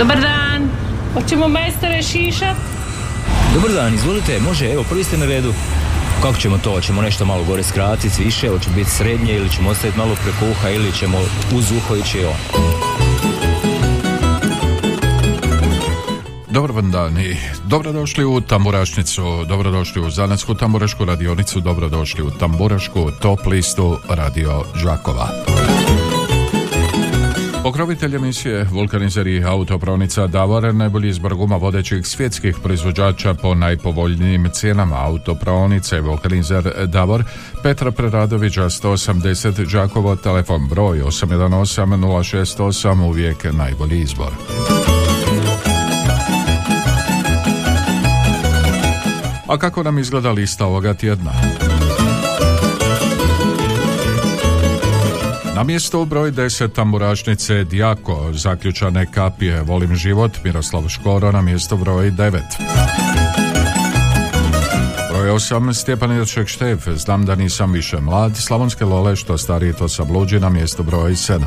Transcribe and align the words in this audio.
Dobar 0.00 0.20
dan. 0.20 0.68
Hoćemo 1.14 1.48
majstore 1.48 2.02
šišat? 2.02 2.56
Dobar 3.54 3.72
dan, 3.72 3.94
izvolite, 3.94 4.40
može, 4.40 4.72
evo, 4.72 4.84
prvi 4.88 5.04
ste 5.04 5.18
na 5.18 5.26
redu. 5.26 5.52
Kako 6.22 6.36
ćemo 6.38 6.58
to? 6.58 6.70
Hoćemo 6.70 7.02
nešto 7.02 7.24
malo 7.24 7.44
gore 7.44 7.62
skratiti, 7.62 8.24
više, 8.24 8.48
hoće 8.48 8.70
biti 8.70 8.90
srednje 8.90 9.34
ili 9.34 9.50
ćemo 9.50 9.70
ostaviti 9.70 9.98
malo 9.98 10.16
preko 10.22 10.50
uha 10.50 10.70
ili 10.70 10.92
ćemo 10.92 11.18
uz 11.54 11.72
uho 11.72 11.96
ići 11.96 12.24
on. 12.24 12.62
Dobar 16.50 16.72
vam 16.72 16.90
dan 16.90 17.18
i 17.18 17.36
dobrodošli 17.64 18.24
u 18.24 18.40
Tamburašnicu, 18.40 19.44
dobrodošli 19.48 20.02
u 20.02 20.10
Zanatsku 20.10 20.54
tamburašku 20.54 21.04
radionicu, 21.04 21.60
dobrodošli 21.60 22.22
u 22.22 22.30
Tamburašku 22.30 23.10
top 23.20 23.46
listu 23.46 23.98
Radio 24.08 24.64
Žakova. 24.74 25.28
Pokrovitelj 27.62 28.16
emisije 28.16 28.66
Vulkanizer 28.70 29.26
i 29.26 29.44
autopravnica 29.44 30.26
Davor 30.26 30.74
najbolji 30.74 31.08
izbor 31.08 31.34
guma 31.34 31.56
vodećih 31.56 32.06
svjetskih 32.06 32.56
proizvođača 32.62 33.34
po 33.34 33.54
najpovoljnijim 33.54 34.48
cijenama 34.52 34.96
autopravnice 34.98 36.00
Vulkanizer 36.00 36.72
Davor 36.86 37.24
Petra 37.62 37.90
Preradovića 37.90 38.62
180 38.62 39.72
Đakovo 39.72 40.16
telefon 40.16 40.68
broj 40.68 40.98
818 41.00 41.96
068 41.96 43.08
uvijek 43.08 43.46
najbolji 43.52 44.00
izbor. 44.00 44.32
A 49.46 49.58
kako 49.58 49.82
nam 49.82 49.98
izgleda 49.98 50.30
lista 50.30 50.66
ovoga 50.66 50.94
tjedna? 50.94 51.32
Na 55.60 55.64
mjestu 55.64 56.04
broj 56.04 56.32
10 56.32 56.72
tamburašnice 56.72 57.64
Dijako, 57.64 58.32
zaključane 58.32 59.06
kapije, 59.12 59.62
volim 59.62 59.94
život, 59.94 60.32
Miroslav 60.44 60.88
Škoro 60.88 61.32
na 61.32 61.42
mjesto 61.42 61.76
broj 61.76 62.10
9. 62.10 62.40
Broj 65.10 65.30
8, 65.30 65.72
Stjepan 65.72 66.12
Ilček 66.12 66.48
Štef, 66.48 66.88
znam 66.88 67.26
da 67.26 67.34
nisam 67.34 67.72
više 67.72 68.00
mlad, 68.00 68.36
Slavonske 68.36 68.84
lole, 68.84 69.16
što 69.16 69.38
stariji 69.38 69.72
to 69.72 69.88
sa 69.88 70.04
bluđi 70.04 70.40
na 70.40 70.48
mjesto 70.50 70.82
broj 70.82 71.12
7. 71.12 71.40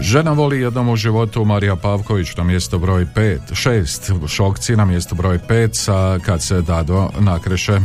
Žena 0.00 0.32
voli 0.32 0.60
jednom 0.60 0.88
u 0.88 0.96
životu 0.96 1.44
Marija 1.44 1.76
Pavković 1.76 2.36
na 2.36 2.44
mjesto 2.44 2.78
broj 2.78 3.06
5, 3.14 3.38
6, 3.50 4.28
Šokci 4.28 4.76
na 4.76 4.84
mjesto 4.84 5.14
broj 5.14 5.38
5 5.38 5.74
sa 5.74 6.18
Kad 6.24 6.42
se 6.42 6.62
Dado 6.62 7.10
nakreše. 7.18 7.80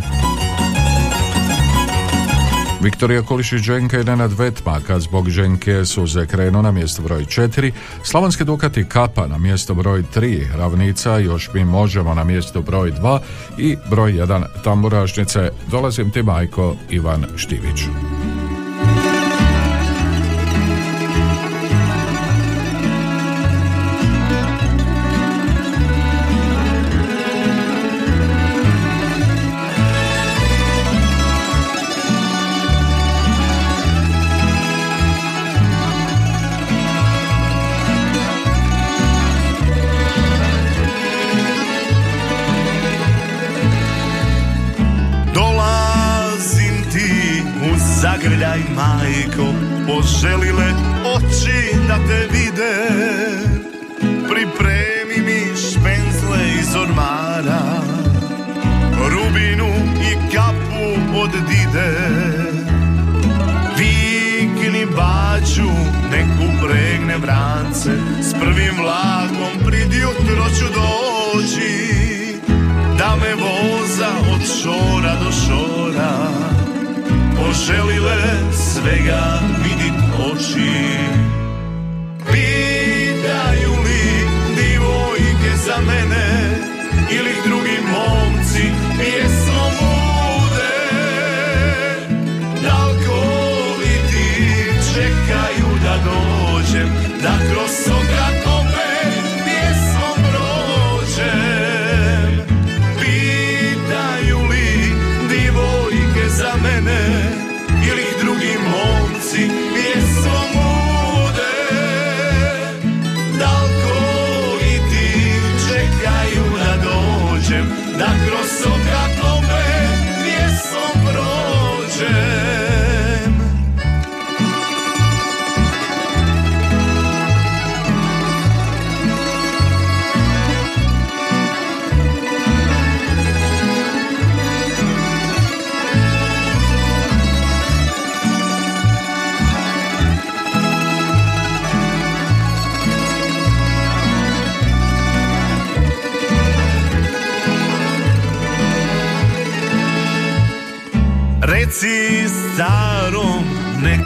Viktorija 2.82 3.22
Kolišić 3.22 3.62
Dženka 3.62 4.00
i 4.00 4.04
Nenad 4.04 4.34
Vetma, 4.34 4.80
kad 4.88 5.02
zbog 5.02 5.30
Dženke 5.30 5.86
suze 5.86 6.26
krenu 6.26 6.62
na 6.62 6.72
mjesto 6.72 7.02
broj 7.02 7.26
4, 7.26 7.72
Slavonske 8.04 8.44
Dukati 8.44 8.86
Kapa 8.86 9.28
na 9.28 9.38
mjesto 9.38 9.74
broj 9.74 10.04
3, 10.16 10.56
Ravnica 10.56 11.18
još 11.18 11.50
mi 11.54 11.66
možemo 11.66 12.14
na 12.14 12.24
mjesto 12.24 12.62
broj 12.62 12.92
2 12.92 13.20
i 13.58 13.78
broj 13.90 14.14
1 14.14 14.46
Tamburašnice, 14.64 15.52
dolazim 15.72 16.12
ti 16.12 16.24
majko 16.24 16.76
Ivan 16.90 17.26
Štivić. 17.36 17.80
Svega 78.80 79.40
vidit 79.64 79.98
oči 80.32 81.09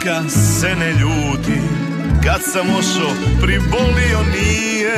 neka 0.04 0.28
se 0.30 0.76
ne 0.76 0.90
ljuti 0.92 1.60
Kad 2.24 2.40
sam 2.52 2.66
ošo 2.78 3.10
pribolio 3.42 4.18
nije. 4.32 4.96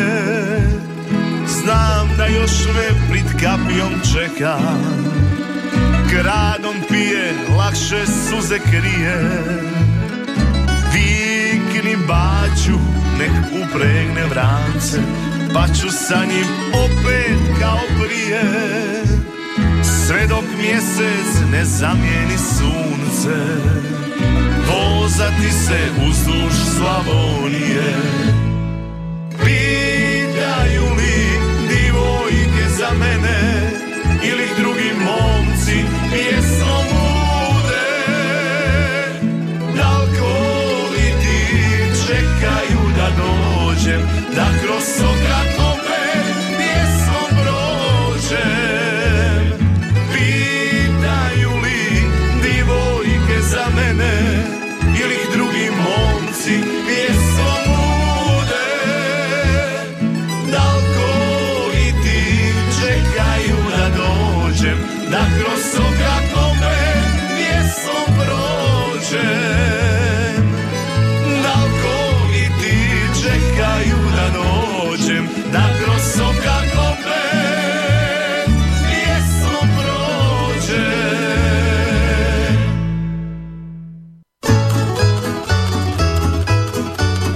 Znam 1.46 2.08
da 2.16 2.26
još 2.26 2.66
me 2.74 3.10
prid 3.10 3.26
kapijom 3.40 3.92
čeka 4.12 4.58
Gradom 6.10 6.74
pije, 6.88 7.34
lakše 7.58 8.06
suze 8.06 8.58
krije. 8.58 9.42
Vikni 10.92 11.96
baću, 12.08 12.78
nek 13.18 13.64
upregne 13.64 14.24
vrance 14.30 14.98
Pa 15.54 15.66
ću 15.68 15.90
sa 15.90 16.24
njim 16.24 16.46
opet 16.72 17.60
kao 17.60 17.80
prije. 18.02 18.42
Sve 19.82 20.26
dok 20.26 20.44
mjesec 20.62 21.50
ne 21.52 21.64
zamijeni 21.64 22.38
sunce 22.38 23.95
Vozati 24.66 25.50
se 25.50 25.78
uzduž 26.08 26.54
Slavonije. 26.76 27.92
Pitaju 29.44 30.82
li 30.96 31.18
divojke 31.68 32.68
za 32.78 32.90
mene 32.98 33.70
Ili 34.22 34.48
drugi 34.58 34.90
momci 35.04 35.84
pjesmom 36.10 36.84
bude? 36.90 37.88
Dalko 39.76 40.34
li 40.92 41.12
ti 41.20 41.40
čekaju 42.06 42.80
da 42.96 43.08
dođem 43.22 44.00
Da 44.36 44.46
kroz 44.62 44.82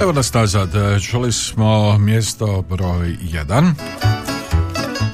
Evo 0.03 0.13
nas 0.13 0.35
nazad, 0.35 0.69
čuli 1.11 1.33
smo 1.33 1.99
mjesto 1.99 2.65
broj 2.69 3.17
1. 3.23 3.73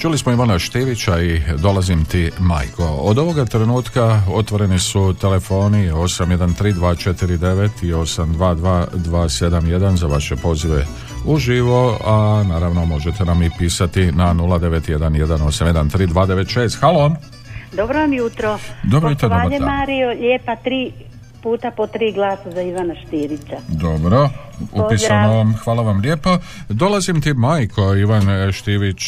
Čuli 0.01 0.19
smo 0.19 0.33
Ivana 0.33 0.59
Štivića 0.59 1.21
i 1.21 1.43
dolazim 1.59 2.05
ti 2.05 2.31
majko. 2.39 2.85
Od 2.85 3.19
ovoga 3.19 3.45
trenutka 3.45 4.21
otvoreni 4.35 4.79
su 4.79 5.15
telefoni 5.21 5.91
813249 5.91 7.69
i 7.83 7.93
822271 7.93 9.97
za 9.97 10.07
vaše 10.07 10.37
pozive 10.37 10.87
uživo, 11.25 11.99
a 12.05 12.45
naravno 12.49 12.85
možete 12.85 13.25
nam 13.25 13.43
i 13.43 13.51
pisati 13.59 14.13
na 14.13 14.35
0911813296. 14.35 16.81
Halo! 16.81 17.17
Dobro 17.73 17.99
vam 17.99 18.13
jutro. 18.13 18.59
Dobro 18.83 19.11
jutro. 19.11 19.29
Mario, 19.61 20.11
lijepa 20.11 20.57
tri 20.57 20.93
puta 21.43 21.71
po 21.71 21.87
tri 21.87 22.13
glasa 22.13 22.51
za 22.51 22.63
Ivana 22.63 22.95
Štirića. 23.07 23.57
Dobro, 23.69 24.29
upisano 24.73 25.35
vam, 25.37 25.55
hvala 25.65 25.83
vam 25.83 26.01
lijepo. 26.01 26.39
Dolazim 26.69 27.21
ti 27.21 27.35
majko, 27.35 27.95
Ivan 27.95 28.53
Štivić, 28.53 29.03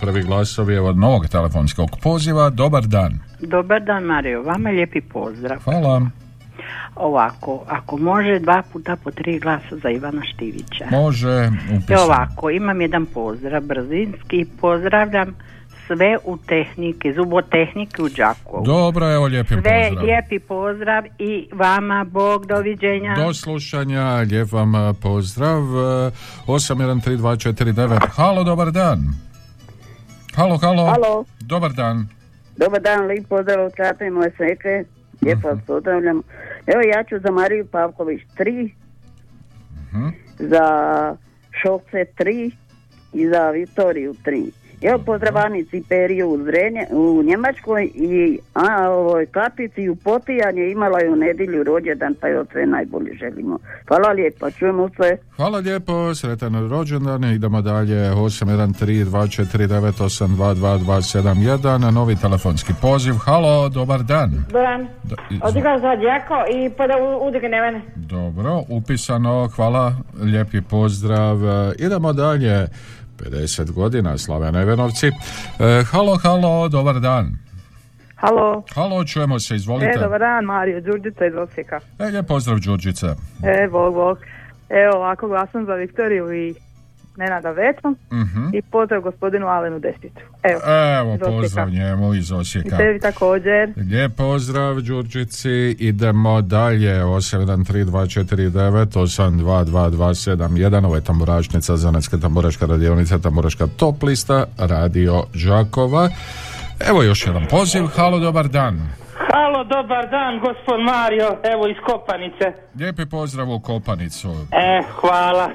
prvi 0.00 0.22
glasovi 0.22 0.78
od 0.78 0.98
novog 0.98 1.28
telefonskog 1.28 1.90
poziva. 2.02 2.50
Dobar 2.50 2.86
dan. 2.86 3.18
Dobar 3.40 3.82
dan 3.82 4.04
Mario, 4.04 4.42
vama 4.42 4.70
lijepi 4.70 5.00
pozdrav. 5.00 5.58
Hvala. 5.64 6.02
Ovako, 6.96 7.64
ako 7.68 7.96
može 7.96 8.38
dva 8.38 8.62
puta 8.72 8.96
po 9.04 9.10
tri 9.10 9.38
glasa 9.38 9.76
za 9.82 9.90
Ivana 9.90 10.22
Štivića. 10.34 10.86
Može, 10.90 11.50
I 11.72 11.76
upisano. 11.76 12.02
ovako, 12.02 12.50
imam 12.50 12.80
jedan 12.80 13.06
pozdrav 13.06 13.62
brzinski, 13.62 14.46
pozdravljam 14.60 15.34
sve 15.86 16.16
u 16.24 16.36
tehnike, 16.36 17.12
zubotehnike 17.12 18.02
u 18.02 18.08
Đakovu. 18.08 18.64
Dobro, 18.64 19.12
evo 19.12 19.26
lijepi 19.26 19.48
sve 19.48 19.62
pozdrav. 19.62 20.04
lijepi 20.04 20.38
pozdrav 20.38 21.04
i 21.18 21.48
vama, 21.52 22.04
Bog, 22.04 22.46
doviđenja. 22.46 23.14
Do 23.16 23.34
slušanja, 23.34 24.04
lijep 24.30 24.52
vam 24.52 24.94
pozdrav. 25.02 25.58
Eh, 25.58 26.10
813249. 26.46 27.98
Halo, 28.10 28.44
dobar 28.44 28.70
dan. 28.70 28.98
Halo, 30.34 30.58
halo. 30.58 30.86
Halo. 30.86 31.24
Dobar 31.40 31.72
dan. 31.72 32.08
Dobar 32.56 32.80
dan, 32.80 33.06
lijep 33.06 33.28
pozdrav 33.28 33.66
od 33.66 33.72
i 34.06 34.10
moje 34.10 34.30
seke. 34.36 34.84
Lijepo 35.22 35.48
vas 35.48 35.58
pozdravljam. 35.66 36.22
Evo 36.66 36.80
ja 36.94 37.04
ću 37.04 37.14
za 37.18 37.30
Mariju 37.30 37.66
Pavković 37.66 38.20
3, 38.38 38.70
za 40.38 40.66
Šokce 41.62 42.04
3 42.18 42.50
i 43.12 43.28
za 43.28 43.50
Viktoriju 43.50 44.14
3. 44.24 44.50
Evo 44.82 44.98
pozdravanici 45.00 45.82
Periju 45.88 46.28
u, 46.28 46.38
Zrenje, 46.38 46.86
u 46.90 47.22
Njemačkoj 47.22 47.84
i 47.94 48.38
a, 48.54 48.88
ovoj 48.90 49.26
Kapici 49.26 49.88
u 49.88 49.96
Potijanje 49.96 50.62
imala 50.66 50.98
je 51.00 51.10
u 51.10 51.16
nedjelju 51.16 51.62
rođendan 51.64 52.14
pa 52.20 52.28
joj 52.28 52.44
sve 52.52 52.66
najbolje 52.66 53.14
želimo. 53.14 53.58
Hvala 53.88 54.08
lijepo, 54.10 54.50
čujemo 54.50 54.88
se. 54.88 55.16
Hvala 55.36 55.58
lijepo, 55.58 56.14
sretan 56.14 56.70
rođendan, 56.70 57.24
idemo 57.24 57.62
dalje 57.62 58.10
813249822271, 60.56 61.56
novi 61.90 62.16
telefonski 62.16 62.72
poziv. 62.82 63.14
Halo, 63.16 63.68
dobar 63.68 64.02
dan. 64.02 64.30
Dan. 64.50 64.88
Do- 65.04 65.16
iz- 65.30 65.40
Odigrao 65.42 65.78
za 65.78 65.96
Đako 65.96 66.34
i 66.54 66.70
poda 66.70 66.94
udigne 67.22 67.60
mene. 67.60 67.82
Dobro, 67.96 68.62
upisano, 68.68 69.48
hvala, 69.48 69.92
lijepi 70.22 70.60
pozdrav. 70.60 71.36
Idemo 71.78 72.12
dalje, 72.12 72.66
50 73.16 73.70
godina, 73.70 74.18
Slavena 74.18 74.62
Ivanovci. 74.62 75.06
E, 75.06 75.12
halo, 75.90 76.16
halo, 76.16 76.68
dobar 76.68 77.00
dan. 77.00 77.36
Halo, 78.16 78.62
Halo, 78.74 79.04
čujemo 79.04 79.38
se, 79.40 79.56
izvolite. 79.56 79.92
e, 79.96 79.98
dobar 80.02 80.20
dan, 80.20 80.44
Mario, 80.44 80.80
Đurđica 80.80 81.26
iz 81.26 81.34
Osijeka. 81.34 81.80
E, 81.98 82.04
lijep 82.04 82.26
pozdrav, 82.26 82.58
Đurđice. 82.58 83.06
E, 83.42 83.68
bog, 83.70 83.94
bog. 83.94 84.18
Evo, 84.68 84.96
ovako 84.96 85.28
glasam 85.28 85.64
za 85.66 85.74
Viktoriju 85.74 86.32
i 86.34 86.54
Nenada 87.16 87.50
Vecu 87.50 87.96
Mhm. 88.12 88.46
i 88.52 88.62
pozdrav 88.62 89.00
gospodinu 89.00 89.46
Alenu 89.46 89.78
Destiću. 89.78 90.20
Evo, 90.42 90.60
Evo, 90.98 91.18
pozdrav 91.20 91.70
njemu 91.70 92.14
iz 92.14 92.30
I 92.30 92.34
Osijeka. 92.34 92.76
tebi 92.76 93.00
također. 93.00 93.72
Lijep 93.78 94.16
pozdrav 94.16 94.74
Đurđici, 94.76 95.50
idemo 95.80 96.42
dalje 96.42 97.04
813249 97.04 98.96
822271 98.96 100.84
ovo 100.84 100.94
je 100.94 101.00
tamburašnica 101.02 101.76
Zanetska 101.76 102.16
tamburaška 102.18 102.66
radionica 102.66 103.18
tamburaška 103.18 103.66
top 103.68 104.02
lista 104.02 104.44
Radio 104.58 105.22
Đakova 105.46 106.08
Evo 106.80 107.02
još 107.02 107.26
jedan 107.26 107.46
poziv, 107.46 107.82
halo 107.86 108.18
dobar 108.18 108.48
dan 108.48 108.80
Halo, 109.32 109.64
dobar 109.66 110.10
dan, 110.10 110.40
gospod 110.40 110.80
Mario, 110.82 111.28
evo 111.44 111.68
iz 111.68 111.76
Kopanice. 111.86 112.52
Lijepi 112.74 113.06
pozdrav 113.06 113.50
u 113.50 113.60
Kopanicu 113.60 114.28
E, 114.52 114.82
hvala. 114.90 115.50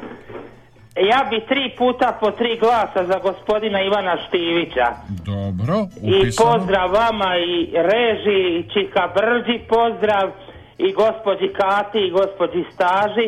Ja 1.10 1.28
bi 1.30 1.40
tri 1.50 1.76
puta 1.78 2.18
po 2.20 2.32
tri 2.32 2.60
glasa 2.60 3.06
za 3.06 3.20
gospodina 3.20 3.82
Ivana 3.82 4.18
Štivića. 4.28 4.88
Dobro, 5.26 5.76
I 6.04 6.20
upisano 6.20 6.52
pozdrav 6.52 6.92
vama 6.92 7.38
i 7.38 7.72
reži, 7.76 8.40
i 8.58 8.66
Čika 8.74 9.10
Brđi, 9.16 9.60
pozdrav 9.70 10.30
i 10.78 10.94
gospođi 10.94 11.54
Kati 11.54 12.00
i 12.00 12.12
gospođi 12.12 12.66
Staži 12.74 13.28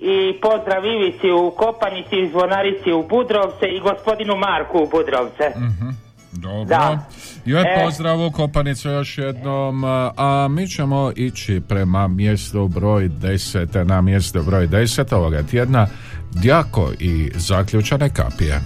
i 0.00 0.40
pozdrav 0.40 0.84
Ivici 0.84 1.30
u 1.30 1.50
Kopanici 1.50 2.16
i 2.20 2.28
Zvonarici 2.28 2.92
u 2.92 3.02
Budrovce 3.02 3.66
i 3.68 3.80
gospodinu 3.80 4.36
Marku 4.36 4.78
u 4.78 4.88
Budrovce. 4.90 5.44
Dobro, 6.32 6.64
Da. 6.64 7.06
Lijep 7.46 7.66
E. 7.66 7.84
pozdrav 7.84 8.26
u 8.26 8.30
Kopanicu 8.30 8.88
još 8.88 9.18
jednom 9.18 9.84
A 10.16 10.48
mi 10.50 10.68
ćemo 10.68 11.12
ići 11.16 11.62
prema 11.68 12.08
mjestu 12.08 12.68
broj 12.68 13.08
10 13.08 13.84
Na 13.84 14.00
mjesto 14.00 14.42
broj 14.42 14.68
10 14.68 15.14
ovoga 15.14 15.42
tjedna 15.42 15.86
Djako 16.32 16.92
i 16.98 17.30
zaključane 17.34 18.10
kapije 18.10 18.60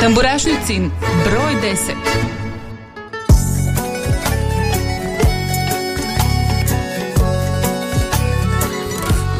Tamburašnicin 0.00 0.90
broj 1.24 1.52
10. 1.62 2.28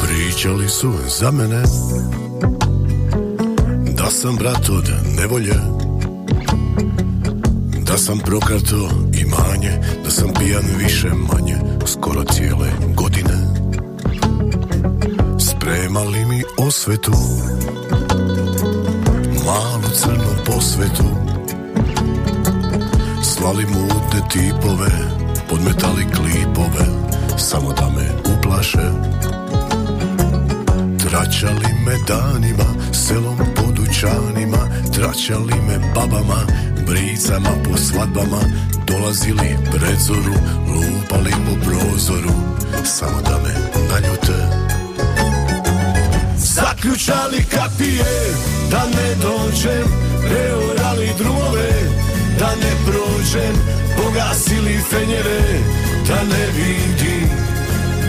Pričali 0.01 0.69
su 0.69 0.93
za 1.19 1.31
mene 1.31 1.61
Da 3.97 4.05
sam 4.05 4.35
brat 4.35 4.69
od 4.69 4.89
nevolje 5.17 5.53
Da 7.89 7.97
sam 7.97 8.19
prokarto 8.19 8.89
imanje 9.13 9.71
Da 10.03 10.09
sam 10.09 10.29
pijan 10.39 10.63
više 10.77 11.07
manje 11.07 11.55
Skoro 11.85 12.23
cijele 12.23 12.71
godine. 12.95 13.33
Spremali 15.39 16.25
mi 16.25 16.43
osvetu 16.57 17.11
Malu 19.45 19.89
crnu 19.93 20.43
posvetu. 20.45 21.03
Slali 23.23 23.65
mutne 23.65 24.21
tipove 24.31 24.91
Podmetali 25.49 26.05
klipove 26.15 26.85
Samo 27.37 27.73
da 27.73 27.89
me 27.89 28.33
uplaše. 28.37 28.91
Tračali 31.09 31.73
me 31.85 31.95
danima, 32.07 32.93
selom 32.93 33.37
po 33.55 33.71
dućanima 33.71 34.57
Tračali 34.93 35.53
me 35.67 35.91
babama, 35.95 36.68
bricama 36.89 37.49
po 37.63 37.77
svadbama 37.77 38.41
Dolazili 38.85 39.57
pred 39.71 39.99
zoru, 39.99 40.37
lupali 40.67 41.31
po 41.45 41.53
prozoru. 41.65 42.33
Samo 42.83 43.21
da 43.21 43.37
me 43.43 43.53
naljute. 43.89 44.37
Zaključali 46.37 47.45
kapije, 47.51 48.13
da 48.71 48.83
ne 48.85 49.09
dođem 49.21 49.87
Preorali 50.21 51.09
drumove, 51.17 51.71
da 52.39 52.49
ne 52.55 52.73
prođem 52.85 53.55
Pogasili 53.97 54.79
fenjere, 54.89 55.41
da 56.07 56.23
ne 56.23 56.45
vidim. 56.57 57.29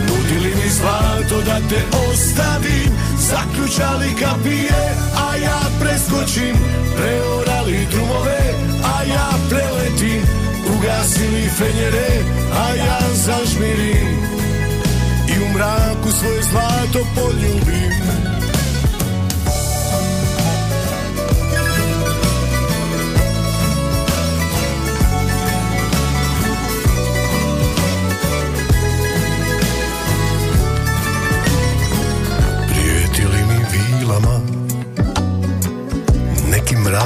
Nudili 0.07 0.55
mi 0.55 0.69
zlato 0.69 1.41
da 1.45 1.59
te 1.69 1.81
ostavim 2.09 2.91
Zaključali 3.29 4.09
kapije, 4.19 4.95
a 5.29 5.35
ja 5.35 5.61
preskočim 5.79 6.55
Preorali 6.95 7.50
drumove, 7.91 8.39
a 8.83 9.03
ja 9.03 9.29
preletim 9.49 10.21
Ugasili 10.75 11.49
fenjere, 11.57 12.09
a 12.53 12.75
ja 12.75 12.99
zažmirim. 13.13 14.17
I 15.27 15.43
u 15.43 15.53
mraku 15.53 16.11
svoje 16.11 16.41
zlato 16.43 17.07
poljubim 17.15 18.40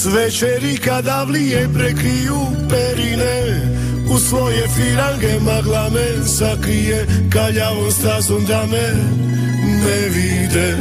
S 0.00 0.06
večeri 0.06 0.76
kada 0.76 1.24
vlije 1.24 1.68
prekriju 1.74 2.40
perine 2.70 3.60
U 4.10 4.18
svoje 4.18 4.68
firange 4.68 5.40
magla 5.40 5.90
me 5.90 6.26
sakrije 6.26 7.06
Kaljavom 7.32 7.90
stazom 7.92 8.44
da 8.44 8.66
me 8.66 8.94
ne 9.84 10.08
vide 10.08 10.76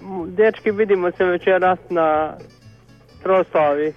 m, 0.00 0.26
dečki 0.28 0.70
vidimo 0.70 1.10
se 1.10 1.24
večeras 1.24 1.78
na 1.90 2.32
proslavi. 3.22 3.92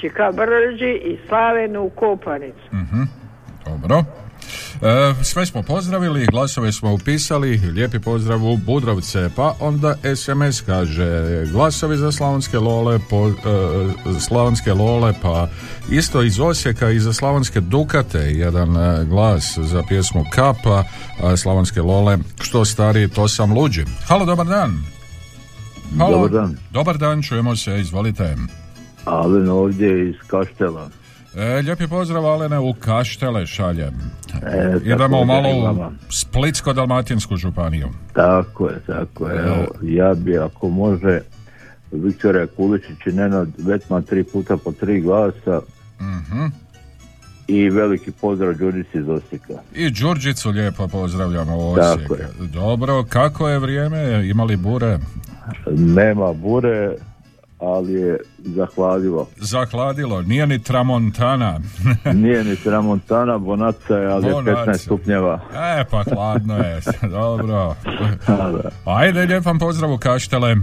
Čika 0.00 0.32
Brđi 0.32 0.92
i 1.04 1.18
Slavenu 1.28 1.82
u 1.82 1.90
Kopanicu. 1.90 2.68
Mhm, 2.72 3.02
Dobro. 3.66 4.04
E, 4.82 5.24
sve 5.24 5.46
smo 5.46 5.62
pozdravili, 5.62 6.26
glasove 6.26 6.72
smo 6.72 6.92
upisali, 6.92 7.56
lijepi 7.56 7.98
pozdrav 7.98 8.44
u 8.44 8.56
Budrovce, 8.56 9.30
pa 9.36 9.54
onda 9.60 9.94
SMS 10.16 10.60
kaže 10.60 11.44
glasovi 11.52 11.96
za 11.96 12.12
Slavonske 12.12 12.58
Lole, 12.58 12.98
po, 13.10 13.28
e, 13.28 13.32
Slavonske 14.20 14.72
Lole, 14.72 15.14
pa 15.22 15.48
isto 15.90 16.22
iz 16.22 16.40
Osijeka 16.40 16.90
i 16.90 17.00
za 17.00 17.12
Slavonske 17.12 17.60
Dukate, 17.60 18.18
jedan 18.18 18.76
e, 18.76 19.04
glas 19.04 19.58
za 19.58 19.82
pjesmu 19.88 20.24
Kapa, 20.32 20.84
a 21.22 21.36
Slavonske 21.36 21.82
Lole, 21.82 22.18
što 22.40 22.64
stari, 22.64 23.08
to 23.08 23.28
sam 23.28 23.52
luđi. 23.52 23.84
Halo, 24.08 24.24
dobar 24.24 24.46
dan. 24.46 24.82
Dobar 25.90 26.30
dan. 26.30 26.56
Dobar 26.70 26.98
dan, 26.98 27.22
čujemo 27.22 27.56
se, 27.56 27.80
izvolite. 27.80 28.36
Alen 29.04 29.48
ovdje 29.48 30.08
iz 30.08 30.16
Kaštela. 30.26 30.90
E, 31.36 31.62
lijepi 31.62 31.86
pozdrav 31.86 32.26
Alene 32.26 32.58
u 32.58 32.74
Kaštele 32.74 33.46
šaljem. 33.46 33.94
E, 34.44 34.76
Idemo 34.84 35.24
malo 35.24 35.48
u. 35.50 35.90
Splitsko-dalmatinsku 36.10 37.36
županiju. 37.36 37.88
Tako 38.12 38.68
je, 38.68 38.80
tako 38.86 39.28
je. 39.28 39.38
Evo, 39.38 39.66
ja 39.82 40.14
bi 40.14 40.38
ako 40.38 40.68
može 40.68 41.20
Viktorija 41.92 42.46
Kuličić 42.46 43.06
i 43.06 43.12
Nenad 43.12 43.48
Vetman 43.58 44.02
tri 44.02 44.24
puta 44.24 44.56
po 44.56 44.72
tri 44.72 45.00
glasa 45.00 45.60
Mhm. 46.00 46.44
i 47.48 47.70
veliki 47.70 48.10
pozdrav 48.10 48.54
Đurici 48.54 48.98
iz 48.98 49.08
Osijeka. 49.08 49.54
I 49.74 49.90
Đurđicu 49.90 50.50
lijepo 50.50 50.88
pozdravljamo 50.88 51.56
u 51.56 51.72
Osijek. 51.72 52.10
Dobro, 52.42 53.04
kako 53.04 53.48
je 53.48 53.58
vrijeme? 53.58 54.28
Imali 54.28 54.56
bure? 54.56 54.98
Nema 55.70 56.32
bure, 56.32 56.92
ali 57.60 57.92
je 57.92 58.18
zahladilo. 58.38 59.28
Zahladilo, 59.36 60.22
nije 60.22 60.46
ni 60.46 60.62
tramontana. 60.62 61.60
Nije 62.22 62.44
ni 62.44 62.56
Tramontana, 62.56 63.38
Bonaca 63.38 63.96
je, 63.96 64.06
ali 64.06 64.26
je 64.26 64.32
Bonaca. 64.32 64.70
15 64.70 64.76
stupnjeva. 64.78 65.40
e, 65.54 65.84
pa 65.90 66.02
hladno 66.14 66.56
je. 66.58 66.80
Dobro. 67.10 67.74
Ajde, 68.84 69.20
lijep 69.20 69.44
vam 69.44 69.58
pozdrav 69.58 69.92
u 69.92 69.98
Kaštele. 69.98 70.50
E, 70.50 70.56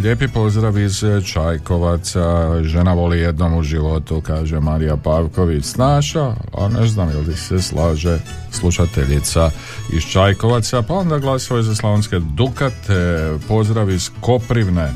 lijepi 0.03 0.29
pozdrav 0.29 0.79
iz 0.79 1.05
Čajkovaca. 1.25 2.51
Žena 2.63 2.93
voli 2.93 3.19
jednom 3.19 3.55
u 3.55 3.63
životu 3.63 4.21
kaže 4.21 4.61
Marija 4.61 4.97
Pavković. 4.97 5.65
Snaša 5.65 6.35
a 6.53 6.69
ne 6.69 6.87
znam 6.87 7.09
je 7.09 7.17
li 7.17 7.37
se 7.37 7.63
slaže 7.63 8.19
slušateljica 8.51 9.51
iz 9.93 10.03
Čajkovaca 10.03 10.83
pa 10.83 10.95
onda 10.95 11.19
glasove 11.19 11.63
za 11.63 11.75
slavonske 11.75 12.19
Dukate 12.19 13.33
pozdrav 13.49 13.91
iz 13.91 14.11
Koprivne. 14.21 14.93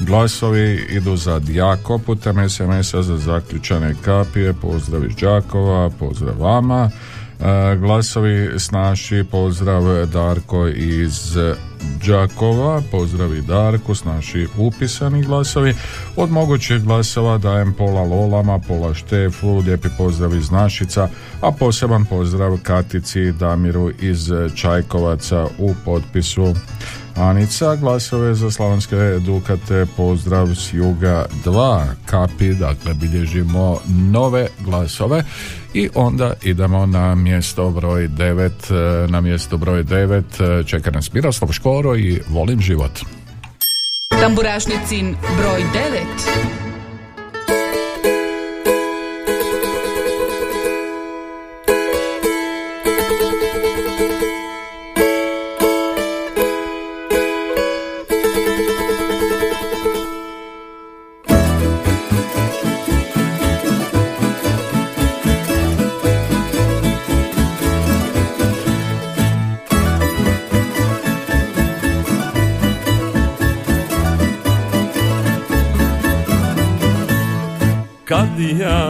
Glasovi 0.00 0.86
idu 0.90 1.16
za 1.16 1.38
Djako 1.38 1.98
putem 1.98 2.48
SMS-a 2.48 3.02
za 3.02 3.16
zaključane 3.16 3.94
kapije, 4.04 4.52
pozdrav 4.52 5.04
iz 5.04 5.16
Đakova, 5.16 5.90
pozdrav 5.90 6.40
vama. 6.40 6.90
Glasovi 7.78 8.50
s 8.58 8.70
naši, 8.70 9.24
pozdrav 9.30 10.06
Darko 10.06 10.68
iz 10.68 11.36
Đakova, 12.06 12.82
pozdravi 12.90 13.42
Darko 13.42 13.94
s 13.94 14.04
naši 14.04 14.46
upisani 14.58 15.22
glasovi. 15.22 15.74
Od 16.16 16.30
mogućih 16.30 16.82
glasova 16.82 17.38
dajem 17.38 17.72
pola 17.72 18.02
Lolama, 18.02 18.58
pola 18.58 18.94
Štefu, 18.94 19.58
lijepi 19.58 19.88
pozdrav 19.98 20.34
iz 20.34 20.50
Našica, 20.50 21.08
a 21.40 21.52
poseban 21.52 22.04
pozdrav 22.04 22.58
Katici 22.62 23.32
Damiru 23.32 23.90
iz 24.00 24.30
Čajkovaca 24.54 25.46
u 25.58 25.74
potpisu 25.84 26.54
Anica, 27.16 27.76
glasove 27.76 28.34
za 28.34 28.50
slavonske 28.50 28.96
dukate, 29.20 29.86
pozdrav 29.96 30.54
s 30.54 30.72
juga 30.72 31.26
2 31.44 31.84
kapi, 32.06 32.54
dakle 32.54 32.94
bilježimo 32.94 33.80
nove 34.10 34.46
glasove 34.64 35.24
i 35.74 35.88
onda 35.94 36.32
idemo 36.42 36.86
na 36.86 37.14
mjesto 37.14 37.70
broj 37.70 38.08
9, 38.08 39.08
na 39.08 39.20
mjesto 39.20 39.56
broj 39.56 39.84
9 39.84 40.64
čeka 40.66 40.90
nas 40.90 41.12
Miroslav 41.12 41.52
Škoro 41.52 41.96
i 41.96 42.20
Volim 42.28 42.60
život. 42.60 42.92
Tamburašnicin 44.20 45.16
broj 45.38 45.64
9 46.60 46.65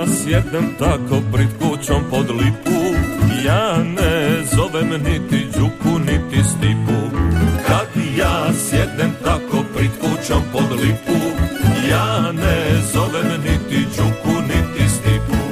sjednem 0.06 0.74
tako 0.78 1.20
pred 1.32 1.48
kućom 1.58 2.02
pod 2.10 2.30
lipu 2.30 2.80
Ja 3.46 3.76
ne 3.82 4.42
zovem 4.56 4.88
niti 4.88 5.46
Đuku 5.58 5.98
niti 5.98 6.48
Stipu. 6.48 7.16
Kad 7.66 8.02
ja 8.18 8.52
sjednem 8.54 9.12
tako 9.24 9.64
pred 9.74 9.90
kućom 10.00 10.42
pod 10.52 10.80
lipu 10.80 11.18
Ja 11.90 12.32
ne 12.32 12.80
zovem 12.92 13.40
niti 13.40 13.86
Đuku 13.96 14.42
niti 14.42 14.88
Stipu. 14.88 15.42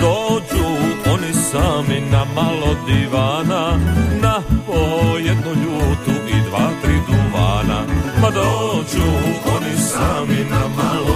Dođu 0.00 0.66
oni 1.12 1.32
sami 1.32 2.00
na 2.10 2.24
malo 2.34 2.76
divana 2.86 3.78
Na 4.22 4.42
po 4.66 5.18
jednu 5.18 5.50
ljutu 5.50 6.20
i 6.28 6.48
dva, 6.48 6.70
tri 6.82 6.94
duvana. 7.06 7.82
Ma 8.22 8.30
dođu 8.30 9.08
oni 9.56 9.76
sami 9.76 10.50
na 10.50 10.68
malo 10.76 11.15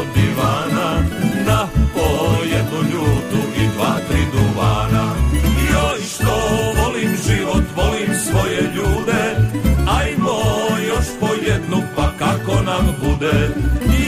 bude 13.20 13.48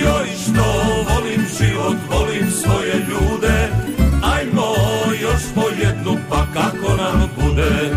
Joj 0.03 0.27
što 0.45 0.65
volim 1.15 1.47
život, 1.59 1.97
volim 2.11 2.51
svoje 2.51 2.95
ljude. 2.95 3.69
Ajmo 4.23 4.75
još 5.23 5.43
po 5.55 5.63
jednu 5.83 6.17
pa 6.29 6.47
kako 6.55 6.97
nam 6.97 7.31
bude? 7.37 7.91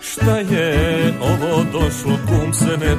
Šta 0.00 0.36
je 0.36 1.14
ovo 1.20 1.64
došlo, 1.72 2.18
kum 2.28 2.52
se 2.52 2.76
ne 2.76 2.96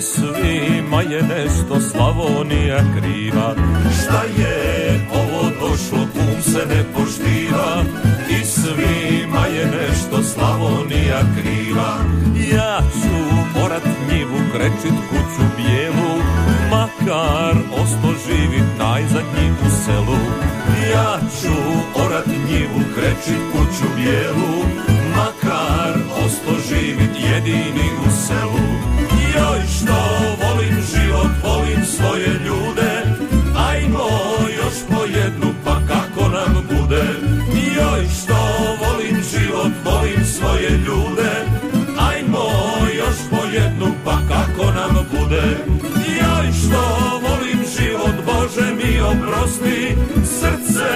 Svima 0.00 1.02
je 1.02 1.22
nešto 1.22 1.80
Slavonija 1.80 2.78
kriva. 2.96 3.54
Šta 4.02 4.22
je 4.42 5.00
ovo 5.14 5.42
došlo, 5.60 6.06
kum 6.12 6.42
se 6.42 6.66
ne 6.66 6.84
poštiva. 6.94 7.82
I 8.30 8.44
svima 8.44 9.46
je 9.46 9.66
nešto 9.66 10.22
Slavonija 10.22 11.20
kriva. 11.36 11.96
Ja 12.52 12.80
ću 12.92 13.34
morat 13.60 13.82
njivu 14.12 14.38
krečit 14.52 14.98
kuću 15.10 15.44
bijelu 15.56 16.12
Makar 16.70 17.56
osto 17.72 18.14
živit 18.26 18.68
najzadnji 18.78 19.50
u 19.66 19.70
selu. 19.84 20.20
Ja 20.92 21.18
ću 21.40 21.54
orat 22.06 22.26
njivu 22.26 22.80
krečit 22.94 23.40
kuću 23.52 23.94
bijelu 23.96 24.64
Makar 25.16 25.94
osto 26.24 26.52
živit 26.68 27.10
jedini 27.30 27.90
u 28.06 28.10
selu 28.26 28.79
Joj 29.36 29.60
što 29.76 29.98
volim 30.42 30.76
život, 30.92 31.30
volim 31.44 31.84
svoje 31.84 32.28
ljude. 32.46 32.92
Ajmo 33.56 34.08
još 34.56 34.76
po 34.90 35.04
jednu 35.04 35.54
pa 35.64 35.76
kako 35.88 36.28
nam 36.28 36.66
bude? 36.70 37.04
Joj 37.76 38.06
što 38.22 38.36
volim 38.84 39.16
život, 39.32 39.72
volim 39.84 40.24
svoje 40.24 40.70
ljude. 40.70 41.32
Ajmo 41.98 42.46
još 42.98 43.18
po 43.30 43.46
jednu 43.52 43.86
pa 44.04 44.18
kako 44.28 44.72
nam 44.72 45.06
bude? 45.10 45.42
Joj 46.20 46.52
što 46.62 46.82
volim 47.28 47.60
život, 47.76 48.16
Bože 48.26 48.74
mi 48.74 49.00
oprosti. 49.00 49.96
Srce 50.24 50.90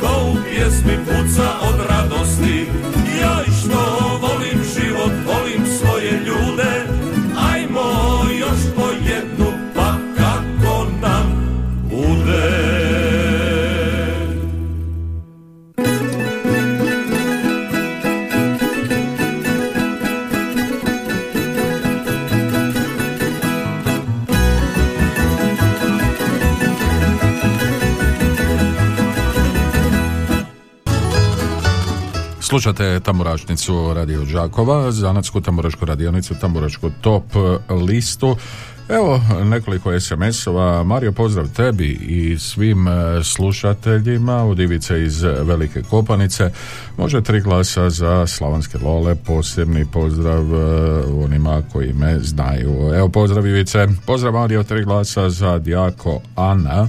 ko 0.00 0.30
u 0.32 0.36
pjesmi 0.44 0.98
puca 1.04 1.48
od 1.68 1.80
radosti. 1.90 2.66
Joj 3.22 3.46
što 3.60 3.80
volim 4.22 4.60
život, 4.74 5.12
volim 5.26 5.47
Slušate 32.58 33.00
Tamburašnicu 33.00 33.94
Radio 33.94 34.24
Đakova, 34.24 34.90
zanatsku 34.90 35.40
tamburašku 35.40 35.84
radionicu, 35.84 36.34
tamburašku 36.34 36.90
top 37.00 37.24
listu. 37.86 38.36
Evo 38.88 39.20
nekoliko 39.44 40.00
SMS-ova. 40.00 40.84
Mario, 40.84 41.12
pozdrav 41.12 41.46
tebi 41.56 41.88
i 41.88 42.38
svim 42.38 42.88
e, 42.88 43.24
slušateljima 43.24 44.44
od 44.44 44.58
Ivice 44.58 45.02
iz 45.02 45.22
Velike 45.22 45.82
Kopanice. 45.82 46.50
Može 46.96 47.22
tri 47.22 47.40
glasa 47.40 47.90
za 47.90 48.26
Slavonske 48.26 48.78
Lole, 48.78 49.14
posebni 49.14 49.86
pozdrav 49.92 50.54
e, 50.54 51.04
onima 51.24 51.62
koji 51.72 51.92
me 51.92 52.18
znaju. 52.18 52.94
Evo 52.94 53.08
pozdrav 53.08 53.46
Ivice. 53.46 53.88
Pozdrav 54.06 54.32
Mario, 54.32 54.62
tri 54.62 54.84
glasa 54.84 55.30
za 55.30 55.58
Dijako 55.58 56.20
Ana. 56.36 56.88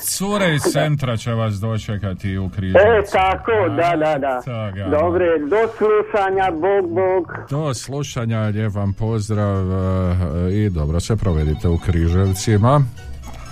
Cure 0.00 0.54
iz 0.54 0.62
centra 0.72 1.16
će 1.16 1.32
vas 1.32 1.54
dočekati 1.54 2.38
u 2.38 2.50
Križevcu. 2.56 2.86
E, 2.86 3.02
tako, 3.12 3.52
da, 3.76 3.96
da, 3.96 4.18
da. 4.18 4.40
Toga. 4.42 4.98
Dobre, 5.00 5.26
do 5.38 5.56
slušanja, 5.78 6.50
Bog, 6.50 6.90
Bog. 6.94 7.34
Do 7.50 7.74
slušanja, 7.74 8.40
lijep 8.40 8.74
vam 8.74 8.92
pozdrav 8.92 9.72
e, 9.72 10.52
i 10.52 10.70
dobro 10.70 11.00
se 11.00 11.16
provedite 11.16 11.68
u 11.68 11.78
Križevcima. 11.86 12.80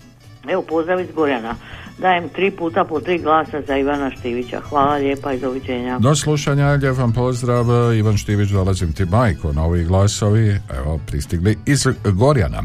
evo 0.50 0.62
pozdrav 0.62 1.00
iz 1.00 1.12
Gorjana. 1.12 1.56
Dajem 2.02 2.30
tri 2.30 2.52
puta 2.52 2.86
po 2.86 3.00
tri 3.00 3.18
glasa 3.18 3.62
za 3.68 3.78
Ivana 3.78 4.12
Štivića. 4.12 4.62
Hvala 4.70 4.96
lijepa 4.96 5.34
i 5.34 5.40
doviđenja. 5.40 6.00
Do 6.00 6.16
slušanja, 6.16 6.68
lijep 6.68 6.98
vam 6.98 7.14
pozdrav, 7.14 7.66
Ivan 7.96 8.18
Štivić, 8.18 8.50
dolazim 8.50 8.94
ti 8.94 9.06
majko, 9.06 9.54
novi 9.54 9.86
glasovi, 9.86 10.60
evo, 10.78 11.00
pristigli 11.08 11.58
iz 11.66 11.88
Gorjana. 12.04 12.64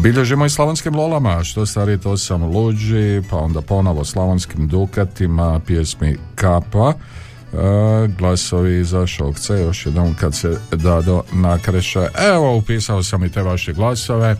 Bilježimo 0.03 0.45
i 0.45 0.49
slavonskim 0.49 0.95
lolama, 0.95 1.43
što 1.43 1.65
stari 1.65 1.97
to 1.97 2.17
sam 2.17 2.43
luđi, 2.43 3.21
pa 3.29 3.37
onda 3.37 3.61
ponovo 3.61 4.03
slavonskim 4.03 4.67
dukatima, 4.67 5.59
pjesmi 5.67 6.17
Kapa, 6.35 6.93
glasovi 8.17 8.83
za 8.83 9.07
šokce, 9.07 9.53
još 9.53 9.85
jednom 9.85 10.15
kad 10.19 10.35
se 10.35 10.57
dado 10.71 11.23
nakreše. 11.33 12.07
Evo, 12.33 12.55
upisao 12.55 13.03
sam 13.03 13.23
i 13.23 13.29
te 13.29 13.41
vaše 13.41 13.73
glasove, 13.73 14.35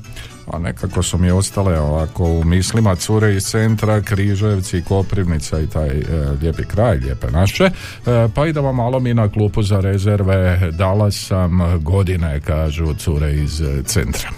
a 0.52 0.60
nekako 0.60 1.04
su 1.04 1.17
mi 1.17 1.32
ostale 1.32 1.80
ovako 1.80 2.23
u 2.23 2.43
mislima 2.43 2.95
cure 2.95 3.36
iz 3.36 3.43
centra, 3.43 4.02
Križevci, 4.02 4.84
Koprivnica 4.88 5.60
i 5.60 5.67
taj 5.67 5.88
e, 5.88 6.04
lijepi 6.41 6.63
kraj, 6.63 6.97
lijepe 6.97 7.32
naše. 7.32 7.63
E, 7.63 7.71
pa 8.36 8.47
idemo 8.47 8.73
malo 8.73 8.99
mi 8.99 9.13
na 9.13 9.30
klupu 9.30 9.63
za 9.63 9.80
rezerve, 9.80 10.71
dala 10.71 11.12
sam 11.12 11.80
godine, 11.82 12.41
kažu 12.41 12.93
cure 12.93 13.34
iz 13.34 13.62
e, 13.62 13.84
centra. 13.86 14.30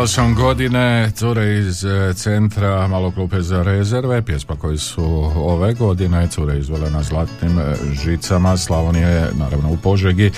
Dalo 0.00 0.08
sam 0.08 0.34
godine, 0.34 1.10
cure 1.14 1.58
iz 1.58 1.84
e, 1.84 2.14
centra 2.14 2.86
malo 2.88 3.10
klupe 3.10 3.40
za 3.40 3.62
rezerve, 3.62 4.22
pjesma 4.22 4.56
koji 4.56 4.78
su 4.78 5.04
ove 5.36 5.74
godine 5.74 6.28
cure 6.28 6.58
izvele 6.58 6.90
na 6.90 7.02
zlatnim 7.02 7.58
e, 7.58 7.74
žicama, 8.04 8.56
Slavonije 8.56 9.28
naravno 9.38 9.72
u 9.72 9.76
Požegi, 9.76 10.26
E, 10.26 10.32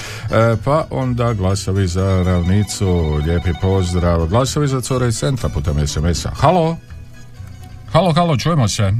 pa 0.64 0.86
onda 0.90 1.32
glasovi 1.32 1.86
za 1.86 2.22
ravnicu, 2.26 3.20
lijepi 3.26 3.50
pozdrav, 3.60 4.26
glasovi 4.26 4.68
za 4.68 4.80
cure 4.80 5.08
iz 5.08 5.18
centra 5.18 5.48
putem 5.48 5.86
SMS-a. 5.86 6.30
Halo? 6.34 6.76
Halo, 7.92 8.12
halo, 8.12 8.36
čujemo 8.36 8.68
se. 8.68 8.92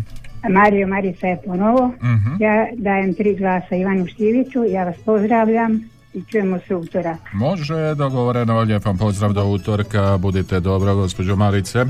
Mario 0.51 0.87
Marica 0.87 1.27
je 1.27 1.43
ponovo. 1.47 1.93
Mhm. 2.03 2.43
Ja 2.43 2.67
dajem 2.77 3.15
tri 3.15 3.37
glasa 3.37 3.77
Ivanu 3.77 4.07
Štiviću, 4.07 4.65
ja 4.65 4.85
vas 4.85 4.97
pozdravljam 5.05 5.92
i 6.15 6.25
čujemo 6.31 6.59
se 6.69 6.75
utorak. 6.75 7.19
Može, 7.33 7.95
dogovoreno, 7.95 8.61
lijep 8.61 8.85
vam 8.85 8.99
pozdrav 8.99 9.33
do 9.33 9.45
utorka, 9.45 10.19
budite 10.19 10.61
dobro, 10.61 10.95
gospođo 10.95 11.37
Marice. 11.37 11.79
E, 11.79 11.87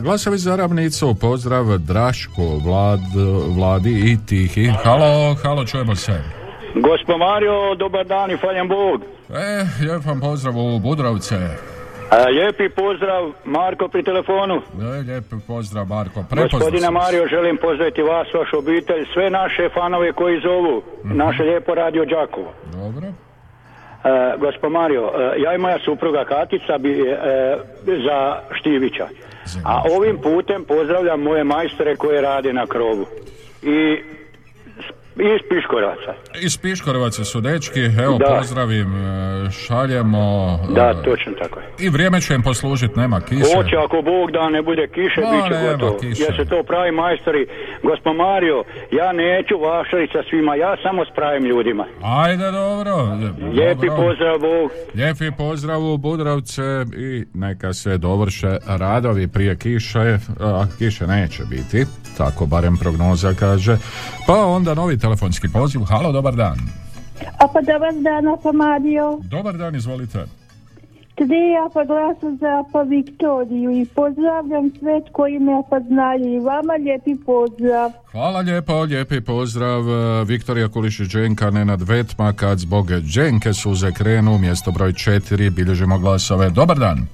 glasovi 0.00 0.38
za 0.38 0.56
ravnicu, 0.56 1.14
pozdrav 1.20 1.78
Drašku, 1.78 2.60
Vlad, 2.64 3.00
Vladi 3.56 4.12
i 4.12 4.26
Tihi. 4.26 4.66
Halo, 4.84 5.34
halo, 5.42 5.64
čujemo 5.64 5.94
se. 5.94 6.22
Gospo 6.74 7.18
Mario, 7.18 7.74
dobar 7.74 8.06
dan 8.06 8.30
i 8.30 8.36
faljan 8.36 8.68
Bog. 8.68 9.00
E, 9.30 9.66
lijep 9.84 10.04
vam 10.04 10.20
pozdrav 10.20 10.58
u 10.58 10.78
Budrovce. 10.78 11.34
E, 11.34 12.30
lijepi 12.30 12.68
pozdrav, 12.68 13.32
Marko 13.44 13.88
pri 13.88 14.02
telefonu. 14.02 14.56
E, 14.80 15.00
lijepi 15.06 15.36
pozdrav, 15.46 15.86
Marko. 15.86 16.24
Prepoznao 16.30 16.60
Gospodine. 16.60 16.90
Mario, 16.90 17.26
želim 17.28 17.56
pozdraviti 17.62 18.02
vas, 18.02 18.26
vašu 18.34 18.58
obitelj, 18.58 19.02
sve 19.14 19.30
naše 19.30 19.68
fanove 19.74 20.12
koji 20.12 20.40
zovu, 20.40 20.82
naše 21.04 21.42
lijepo 21.42 21.74
radio 21.74 22.04
Đakovo. 22.04 22.52
Dobro. 22.72 23.06
E, 24.06 24.38
Gospo 24.38 24.68
Mario, 24.70 25.02
e, 25.34 25.40
ja 25.40 25.54
i 25.54 25.58
moja 25.58 25.78
supruga 25.78 26.24
Katica 26.24 26.78
bi 26.78 27.00
e, 27.00 27.16
za 27.84 28.18
Štivića. 28.52 29.06
A 29.64 29.82
ovim 29.90 30.18
putem 30.18 30.64
pozdravljam 30.64 31.20
moje 31.20 31.44
majstore 31.44 31.96
koje 31.96 32.20
rade 32.20 32.52
na 32.52 32.66
krovu. 32.66 33.06
I 33.62 33.98
iz 35.18 35.40
Piškoraca. 35.50 36.12
Iz 36.40 36.58
Piškorovaca 36.58 37.24
su 37.24 37.40
dečki, 37.40 37.80
evo 38.02 38.18
Da. 38.18 38.24
pozdravim, 38.26 38.86
šaljemo. 39.52 40.24
Da, 40.70 40.94
točno 40.94 41.32
tako 41.32 41.60
je. 41.60 41.66
I 41.78 41.88
vrijeme 41.88 42.20
će 42.20 42.34
im 42.34 42.42
poslužiti, 42.42 42.98
nema 42.98 43.20
kiše. 43.20 43.56
Hoće 43.56 43.76
ako 43.76 44.02
Bog 44.02 44.30
da 44.30 44.48
ne 44.50 44.62
bude 44.62 44.86
kiše, 44.88 45.20
Ma, 45.20 45.30
bit 45.32 45.44
će 45.44 45.66
gotovo. 45.66 45.98
kiše. 45.98 46.22
Jer 46.22 46.36
se 46.36 46.44
to 46.44 46.62
pravi 46.62 46.92
majstori. 46.92 47.46
Gospo 47.82 48.12
Mario, 48.12 48.64
ja 48.92 49.12
neću 49.12 49.58
vašariti 49.58 50.12
sa 50.12 50.22
svima, 50.30 50.54
ja 50.54 50.76
samo 50.82 51.04
s 51.04 51.08
pravim 51.14 51.44
ljudima. 51.44 51.84
Ajde, 52.02 52.50
dobro. 52.50 52.94
Lijepi 53.52 53.86
dobro. 53.86 54.02
pozdrav, 54.02 54.38
Bog. 54.38 54.70
Lijepi 54.94 55.36
pozdrav 55.38 55.80
u 55.84 55.96
Budrovce 55.96 56.62
i 56.96 57.24
neka 57.34 57.72
se 57.72 57.98
dovrše 57.98 58.58
radovi 58.66 59.28
prije 59.28 59.56
kiše, 59.56 60.18
a 60.40 60.64
kiše 60.78 61.06
neće 61.06 61.42
biti, 61.50 61.84
tako 62.18 62.46
barem 62.46 62.76
prognoza 62.76 63.34
kaže. 63.40 63.76
Pa 64.26 64.46
onda 64.46 64.74
novi 64.74 64.98
telefonski 64.98 65.48
poziv. 65.52 65.80
Halo, 65.88 66.12
dobar 66.12 66.34
dan. 66.34 66.58
A 67.40 67.48
pa 67.52 67.60
dobar 67.60 67.92
dan, 67.92 68.24
Mario. 68.54 69.18
Dobar 69.22 69.54
dan, 69.54 69.74
izvolite. 69.74 70.45
Today 71.16 71.52
ja 71.52 71.68
pa 71.74 71.84
glasam 71.84 72.36
za 72.36 72.64
pa 72.72 72.82
Viktoriju 72.82 73.70
i 73.70 73.86
pozdravljam 73.86 74.70
sve 74.78 75.00
koji 75.12 75.38
me 75.38 75.62
pa 75.70 75.80
znaju 75.80 76.34
i 76.34 76.40
vama 76.40 76.74
lijepi 76.74 77.14
pozdrav. 77.26 77.90
Hvala 78.12 78.40
lijepo, 78.40 78.80
lijepi 78.80 79.20
pozdrav. 79.20 79.80
e, 79.80 80.24
Viktorija 80.24 80.68
Kulišić 80.68 81.08
Dženka, 81.08 81.50
Nenad 81.50 81.82
Vetma, 81.82 82.32
kad 82.32 82.58
zbog 82.58 82.86
Dženke 82.90 83.52
suze 83.52 83.92
krenu, 83.92 84.38
mjesto 84.38 84.70
broj 84.72 84.92
četiri, 84.92 85.50
bilježimo 85.50 85.98
glasove. 85.98 86.50
Dobar 86.50 86.78
dan. 86.78 87.06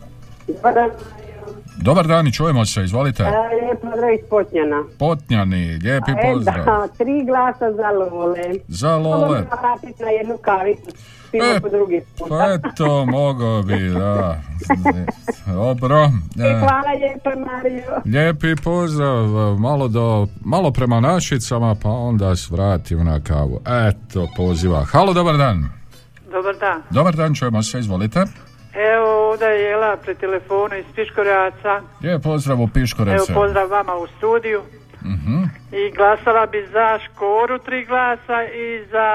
Dobar 1.77 2.07
dan 2.07 2.27
i 2.27 2.33
čujemo 2.33 2.65
se, 2.67 2.83
izvolite. 2.83 3.23
Lijep 3.23 3.81
pozdrav 3.83 4.13
iz 4.13 4.21
Potnjana. 4.31 4.85
Potnjani, 4.99 5.67
lijepi 5.85 6.11
E, 6.11 6.33
pozdrav. 6.33 6.65
da, 6.65 6.89
tri 6.99 7.25
glasa 7.25 7.73
za 7.73 7.91
Lole. 7.91 8.53
Za 8.69 8.97
Lole. 8.97 9.43
Vratiti 9.53 10.03
na 10.03 10.09
jednu 10.11 10.37
kavicu. 10.37 10.91
Pivo 11.33 11.45
E, 11.57 11.61
po 11.61 11.69
drugi 11.69 12.01
put. 12.19 12.29
Pa 12.29 12.45
eto, 12.53 13.07
mogo 13.07 13.63
bi, 13.63 13.89
da. 13.89 14.41
Dobro. 15.47 15.97
E, 16.39 16.49
e, 16.49 16.59
hvala 16.61 16.93
lijepa 17.01 17.31
Mario. 17.31 18.03
Lijepi 18.05 18.63
pozdrav, 18.65 19.27
malo, 19.59 19.89
do, 19.89 20.27
malo 20.45 20.71
prema 20.71 21.01
našicama, 21.01 21.75
pa 21.83 21.89
onda 21.89 22.37
svratim 22.37 23.05
na 23.05 23.21
kavu. 23.21 23.61
Eto, 23.89 24.29
poziva. 24.37 24.85
Halo, 24.93 25.13
dobar 25.13 25.37
dan. 25.37 25.69
Dobar 26.33 26.55
dan. 26.57 26.83
Dobar 26.91 27.17
dan, 27.17 27.35
čujemo 27.35 27.63
se, 27.63 27.79
izvolite. 27.79 28.21
Evo 28.95 29.31
ovdje 29.31 29.47
je 29.47 29.61
Jela 29.63 29.97
pri 29.97 30.15
telefonu 30.15 30.77
iz 30.79 30.85
Piškoraca. 30.95 31.81
Lijep 32.03 32.23
pozdrav 32.23 32.59
u 32.59 32.63
Evo 32.63 32.71
Piškorece. 32.75 33.35
pozdrav 33.35 33.69
vama 33.71 33.95
u 33.95 34.07
studiju. 34.19 34.61
Mhm. 35.05 35.43
I 35.73 35.97
glasala 35.97 36.47
bi 36.47 36.67
za 36.73 36.99
Škoru 37.05 37.59
tri 37.59 37.85
glasa 37.85 38.43
i 38.45 38.87
za 38.91 39.09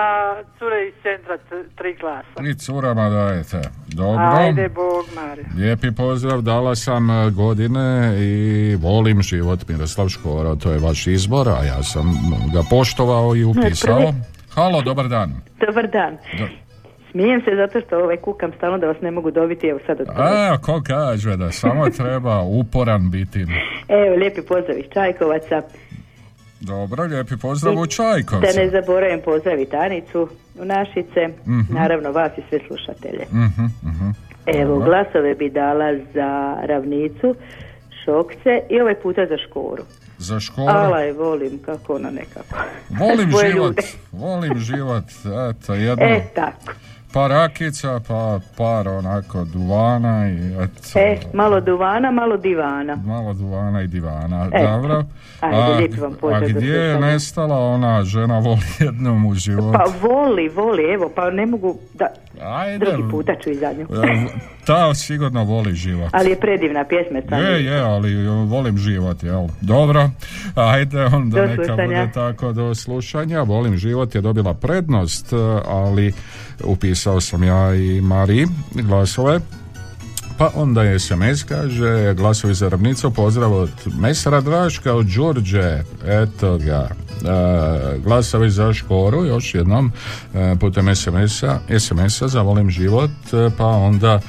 cure 0.57 0.87
iz 0.87 0.93
centra 1.03 1.37
tri 1.75 1.95
glasa. 1.99 2.49
I 2.51 2.55
curama 2.55 3.09
dajete. 3.09 3.61
Dobro. 3.87 4.23
Ajde, 4.23 4.69
Bog, 4.69 5.05
Mario. 5.15 5.45
Lijepi 5.57 5.91
pozdrav, 5.91 6.41
dala 6.41 6.75
sam 6.75 7.09
e, 7.11 7.29
godine 7.31 8.15
i 8.19 8.75
volim 8.75 9.21
život 9.21 9.67
Miroslav 9.67 10.09
Škoro, 10.09 10.55
to 10.55 10.71
je 10.71 10.79
vaš 10.79 11.07
izbor, 11.07 11.49
a 11.49 11.63
ja 11.63 11.83
sam 11.83 12.05
ga 12.53 12.61
poštovao 12.69 13.35
i 13.35 13.43
upisao. 13.43 13.97
Prvi. 13.97 14.13
Halo, 14.55 14.81
dobar 14.81 15.07
dan. 15.07 15.33
Dobar 15.67 15.87
dan. 15.87 16.17
Do- 16.37 16.66
Smijem 17.17 17.41
se 17.41 17.51
zato 17.55 17.81
što 17.81 17.97
ovaj 17.97 18.17
kukam 18.17 18.51
stalno 18.53 18.77
da 18.77 18.87
vas 18.87 18.97
ne 19.01 19.11
mogu 19.11 19.31
dobiti, 19.31 19.67
evo 19.67 19.79
sad 19.85 20.01
od. 20.01 20.07
A, 20.09 20.57
ko 20.57 20.81
kaže 20.83 21.37
da 21.37 21.51
samo 21.51 21.89
treba 21.97 22.41
uporan 22.41 23.11
biti. 23.11 23.39
Evo, 23.89 24.15
lijepi 24.15 24.41
pozdrav 24.41 24.77
iz 24.77 24.85
Čajkovaca. 24.93 25.61
Dobro, 26.61 27.03
lijepi 27.03 27.37
pozdrav 27.37 27.73
u 27.73 27.81
Da 27.81 27.87
Čajkovce. 27.87 28.59
ne 28.59 28.69
zaboravim 28.71 29.21
pozdraviti 29.21 29.75
Anicu 29.77 30.29
u 30.55 30.65
Našice, 30.65 31.27
Mhm. 31.47 31.73
naravno 31.73 32.11
vas 32.11 32.31
i 32.37 32.41
sve 32.49 32.59
slušatelje. 32.67 33.25
Mhm, 33.31 33.65
mhm. 33.83 34.09
Evo, 34.47 34.73
Dobro. 34.73 34.85
glasove 34.85 35.35
bi 35.35 35.49
dala 35.49 35.93
za 36.13 36.29
Ravnicu, 36.63 37.35
Šokce 38.05 38.61
i 38.69 38.81
ovaj 38.81 38.95
puta 38.95 39.25
za 39.25 39.37
Škoru. 39.39 39.83
Za 40.19 40.39
školu. 40.39 40.67
Ala 40.69 40.99
je 40.99 41.13
volim 41.13 41.59
kako 41.59 41.95
ona 41.95 42.09
nekako. 42.11 42.57
Volim 42.91 43.29
život, 43.43 43.75
volim 44.11 44.57
život, 44.59 45.03
eto, 45.51 45.73
jedno. 45.87 46.05
E, 46.05 46.21
tako. 46.35 46.71
Pa 47.13 47.27
rakica, 47.27 47.99
pa 48.07 48.39
par 48.57 48.87
onako 48.87 49.43
duvana 49.43 50.29
i 50.29 50.63
eto. 50.63 50.99
E, 50.99 51.19
malo 51.33 51.61
duvana, 51.61 52.11
malo 52.11 52.37
divana. 52.37 52.95
Malo 52.95 53.33
duvana 53.33 53.81
i 53.81 53.87
divana, 53.87 54.49
Eto. 54.53 54.67
dobro. 54.67 55.03
Ajde, 55.39 55.89
a, 55.97 56.01
vam 56.01 56.33
a 56.33 56.39
gdje 56.39 56.73
je 56.73 56.99
nestala 56.99 57.59
ona 57.59 58.03
žena 58.03 58.39
voli 58.39 58.61
jednom 58.79 59.25
u 59.25 59.33
životu? 59.33 59.77
Pa 59.77 60.07
voli, 60.07 60.49
voli, 60.49 60.83
evo, 60.83 61.11
pa 61.15 61.29
ne 61.29 61.45
mogu 61.45 61.79
da... 61.93 62.07
Ajde. 62.41 62.85
Drugi 62.85 63.11
puta 63.11 63.35
ću 63.43 63.49
i 63.49 63.55
za 63.55 63.73
nju. 63.73 63.81
E, 64.03 64.25
Ta 64.65 64.93
sigurno 64.93 65.43
voli 65.43 65.73
život. 65.73 66.09
Ali 66.11 66.29
je 66.29 66.39
predivna 66.39 66.85
pjesmeca. 66.85 67.35
Je, 67.35 67.65
je, 67.65 67.79
ali 67.79 68.15
volim 68.27 68.77
život, 68.77 69.23
jel? 69.23 69.47
Dobro, 69.61 70.09
ajde 70.55 71.05
onda 71.05 71.35
Do 71.35 71.47
neka 71.47 71.55
slušanja. 71.55 71.85
bude 71.87 72.11
tako 72.13 72.53
do 72.53 72.75
slušanja. 72.75 73.41
Volim 73.41 73.77
život 73.77 74.15
je 74.15 74.21
dobila 74.21 74.53
prednost, 74.53 75.33
ali 75.67 76.13
upisao 76.63 77.21
sam 77.21 77.43
ja 77.43 77.75
i 77.75 78.01
Mariji 78.01 78.45
glasove. 78.73 79.39
Pa 80.37 80.51
onda 80.55 80.83
je 80.83 80.99
SMS 80.99 81.43
kaže 81.43 82.13
glasovi 82.13 82.53
za 82.53 82.69
ravnicu, 82.69 83.11
pozdrav 83.11 83.53
od 83.53 83.71
Mesara 83.99 84.41
Draška, 84.41 84.93
od 84.93 85.05
Đurđe, 85.05 85.83
eto 86.05 86.57
ga. 86.57 86.89
E, 86.89 87.99
glasovi 87.99 88.49
za 88.49 88.73
Škoru, 88.73 89.25
još 89.25 89.55
jednom 89.55 89.91
e, 90.33 90.55
putem 90.59 90.95
SMS-a, 90.95 91.59
SMS-a 91.79 92.27
za 92.27 92.41
Volim 92.41 92.69
život, 92.69 93.11
e, 93.33 93.49
pa 93.57 93.65
onda 93.65 94.19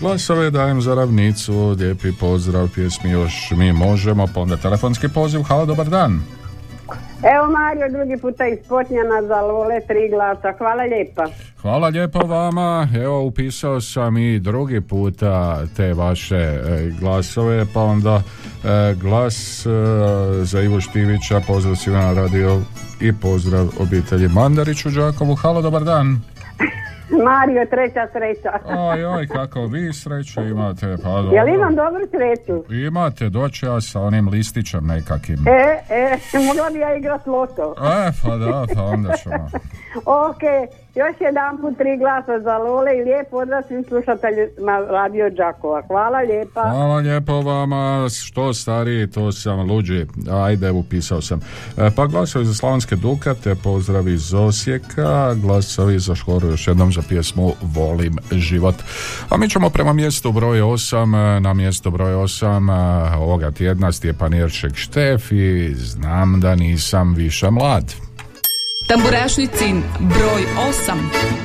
glasove 0.00 0.50
dajem 0.50 0.82
za 0.82 0.94
ravnicu, 0.94 1.76
lijepi 1.78 2.12
pozdrav, 2.20 2.68
pjesmi 2.74 3.10
još 3.10 3.50
mi 3.50 3.72
možemo, 3.72 4.26
pa 4.34 4.40
onda 4.40 4.56
telefonski 4.56 5.08
poziv, 5.08 5.42
halo, 5.42 5.66
dobar 5.66 5.88
dan. 5.88 6.22
Evo 7.22 7.50
Mario, 7.50 7.88
drugi 7.88 8.16
puta 8.20 8.46
iz 8.46 8.58
Potnjana 8.68 9.22
za 9.22 9.40
Lole, 9.40 9.80
tri 9.80 10.08
glasa. 10.10 10.52
Hvala 10.58 10.82
lijepa. 10.82 11.26
Hvala 11.60 11.88
lijepo 11.88 12.18
vama. 12.18 12.88
Evo 12.94 13.22
upisao 13.22 13.80
sam 13.80 14.16
i 14.16 14.38
drugi 14.38 14.80
puta 14.80 15.66
te 15.76 15.94
vaše 15.94 16.36
e, 16.36 16.90
glasove, 17.00 17.66
pa 17.74 17.80
onda 17.80 18.22
e, 18.64 18.94
glas 18.94 19.66
e, 19.66 19.70
za 20.44 20.60
Ivo 20.60 20.80
Štivića, 20.80 21.40
pozdrav 21.46 21.76
svima 21.76 21.98
na 21.98 22.12
radio 22.12 22.60
i 23.00 23.12
pozdrav 23.12 23.68
obitelji 23.78 24.28
Mandarić 24.28 24.86
u 24.86 24.90
Đakovu. 24.90 25.34
Halo, 25.34 25.62
dobar 25.62 25.84
dan. 25.84 26.20
Mario, 27.24 27.66
treća 27.70 28.06
sreća. 28.12 28.52
Oj, 28.78 29.04
oj, 29.04 29.26
kako 29.26 29.60
vi 29.66 29.92
sreće 29.92 30.40
imate, 30.40 30.96
pa 31.02 31.10
dobro. 31.10 31.36
Jel 31.36 31.48
imam 31.48 31.74
dobru 31.74 32.06
sreću? 32.10 32.74
Imate, 32.74 33.28
doći 33.28 33.66
ja 33.66 33.80
sa 33.80 34.00
onim 34.00 34.28
listićem 34.28 34.86
nekakim. 34.86 35.36
E, 35.48 35.94
e, 35.94 36.18
mogla 36.46 36.70
bi 36.70 36.78
ja 36.78 36.96
igrat 36.96 37.26
loto. 37.26 37.74
E, 37.78 38.12
pa 38.22 38.36
da, 38.36 38.66
pa 38.74 38.82
onda 38.82 39.12
ćemo. 39.22 39.48
Ok, 40.28 40.42
Još 40.94 41.16
jedan 41.20 41.58
put 41.60 41.78
tri 41.78 41.96
glasa 41.98 42.40
za 42.40 42.58
Lole 42.58 42.98
i 42.98 43.04
lijep 43.04 43.30
pozdrav 43.30 43.62
svim 43.68 43.84
slušateljima 43.84 44.78
Radio 44.90 45.30
Đakova. 45.30 45.82
Hvala 45.86 46.18
lijepa. 46.18 46.62
Hvala 46.70 46.96
lijepo 46.96 47.40
vama, 47.40 48.08
što 48.24 48.54
stariji, 48.54 49.10
to 49.10 49.32
sam 49.32 49.70
luđi. 49.70 50.06
Ajde, 50.30 50.70
upisao 50.70 51.22
sam. 51.22 51.40
E, 51.78 51.90
pa 51.96 52.06
glasovi 52.06 52.44
za 52.44 52.54
Slavonske 52.54 52.96
Dukate, 52.96 53.54
pozdrav 53.54 54.08
iz 54.08 54.34
Osijeka, 54.34 55.34
glasovi 55.34 55.98
za 55.98 56.14
Škoru 56.14 56.48
još 56.48 56.68
jednom 56.68 56.92
za 56.92 57.02
pjesmu 57.08 57.52
Volim 57.62 58.18
život. 58.30 58.74
A 59.28 59.36
mi 59.36 59.50
ćemo 59.50 59.70
prema 59.70 59.92
mjestu 59.92 60.32
broj 60.32 60.60
8, 60.60 61.38
na 61.38 61.54
mjesto 61.54 61.90
broj 61.90 62.14
8 62.14 63.16
ovoga 63.18 63.50
tjedna 63.50 63.92
Stjepan 63.92 64.32
Jerček 64.34 64.74
Štef 64.74 65.32
i 65.32 65.74
znam 65.74 66.40
da 66.40 66.54
nisam 66.54 67.14
više 67.14 67.50
mlad. 67.50 67.94
Tamburašnicin 68.86 69.82
broj 70.00 70.42
8. 70.86 71.42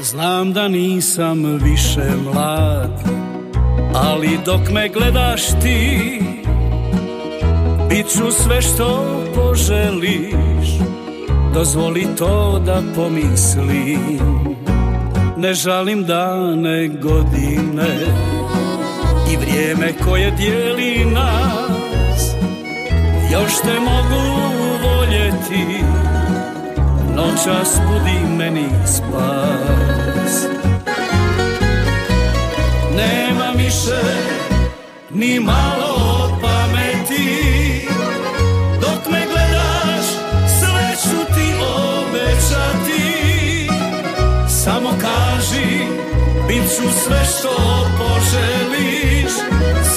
Znam 0.00 0.52
da 0.52 0.68
nisam 0.68 1.58
više 1.62 2.10
mlad 2.24 3.00
Ali 3.94 4.38
dok 4.44 4.60
me 4.72 4.88
gledaš 4.88 5.46
ti 5.62 6.20
Bit 7.88 8.06
ću 8.06 8.30
sve 8.30 8.62
što 8.62 9.20
poželiš 9.34 10.55
Dozvoli 11.56 12.06
to 12.18 12.62
da 12.66 12.82
pomislim. 12.96 14.18
Ne 15.36 15.54
žalim 15.54 16.04
dane 16.04 16.88
godine 16.88 17.88
I 19.32 19.36
vrijeme 19.36 19.92
koje 20.04 20.30
dijeli 20.30 21.04
nas. 21.04 22.34
Još 23.32 23.60
te 23.62 23.80
mogu 23.80 24.22
voljeti 24.82 25.84
Noćas 27.14 27.78
budi 27.88 28.36
meni 28.36 28.68
spas. 28.86 30.46
Nema 32.96 33.50
više 33.56 34.00
ni 35.10 35.40
malo 35.40 36.15
ću 46.68 46.82
sve 47.04 47.24
što 47.24 47.56
poželiš 47.98 49.32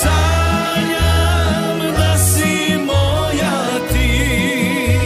Sanjam 0.02 1.80
da 1.98 2.18
si 2.18 2.78
moja 2.86 3.80
ti. 3.92 5.00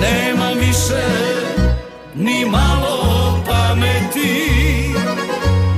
Nema 0.00 0.48
više 0.60 1.04
ni 2.14 2.44
malo 2.44 3.38
pameti. 3.46 4.92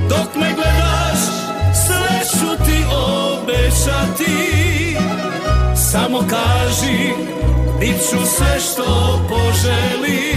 Dok 0.09 0.35
me 0.35 0.53
gledaš 0.55 1.21
sve 1.87 2.39
ću 2.39 2.63
ti 2.65 2.85
obećati. 2.91 4.37
Samo 5.91 6.19
kaži 6.19 7.13
bit 7.79 7.95
ću 8.09 8.17
sve 8.37 8.59
što 8.59 9.19
poželiš 9.29 10.28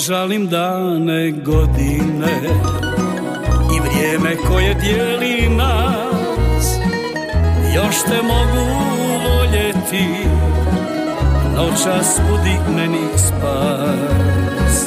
žalim 0.00 0.48
dane 0.48 1.30
godine 1.30 2.40
I 3.76 3.80
vrijeme 3.80 4.36
koje 4.48 4.74
dijeli 4.74 5.48
nas. 5.48 6.76
Još 7.74 7.96
te 8.02 8.22
mogu 8.22 8.66
voljeti 9.24 10.06
Noćas 11.56 12.20
budi 12.30 12.56
meni 12.76 13.06
spas. 13.16 14.86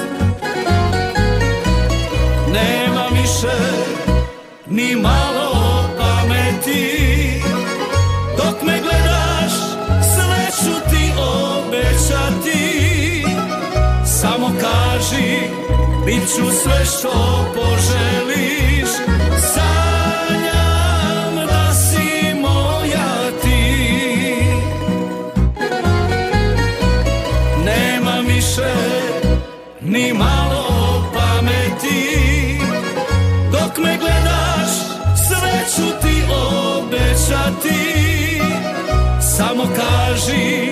Nema 2.53 3.21
više 3.21 3.57
ni 4.69 4.95
malo 4.95 5.22
kaži 15.03 15.39
bit 16.05 16.21
ću 16.35 16.51
sve 16.63 16.85
što 16.85 17.45
poželiš. 17.55 18.89
Sanjam 19.53 21.47
da 21.47 21.73
si 21.73 22.33
moja 22.41 23.31
ti. 23.41 24.35
Nema 27.65 28.19
više 28.27 28.73
ni 29.81 30.13
malo 30.13 30.65
pameti. 31.13 32.59
Dok 33.51 33.77
me 33.77 33.97
gledaš 33.97 34.71
sve 35.27 35.65
ću 35.75 36.01
ti 36.01 36.23
obećati. 36.77 37.83
Samo 39.37 39.63
kaži 39.63 40.69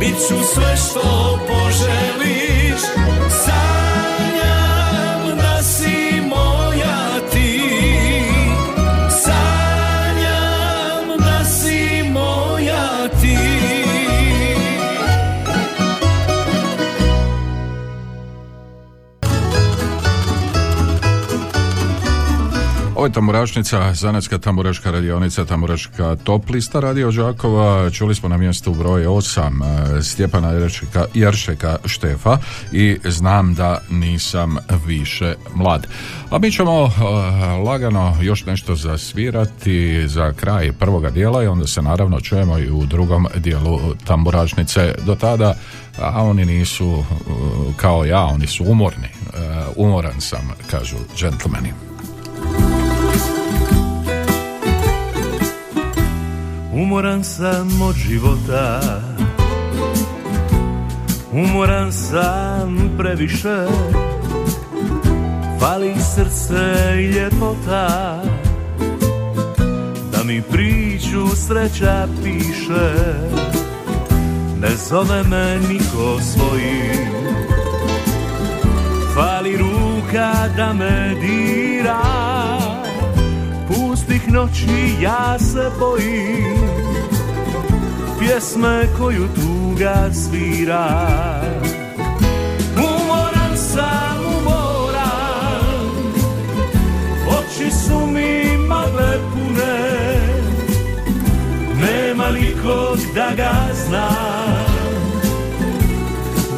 bit 0.00 0.16
ću 0.28 0.34
sve 0.54 0.76
što 0.76 1.38
poželiš 1.48 2.45
Ovo 23.06 23.10
je 23.10 23.14
Tamburašnica, 23.14 23.94
zanatska 23.94 24.38
tamburaška 24.38 24.90
radionica, 24.90 25.44
tamburaška 25.44 26.16
top 26.24 26.50
lista 26.50 26.80
Radio 26.80 27.10
Đakova. 27.10 27.90
Čuli 27.90 28.14
smo 28.14 28.28
na 28.28 28.36
mjestu 28.36 28.74
broj 28.74 29.06
8 29.06 30.02
Stjepana 30.02 30.50
Jeršeka, 30.50 31.04
Jeršeka 31.14 31.76
Štefa 31.84 32.38
i 32.72 32.98
znam 33.04 33.54
da 33.54 33.80
nisam 33.90 34.56
više 34.86 35.34
mlad. 35.54 35.86
A 36.30 36.38
mi 36.38 36.50
ćemo 36.50 36.82
uh, 36.82 36.92
lagano 37.66 38.16
još 38.22 38.46
nešto 38.46 38.74
zasvirati 38.74 40.08
za 40.08 40.32
kraj 40.32 40.72
prvoga 40.72 41.10
dijela 41.10 41.42
i 41.42 41.46
onda 41.46 41.66
se 41.66 41.82
naravno 41.82 42.20
čujemo 42.20 42.58
i 42.58 42.70
u 42.70 42.86
drugom 42.86 43.26
dijelu 43.36 43.80
Tamburašnice. 44.06 44.94
Do 45.06 45.14
tada 45.14 45.54
a 46.00 46.22
oni 46.22 46.44
nisu 46.44 46.88
uh, 46.88 47.04
kao 47.76 48.04
ja, 48.04 48.24
oni 48.24 48.46
su 48.46 48.64
umorni. 48.64 49.08
Umoran 49.76 50.20
sam, 50.20 50.52
kažu 50.70 50.96
džentlmeni. 51.16 51.72
Umoran 56.76 57.24
sam 57.24 57.82
od 57.82 57.94
života. 57.96 58.80
Umoran 61.32 61.92
sam 61.92 62.90
previše. 62.98 63.66
Fali 65.60 65.94
srce 66.14 66.94
i 66.96 67.04
ljepota. 67.04 68.22
Da 70.12 70.24
mi 70.24 70.42
priču 70.42 71.36
sreća 71.36 72.08
piše. 72.22 72.94
Ne 74.60 74.76
zove 74.88 75.22
me 75.22 75.58
niko 75.68 76.20
svojim 76.20 77.16
Fali 79.14 79.56
ruka 79.56 80.32
da 80.56 80.72
me 80.72 81.14
dira 81.20 82.65
Noći 84.28 84.96
ja 85.02 85.38
se 85.38 85.70
bojim. 85.78 86.56
Pjesme 88.18 88.88
koju 88.98 89.28
tuga 89.34 90.10
svira 90.12 90.88
Umoran 92.76 93.56
sam, 93.56 94.26
umoran. 94.38 96.12
Oči 97.28 97.70
su 97.70 98.06
mi 98.06 98.56
magle 98.68 99.18
pune. 99.32 100.18
Nema 101.80 102.30
nikog 102.30 102.98
da 103.14 103.30
ga 103.36 103.74
zna 103.86 104.08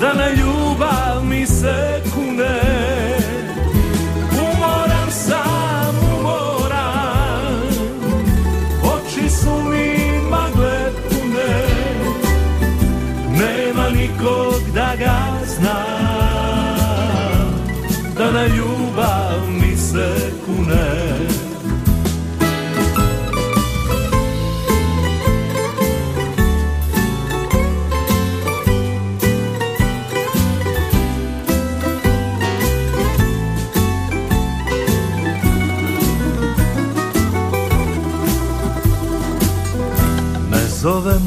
Da 0.01 0.13
na 0.15 0.29
ljubav 0.29 1.25
mi 1.25 1.47
se 1.47 2.03
kune. 2.15 2.68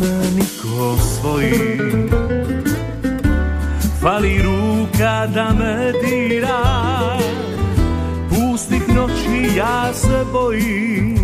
Me 0.01 0.31
niko 0.35 0.97
svoji 0.97 1.77
Fali 4.01 4.41
ruka 4.41 5.27
da 5.27 5.53
me 5.59 5.91
dira. 5.91 6.63
Pustih 8.29 8.95
noći 8.95 9.57
ja 9.57 9.93
se 9.93 10.25
bojim. 10.33 11.17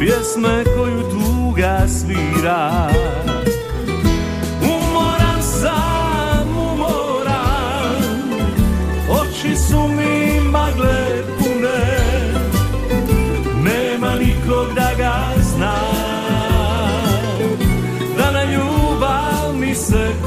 Pjesme 0.00 0.64
koju 0.76 1.02
tuga 1.10 1.86
svira 1.88 2.88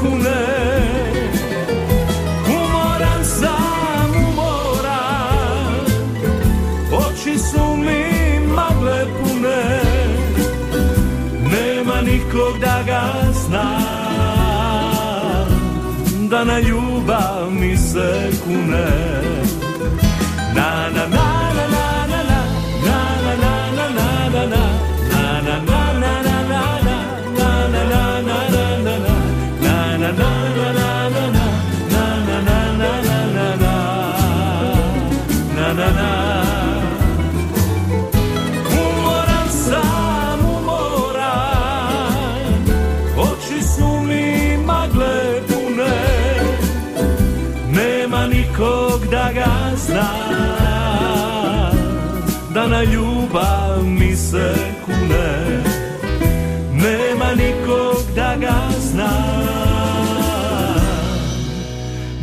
kune 0.00 0.40
Umoran 2.56 3.24
sam, 3.24 4.10
umoran 4.28 5.84
Oči 6.92 7.38
su 7.38 7.76
mi 7.76 8.00
magle 8.56 9.00
pune 9.16 9.62
Nema 11.52 12.00
nikog 12.00 12.58
da 12.60 12.82
ga 12.86 13.02
zna 13.32 13.68
Da 16.30 16.44
na 16.44 16.58
ljubav 16.60 17.50
mi 17.60 17.76
se 17.76 18.30
kune 18.44 18.88
Na 20.54 20.88
na 20.94 21.06
na 21.06 21.06
na 21.06 21.66
na 24.36 24.46
na 24.46 24.97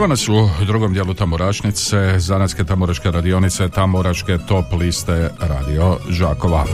Evo 0.00 0.06
nas 0.06 0.28
u 0.28 0.48
drugom 0.66 0.92
dijelu 0.92 1.14
Tamorašnice, 1.14 2.14
zanatske 2.18 2.64
tamoraške 2.64 3.10
radionice, 3.10 3.68
tamoraške 3.68 4.38
top 4.48 4.64
liste 4.78 5.30
Radio 5.40 5.96
Žakova. 6.08 6.64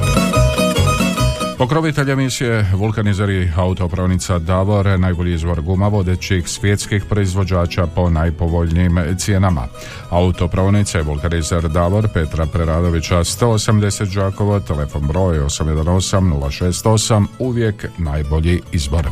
Pokrovitelj 1.58 2.10
emisije 2.10 2.70
vulkanizeri 2.74 3.52
autopravnica 3.56 4.38
Davor, 4.38 5.00
najbolji 5.00 5.34
izvor 5.34 5.60
guma 5.60 5.88
vodećih 5.88 6.48
svjetskih 6.48 7.04
proizvođača 7.04 7.86
po 7.86 8.10
najpovoljnijim 8.10 8.98
cijenama. 9.18 9.66
Autopravnica 10.10 10.98
je 10.98 11.04
vulkanizer 11.04 11.68
Davor 11.68 12.08
Petra 12.14 12.46
Preradovića 12.46 13.18
180 13.18 14.14
Đakovo, 14.14 14.60
telefon 14.60 15.06
broj 15.06 15.38
818 15.38 16.20
068, 16.20 17.26
uvijek 17.38 17.86
najbolji 17.98 18.60
izbor. 18.72 19.08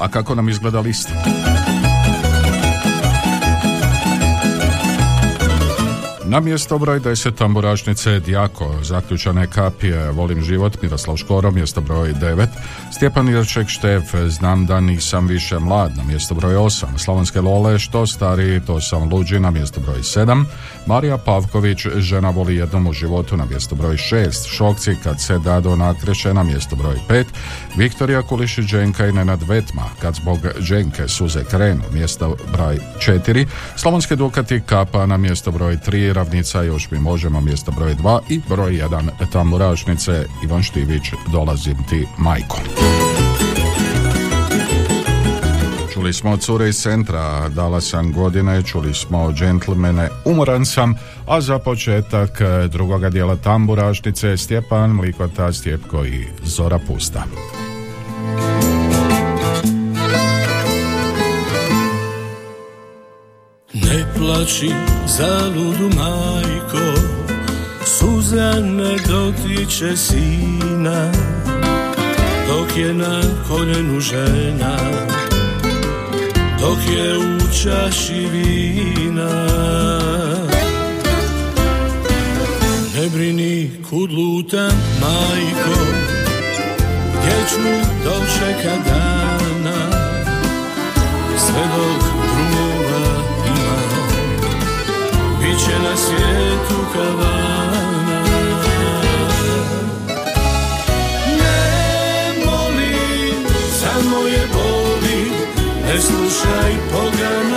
A 0.00 0.08
kako 0.08 0.34
nam 0.34 0.48
izgleda 0.48 0.80
lista? 0.80 1.12
Na 6.30 6.40
mjesto 6.40 6.78
broj 6.78 7.00
10 7.00 7.34
tamburašnice 7.34 8.20
Djako, 8.20 8.74
zaključane 8.82 9.46
kapije, 9.46 10.10
volim 10.10 10.42
život, 10.42 10.82
Miroslav 10.82 11.16
Škoro, 11.16 11.50
mjesto 11.50 11.80
broj 11.80 12.14
9, 12.14 12.46
Stjepan 12.92 13.28
Irček 13.28 13.68
Štef, 13.68 14.02
znam 14.28 14.66
da 14.66 14.80
nisam 14.80 15.26
više 15.26 15.58
mlad, 15.58 15.96
na 15.96 16.04
mjesto 16.04 16.34
broj 16.34 16.54
8, 16.54 16.86
Slavonske 16.98 17.40
Lole, 17.40 17.78
što 17.78 18.06
stariji, 18.06 18.60
to 18.60 18.80
sam 18.80 19.12
luđi, 19.12 19.40
na 19.40 19.50
mjesto 19.50 19.80
broj 19.80 19.98
7, 19.98 20.44
Marija 20.86 21.18
Pavković, 21.18 21.86
žena 21.96 22.30
voli 22.30 22.56
jednom 22.56 22.86
u 22.86 22.92
životu, 22.92 23.36
na 23.36 23.44
mjesto 23.44 23.74
broj 23.74 23.96
6, 23.96 24.48
Šokci, 24.48 24.96
kad 25.02 25.20
se 25.20 25.38
dado 25.38 25.76
nakreše, 25.76 26.34
na 26.34 26.42
mjesto 26.42 26.76
broj 26.76 26.96
5, 27.08 27.24
Viktorija 27.76 28.22
Kulišić 28.22 28.64
Dženka 28.64 29.06
i 29.06 29.12
Nenad 29.12 29.42
Vetma, 29.42 29.84
kad 30.00 30.14
zbog 30.14 30.38
Dženke 30.60 31.08
suze 31.08 31.44
krenu, 31.44 31.82
mjesto 31.92 32.36
broj 32.52 32.78
4, 32.98 33.46
Slavonske 33.76 34.16
Dukati 34.16 34.60
Kapa. 34.66 35.06
Na 35.06 35.16
mjesto 35.16 35.50
broj 35.50 35.76
3, 35.86 36.19
Ravnica 36.20 36.62
još 36.62 36.90
mi 36.90 36.98
možemo 36.98 37.40
mjesto 37.40 37.72
broj 37.72 37.94
2 37.94 38.20
i 38.28 38.40
broj 38.48 38.72
1 38.72 39.10
Tamburašnice 39.32 40.26
Ivan 40.44 40.62
Štivić 40.62 41.02
dolazim 41.32 41.76
ti 41.88 42.06
majko. 42.18 42.58
Čuli 45.92 46.12
smo 46.12 46.36
cure 46.36 46.68
iz 46.68 46.76
centra, 46.76 47.48
dala 47.48 47.80
sam 47.80 48.12
godine, 48.12 48.62
čuli 48.62 48.94
smo 48.94 49.32
džentlmene, 49.32 50.08
umoran 50.24 50.66
sam, 50.66 50.94
a 51.26 51.40
za 51.40 51.58
početak 51.58 52.40
drugoga 52.68 53.10
dijela 53.10 53.36
tamburašnice 53.36 54.36
Stjepan 54.36 54.90
Mlikota, 54.90 55.52
Stjepko 55.52 56.04
i 56.04 56.24
Zora 56.44 56.78
Pusta. 56.86 57.24
Ne 63.90 64.04
plaći 64.18 64.70
za 65.06 65.50
ludu 65.56 65.96
majko. 65.96 67.00
Suza 67.84 68.52
ne 68.60 68.96
dotiče 69.08 69.96
sina. 69.96 71.12
Dok 72.48 72.76
je 72.76 72.94
na 72.94 73.20
koljenu 73.48 74.00
žena. 74.00 74.76
Dok 76.60 76.78
je 76.96 77.18
u 77.18 77.38
čaši 77.62 78.28
vina. 78.32 79.46
Ne 82.94 83.08
brini 83.14 83.70
kud 83.90 84.12
lutam 84.12 84.82
majko. 85.00 85.80
Gdje 87.12 87.36
ću 87.50 87.90
dočekat 88.04 88.84
dana? 88.86 89.90
Sve 91.38 91.62
dok 91.76 91.89
će 95.64 95.78
na 95.82 95.96
svijetu 95.96 96.80
kavana 96.94 98.22
Ne 101.38 102.44
molim, 102.44 103.46
samo 103.80 104.26
je 104.26 104.48
boli 104.52 105.32
Ne 105.86 106.00
slušaj 106.00 106.72
pogana 106.92 107.49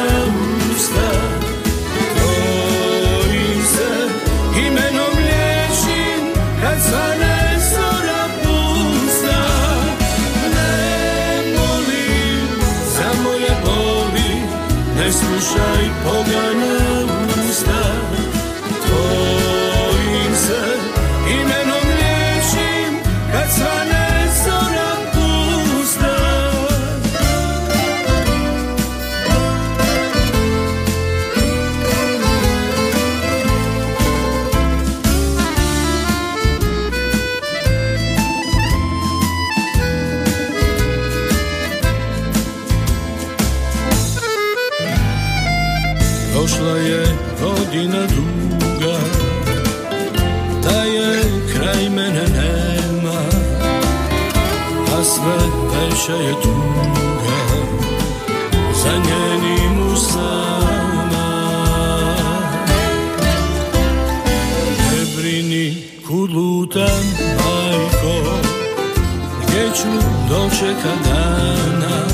dočekat 70.63 70.97
dana 71.05 72.07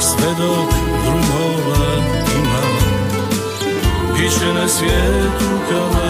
Sve 0.00 0.28
dok 0.38 0.70
drumova 1.04 1.96
ima. 2.36 2.62
Biće 4.14 4.54
na 4.54 4.68
svijetu 4.68 5.50
kavana 5.68 6.05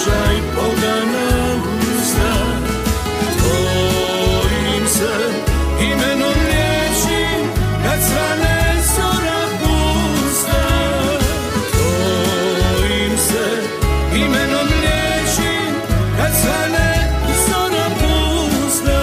Ne 0.00 0.04
slušaj 0.04 0.36
pogana 0.54 1.28
usta 1.78 2.32
Tvojim 3.38 4.86
se 4.86 5.14
imenom 5.82 6.36
liječim 6.46 7.42
Kad 7.84 8.00
svane 8.02 8.74
zora 8.96 9.40
pusta 9.60 10.62
Tvojim 11.72 13.18
se 13.18 13.44
imenom 14.16 14.68
liječim 14.80 15.74
Kad 16.16 16.32
svane 16.34 16.90
zora 17.48 17.86
pusta 18.00 19.00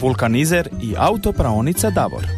Vulkanizer 0.00 0.68
i 0.82 0.94
autopraonica 0.98 1.90
Davor. 1.90 2.37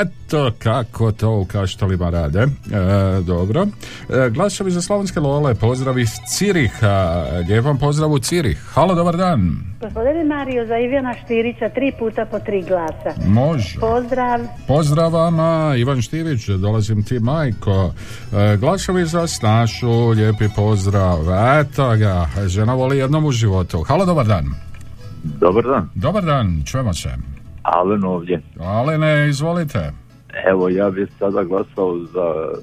Eto 0.00 0.52
kako 0.58 1.12
to 1.12 1.30
u 1.30 1.44
Kaštelima 1.44 2.10
rade. 2.10 2.40
E, 2.40 2.46
dobro. 3.22 3.66
E, 4.10 4.30
glasovi 4.30 4.70
za 4.70 4.82
Slavonske 4.82 5.20
Lole, 5.20 5.54
pozdrav 5.54 5.98
iz 5.98 6.10
Ciriha. 6.28 7.24
Lijepan 7.48 7.78
pozdrav 7.78 8.12
u 8.12 8.18
Cirih. 8.18 8.58
Halo, 8.72 8.94
dobar 8.94 9.16
dan. 9.16 9.75
Gospodine 9.86 10.24
Mario, 10.24 10.66
za 10.66 10.78
Ivana 10.78 11.14
Štirića 11.24 11.68
tri 11.68 11.92
puta 11.98 12.26
po 12.30 12.38
tri 12.38 12.62
glasa. 12.62 13.20
Može. 13.26 13.80
Pozdrav. 13.80 14.40
Pozdrav 14.68 15.12
vama, 15.12 15.74
Ivan 15.76 16.02
Štivić, 16.02 16.48
dolazim 16.48 17.02
ti 17.02 17.20
majko. 17.20 17.92
E, 18.32 18.56
glasovi 18.56 19.04
za 19.04 19.26
Snašu, 19.26 20.08
lijepi 20.08 20.48
pozdrav. 20.56 21.18
Eto 21.60 21.96
ga, 21.96 22.26
žena 22.46 22.74
voli 22.74 22.98
jednom 22.98 23.24
u 23.24 23.30
životu. 23.30 23.82
Halo, 23.82 24.06
dobar 24.06 24.26
dan. 24.26 24.44
Dobar 25.22 25.64
dan. 25.64 25.88
Dobar 25.94 26.24
dan, 26.24 26.62
čujemo 26.64 26.94
se. 26.94 27.10
Alen 27.62 28.04
ovdje. 28.04 28.42
Alene, 28.60 29.28
izvolite. 29.28 29.92
Evo, 30.50 30.68
ja 30.68 30.90
bih 30.90 31.08
sada 31.18 31.44
glasao 31.44 31.98
za 31.98 32.58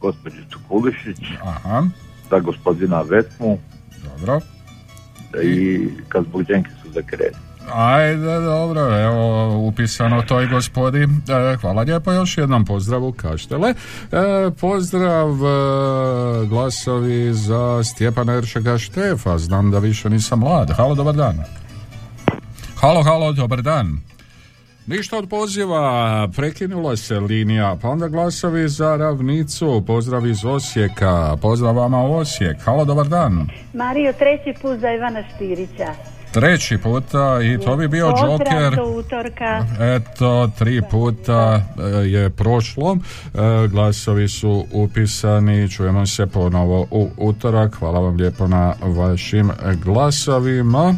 gospođicu 0.00 0.58
Kulišić, 0.68 1.20
Aha, 1.42 1.82
za 2.30 2.38
gospodina 2.38 3.00
Vetmu 3.00 3.58
dobro. 4.04 4.40
I 5.42 5.88
kad 6.08 6.24
zbog 6.24 6.44
su 6.82 7.02
krenu. 7.06 7.36
Ajde, 7.72 8.40
dobro, 8.40 9.00
evo, 9.00 9.56
upisano 9.58 10.22
to 10.22 10.40
i 10.40 10.48
gospodi. 10.48 11.02
E, 11.02 11.56
hvala 11.60 11.82
lijepo 11.82 12.12
još 12.12 12.38
jednom 12.38 12.64
pozdravu 12.64 13.12
Kaštele. 13.12 13.70
E, 13.70 13.74
pozdrav 14.60 15.30
e, 15.30 16.46
glasovi 16.46 17.34
za 17.34 17.84
Stjepana 17.84 18.34
Eršega 18.34 18.78
Štefa. 18.78 19.38
Znam 19.38 19.70
da 19.70 19.78
više 19.78 20.10
nisam 20.10 20.38
mlad. 20.38 20.70
Halo, 20.70 20.94
dobar 20.94 21.14
dan. 21.14 21.38
Halo, 22.80 23.02
halo, 23.02 23.32
dobar 23.32 23.62
dan. 23.62 24.00
Ništa 24.86 25.18
od 25.18 25.28
poziva, 25.28 26.28
prekinula 26.36 26.96
se 26.96 27.20
linija, 27.20 27.76
pa 27.82 27.88
onda 27.88 28.08
glasovi 28.08 28.68
za 28.68 28.96
ravnicu, 28.96 29.82
pozdrav 29.86 30.26
iz 30.26 30.44
Osijeka, 30.44 31.36
pozdrav 31.42 31.76
vama 31.76 32.04
Osijek, 32.04 32.56
halo, 32.60 32.84
dobar 32.84 33.08
dan. 33.08 33.48
Mario, 33.74 34.12
treći 34.12 34.60
put 34.62 34.78
za 34.80 34.92
Ivana 34.92 35.22
Štirića. 35.34 36.13
Treći 36.34 36.78
puta 36.78 37.40
i 37.42 37.58
to 37.64 37.76
bi 37.76 37.88
bio 37.88 38.06
Joker. 38.06 38.76
do 38.76 38.84
utorka. 38.84 39.66
Eto, 39.80 40.50
tri 40.58 40.82
puta 40.90 41.62
e, 41.78 41.82
je 41.86 42.30
prošlo, 42.30 42.96
E, 43.34 43.68
glasovi 43.68 44.28
su 44.28 44.66
upisani, 44.72 45.70
čujemo 45.70 46.06
se 46.06 46.26
ponovo 46.26 46.86
u 46.90 47.10
utorak, 47.16 47.74
hvala 47.74 48.00
vam 48.00 48.16
lijepo 48.16 48.46
na 48.46 48.74
vašim 48.82 49.50
glasovima. 49.84 50.94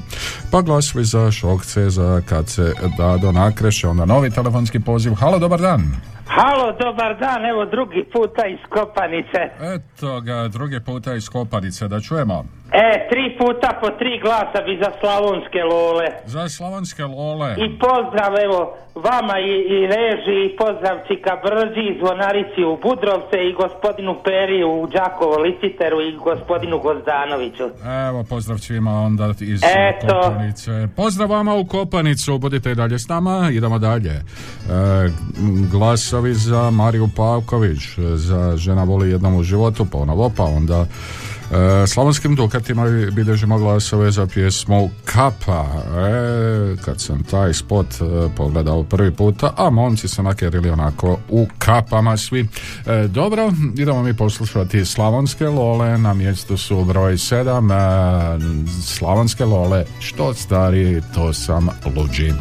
Pa 0.51 0.63
glasovi 0.63 1.05
za 1.05 1.31
šokce, 1.31 1.91
za 1.91 2.23
kad 2.29 2.49
se 2.49 2.73
Dado 2.99 3.33
nakreše, 3.33 3.89
onda 3.89 4.05
novi 4.05 4.31
telefonski 4.31 4.81
poziv. 4.81 5.15
Halo, 5.15 5.39
dobar 5.39 5.61
dan. 5.61 6.16
Halo, 6.29 6.73
dobar 6.73 7.17
dan, 7.19 7.47
evo 7.47 7.65
drugi 7.65 8.05
puta 8.13 8.47
iz 8.47 8.59
Kopanice. 8.69 9.41
Eto 9.75 10.21
ga, 10.21 10.49
drugi 10.49 10.81
puta 10.81 11.15
iz 11.15 11.29
Kopanice, 11.29 11.89
da 11.89 12.01
čujemo. 12.01 12.45
E, 12.73 13.09
tri 13.11 13.37
puta 13.39 13.79
po 13.81 13.91
tri 13.91 14.21
glasa 14.23 14.59
bi 14.67 14.79
za 14.83 14.91
slavonske 15.01 15.63
lole. 15.73 16.07
Za 16.25 16.49
slavonske 16.49 17.05
lole. 17.05 17.55
I 17.59 17.79
pozdrav 17.79 18.33
evo 18.45 18.77
vama 18.97 19.39
i, 19.39 19.53
i 19.75 19.79
reži 19.87 20.37
i 20.47 20.57
pozdrav 20.57 20.97
Čika 21.09 21.35
Brđi 21.45 21.83
i 21.91 21.99
Zvonarici 21.99 22.61
u 22.65 22.79
Budrovce 22.87 23.37
i 23.49 23.57
gospodinu 23.63 24.15
Peri 24.25 24.65
u 24.65 24.87
Đakovo 24.87 25.37
Liciteru 25.39 26.01
i 26.01 26.17
gospodinu 26.17 26.79
Gozdanoviću. 26.79 27.65
Evo, 28.09 28.25
pozdrav 28.29 28.59
svima 28.59 28.93
onda 28.93 29.35
iz 29.41 29.61
Eto. 29.65 30.21
Kopanice. 30.23 30.89
Pozdrav 30.97 31.31
vama 31.31 31.55
u 31.55 31.65
Kopanicu, 31.65 32.39
budite 32.39 32.71
i 32.71 32.75
dalje 32.75 32.99
s 32.99 33.09
nama, 33.09 33.51
idemo 33.53 33.79
dalje. 33.79 34.11
E, 34.13 34.23
glasovi 35.73 36.35
za 36.35 36.71
Mariju 36.71 37.09
Pavković, 37.17 37.81
za 37.99 38.57
Žena 38.57 38.85
voli 38.85 39.11
jednom 39.11 39.37
u 39.37 39.43
životu, 39.43 39.87
ponovo, 39.93 40.33
pa 40.37 40.43
onda 40.45 40.87
E, 41.51 41.87
Slavonskim 41.87 42.35
Dukatima 42.35 42.85
bilježimo 43.13 43.59
glasove 43.59 44.11
za 44.11 44.27
pjesmu 44.27 44.91
Kapa. 45.05 45.67
E, 45.97 46.77
kad 46.85 47.01
sam 47.01 47.25
taj 47.25 47.55
spot 47.55 47.87
e, 47.87 47.95
pogledao 48.37 48.85
prvi 48.85 49.11
puta, 49.11 49.53
a 49.57 49.71
momci 49.71 50.09
su 50.09 50.23
nakerili 50.23 50.71
onako 50.71 51.19
u 51.29 51.47
kapama 51.59 52.17
svi. 52.17 52.41
E, 52.87 53.09
dobro, 53.09 53.53
idemo 53.77 54.03
mi 54.03 54.17
poslušati 54.17 54.85
Slavonske 54.85 55.47
Lole, 55.47 55.99
na 55.99 56.15
mjestu 56.15 56.57
su 56.57 56.85
broj 56.85 57.13
7. 57.13 57.73
E, 57.73 58.73
Slavonske 58.83 59.45
Lole, 59.45 59.85
što 60.01 60.35
stari, 60.35 61.03
to 61.15 61.33
sam 61.33 61.69
luđi. 61.97 62.33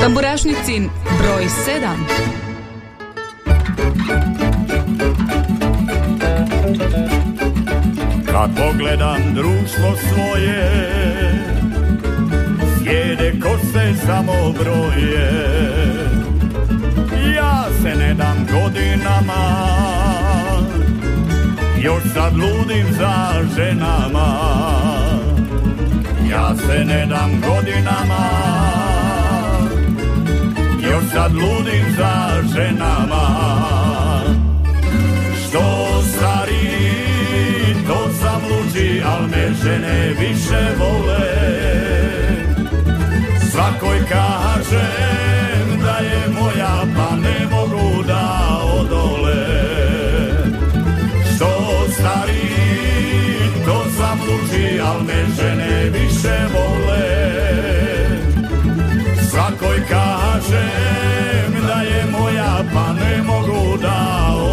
Tamburašnicin 0.00 0.90
broj 1.18 1.46
7. 7.04 7.11
Kad 8.32 8.50
pogledam 8.56 9.34
društvo 9.34 9.94
svoje 10.08 10.72
Sjede 12.78 13.32
kose 13.42 13.94
samo 14.06 14.32
broje. 14.32 15.32
Ja 17.36 17.64
se 17.82 17.98
ne 17.98 18.14
dam 18.14 18.46
godinama 18.52 19.68
Još 21.78 22.02
sad 22.14 22.32
ludim 22.36 22.86
za 22.98 23.32
ženama. 23.56 24.34
Ja 26.30 26.54
se 26.56 26.84
ne 26.84 27.06
dam 27.06 27.30
godinama 27.48 28.28
Još 30.82 31.04
sad 31.12 31.34
ludim 31.34 31.84
za 31.96 32.42
ženama 32.54 34.01
žene 39.50 40.12
više 40.20 40.62
vole. 40.78 41.28
Svakoj 43.50 43.98
kažem 44.08 45.80
da 45.82 45.96
je 46.04 46.28
moja, 46.40 46.84
pa 46.96 47.16
ne 47.16 47.46
mogu 47.50 48.02
da 48.02 48.58
odole. 48.74 49.46
Što 51.36 51.48
stari, 51.90 52.48
to 53.64 53.84
sam 53.96 54.20
al 54.86 55.02
me 55.02 55.24
žene 55.36 55.90
više 55.90 56.38
vole. 56.54 57.08
Svakoj 59.30 59.82
kažem 59.88 61.66
da 61.66 61.82
je 61.82 62.04
moja, 62.10 62.64
pa 62.74 62.92
ne 62.92 63.22
mogu 63.22 63.78
da 63.82 64.26
odole 64.36 64.51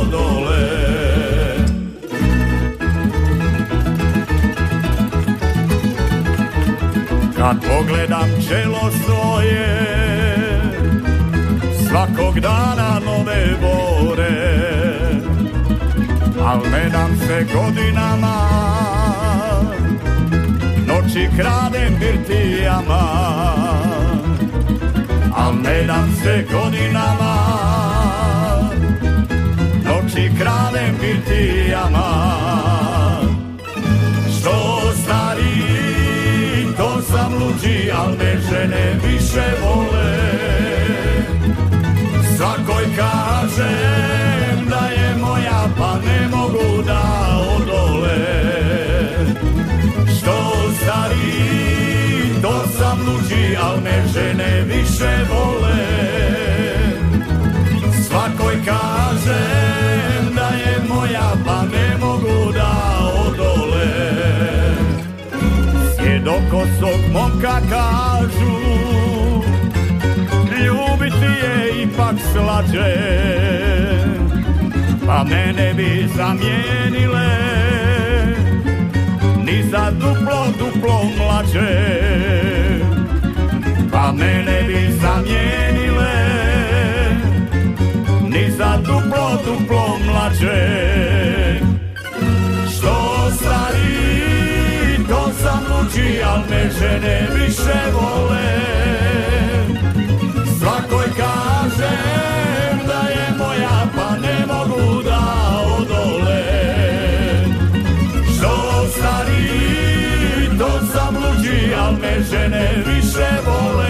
Kad 7.39 7.57
pogledam 7.61 8.29
čelo 8.47 8.91
svoje 9.05 9.67
Svakog 11.87 12.39
dana 12.39 12.99
nove 13.05 13.45
bore. 13.61 14.59
Al 16.45 16.59
ne 16.71 16.89
dam 16.89 17.17
se 17.27 17.45
godinama 17.53 18.35
Noći 20.87 21.29
kradem 21.37 21.95
birtijama. 21.99 23.03
Al 25.35 25.53
ne 25.63 25.83
dam 25.83 26.11
se 26.23 26.45
godinama 26.51 27.35
Noći 29.85 30.31
kradem 30.39 30.95
birtijama. 31.01 32.09
Što 34.39 34.88
sam 37.11 37.33
luđi, 37.33 37.91
al 37.91 38.11
me 38.19 38.31
žene 38.49 38.99
više 39.05 39.45
vole. 39.63 40.15
Svakoj 42.37 42.83
kažem 42.97 44.65
da 44.69 44.87
je 44.87 45.15
moja, 45.21 45.63
pa 45.77 45.95
ne 46.05 46.27
mogu 46.27 46.83
da 46.83 47.01
odole. 47.57 48.17
Što 50.17 50.35
stari, 50.81 52.41
to 52.41 52.63
sam 52.77 52.99
luđi, 53.07 53.57
al 53.61 53.81
me 53.83 54.03
žene 54.13 54.61
više 54.61 55.11
vole. 55.29 55.85
Svakoj 58.07 58.55
kažem 58.65 59.58
Momka 67.39 67.61
kažu 67.69 68.59
Ljubiti 70.65 71.25
je 71.25 71.83
ipak 71.83 72.15
slađe 72.31 72.95
Pa 75.05 75.23
mene 75.23 75.73
bi 75.73 76.07
zamijenile. 76.17 77.29
Ni 79.45 79.63
za 79.71 79.91
duplo, 79.91 80.45
duplo 80.59 81.01
mlađe 81.17 81.79
Pa 83.91 84.11
mene 84.11 84.63
bi 84.67 84.91
zamijenile. 85.01 86.13
Ni 88.29 88.51
za 88.51 88.77
duplo, 88.77 89.39
duplo 89.45 89.97
mlađe 90.05 91.38
al 96.17 96.41
me 96.49 96.69
žene 96.79 97.27
više 97.33 97.79
vole. 97.93 98.59
Svakoj 100.59 101.05
kažem 101.17 102.79
da 102.87 103.01
je 103.09 103.27
moja, 103.37 103.87
pa 103.95 104.17
ne 104.17 104.45
mogu 104.47 105.03
da 105.03 105.21
odole. 105.77 106.43
Što 108.37 108.85
stari, 108.97 110.57
to 110.59 110.71
sam 110.93 111.15
luđi, 111.15 111.73
al 111.75 111.91
me 111.91 112.23
žene 112.31 112.69
više 112.85 113.29
vole. 113.45 113.89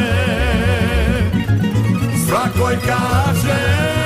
Svakoj 2.27 2.75
kažem 2.87 3.98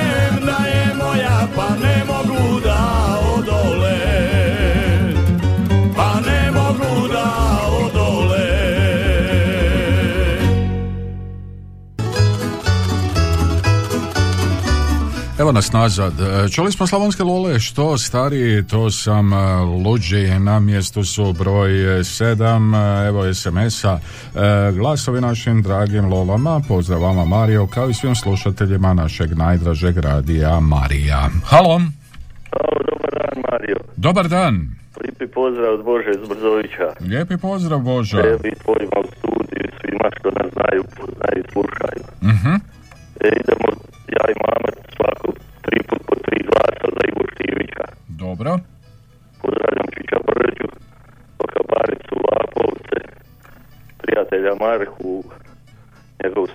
Evo 15.44 15.52
nas 15.52 15.72
nazad. 15.72 16.12
E, 16.20 16.48
Čuli 16.48 16.72
smo 16.72 16.86
Slavonske 16.86 17.22
Lole, 17.22 17.60
što 17.60 17.98
stari, 17.98 18.64
to 18.70 18.90
sam 18.90 19.32
e, 19.32 19.36
luđi, 19.84 20.38
na 20.38 20.60
mjestu 20.60 21.04
su 21.04 21.32
broj 21.32 21.70
7, 21.70 23.08
evo 23.08 23.34
SMS-a. 23.34 23.98
E, 23.98 24.72
Glasovi 24.72 25.20
našim 25.20 25.62
dragim 25.62 26.12
Lolama, 26.12 26.60
pozdrav 26.68 27.02
vama 27.02 27.24
Mario, 27.24 27.66
kao 27.66 27.88
i 27.88 27.94
svim 27.94 28.14
slušateljima 28.14 28.94
našeg 28.94 29.38
najdražeg 29.38 29.98
radija 29.98 30.60
Marija. 30.60 31.28
Halo, 31.44 31.80
Halo, 32.52 32.78
dobar 32.90 33.12
dan 33.12 33.42
Mario. 33.50 33.76
dobar 33.96 34.28
dan. 34.28 34.68
Lijepi 35.02 35.26
pozdrav 35.26 35.74
od 35.74 35.84
Bože 35.84 36.10
iz 36.10 36.28
Brzovića. 36.28 36.86
Lijepi 37.00 37.36
pozdrav 37.36 37.78
Boža. 37.80 38.22
Tebi 38.22 38.48
i 38.48 38.62
tvojima 38.64 38.96
u 39.00 39.06
studiju. 39.18 39.34
Mhm. 42.24 42.54
E, 43.20 43.28
idemo, 43.40 43.68
ja 43.70 43.80
i 43.80 43.83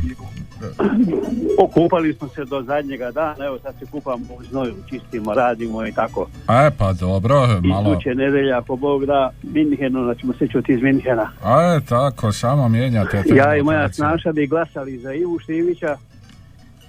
Okupali 1.59 2.13
smo 2.13 2.29
se 2.29 2.45
do 2.45 2.63
zadnjega 2.63 3.11
dana, 3.11 3.47
evo 3.47 3.59
sad 3.63 3.75
se 3.79 3.87
kupamo 3.91 4.25
u 4.39 4.45
znoju, 4.45 4.75
čistimo, 4.89 5.35
radimo 5.35 5.87
i 5.87 5.93
tako. 5.93 6.29
E, 6.49 6.71
pa 6.79 6.93
dobro, 6.93 7.61
malo... 7.63 7.93
Iduće 7.93 8.15
nedelja, 8.15 8.59
ako 8.59 8.77
Bog 8.77 9.07
da, 9.07 9.31
Minhenu, 9.43 10.05
da 10.05 10.15
ćemo 10.15 10.33
se 10.33 10.49
čuti 10.49 10.73
iz 10.73 10.83
Minhena. 10.83 11.31
A, 11.43 11.81
tako, 11.89 12.33
samo 12.33 12.69
mijenjate. 12.69 13.23
te 13.23 13.35
Ja 13.35 13.57
i 13.57 13.63
moja 13.63 13.93
snaša 13.93 14.33
bi 14.33 14.47
glasali 14.47 14.99
za 14.99 15.13
Ivu 15.13 15.39
Štivića, 15.39 15.97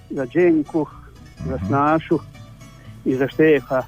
za 0.10 0.26
Đenku, 0.26 0.86
za 1.48 1.60
Snašu 1.68 2.20
i 3.06 3.16
za 3.16 3.28
Štefa. 3.28 3.84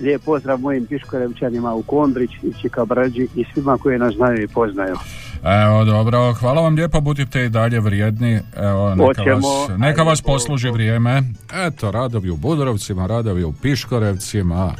Lijep 0.00 0.22
pozdrav 0.24 0.60
mojim 0.60 0.86
Piškorevčanima 0.86 1.74
u 1.74 1.82
Kondrić 1.82 2.30
i 2.42 2.52
Čika 2.62 2.84
Brđi 2.84 3.28
i 3.36 3.44
svima 3.54 3.78
koji 3.78 3.98
nas 3.98 4.14
znaju 4.14 4.42
i 4.42 4.48
poznaju. 4.48 4.96
Evo, 5.44 5.84
dobro, 5.84 6.34
hvala 6.34 6.62
vam 6.62 6.74
lijepo, 6.74 7.00
budite 7.00 7.44
i 7.44 7.48
dalje 7.48 7.80
vrijedni. 7.80 8.40
Evo, 8.56 8.94
neka, 8.94 9.04
Hoćemo. 9.04 9.48
vas, 9.48 9.68
neka 9.78 10.02
vas 10.02 10.22
posluži 10.22 10.70
vrijeme. 10.70 11.22
Eto, 11.54 11.90
radovi 11.90 12.30
u 12.30 12.36
Budrovcima, 12.36 13.06
radovi 13.06 13.44
u 13.44 13.52
Piškorevcima, 13.52 14.74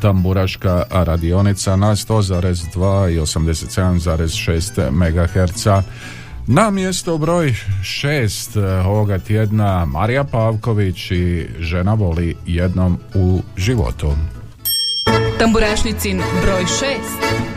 tamburaška 0.00 0.82
radionica 0.90 1.76
na 1.76 1.96
100,2 1.96 3.10
i 3.10 3.18
87,6 3.18 4.90
MHz. 4.90 5.66
Na 6.46 6.70
mjesto 6.70 7.18
broj 7.18 7.54
šest 7.82 8.56
eh, 8.56 8.60
ovoga 8.86 9.18
tjedna 9.18 9.84
Marija 9.84 10.24
Pavković 10.24 11.10
i 11.10 11.46
žena 11.58 11.94
voli 11.94 12.36
jednom 12.46 12.98
u 13.14 13.40
životu. 13.56 14.12
Tamburašnicin 15.38 16.22
broj 16.42 16.62
6. 16.62 17.53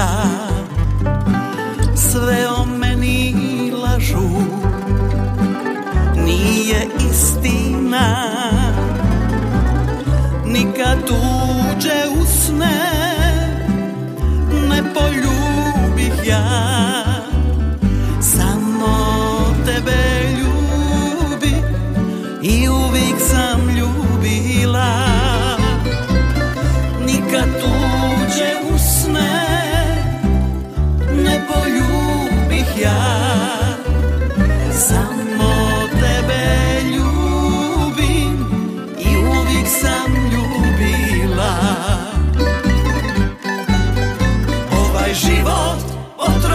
ja. 0.00 0.08
Sve 1.96 2.48
o 2.48 2.64
meni 2.64 3.34
lažu. 3.82 4.30
Nije 6.24 6.88
istina. 7.10 8.06
Nikad 10.46 10.98
tuđe 11.06 11.98
usne 12.22 12.89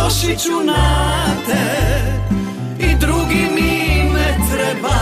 potrošit 0.06 0.39
ću 0.39 0.64
na 0.66 1.26
te 1.45 1.66
i 2.80 2.95
drugi 2.95 3.47
mi 3.56 4.10
ne 4.14 4.38
treba. 4.51 4.97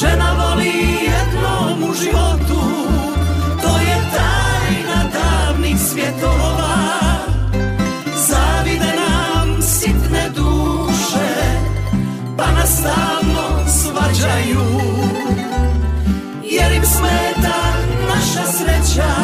Žena 0.00 0.32
voli 0.32 0.72
jednom 1.02 1.90
u 1.90 1.94
životu 1.94 2.62
To 3.62 3.78
je 3.78 3.96
tajna 4.14 5.04
davnih 5.12 5.76
svjetova. 5.80 6.76
Zavide 8.28 8.92
nam 8.96 9.62
sitne 9.62 10.30
duše 10.34 11.34
Pa 12.36 12.50
nas 12.52 12.78
stalno 12.78 13.66
svađaju. 13.68 14.80
Jer 16.42 16.72
im 16.72 16.84
smeta 16.84 17.58
naša 18.08 18.52
sreća 18.52 19.21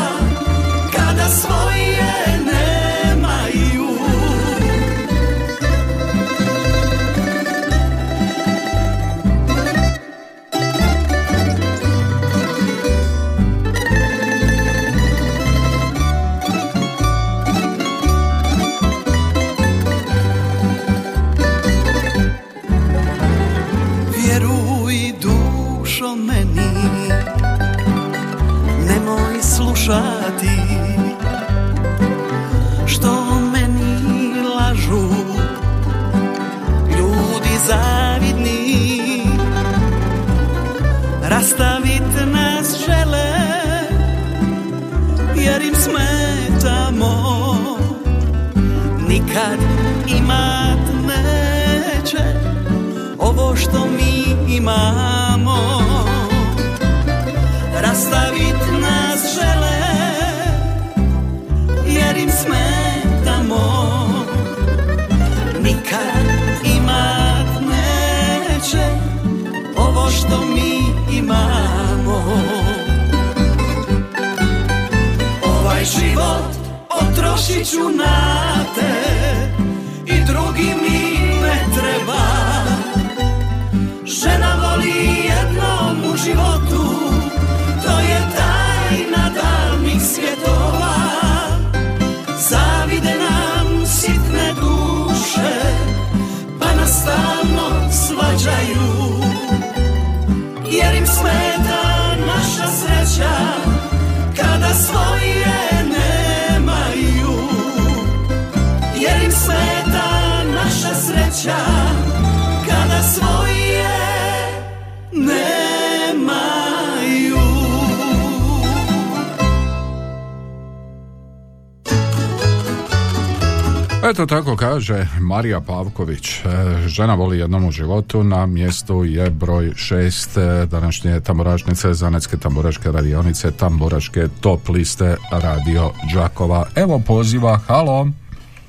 Marija 125.29 125.61
Pavković. 125.61 126.41
E, 126.41 126.89
Žena 126.89 127.15
voli 127.15 127.39
jednom 127.39 127.65
u 127.65 127.71
životu. 127.71 128.23
Na 128.23 128.47
mjestu 128.47 129.05
je 129.05 129.31
broj 129.31 129.73
šest 129.77 130.37
e, 130.37 130.67
današnje 130.67 131.21
tamburašnice 131.21 131.95
Zanetske 131.95 132.37
tamburaške 132.37 132.93
radionice 132.93 133.51
tamburaške 133.51 134.29
top 134.41 134.69
liste 134.69 135.17
Radio 135.31 135.91
Đakova. 136.15 136.67
Evo 136.77 137.01
poziva, 137.07 137.59
halo. 137.67 138.09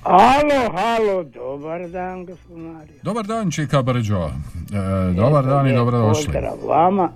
Halo, 0.04 0.72
halo, 0.76 1.24
dobar 1.24 1.90
dan, 1.90 2.26
gospodin 2.26 2.74
Marija. 2.74 3.00
Dobar 3.04 3.26
dan, 3.26 3.52
Čika 3.52 3.82
Brđo. 3.82 4.26
E, 4.26 5.14
dobar 5.16 5.46
dan 5.46 5.68
i 5.68 5.74
dobrodošli. 5.74 6.26
Pozdrav 6.26 6.58
vama 6.68 7.10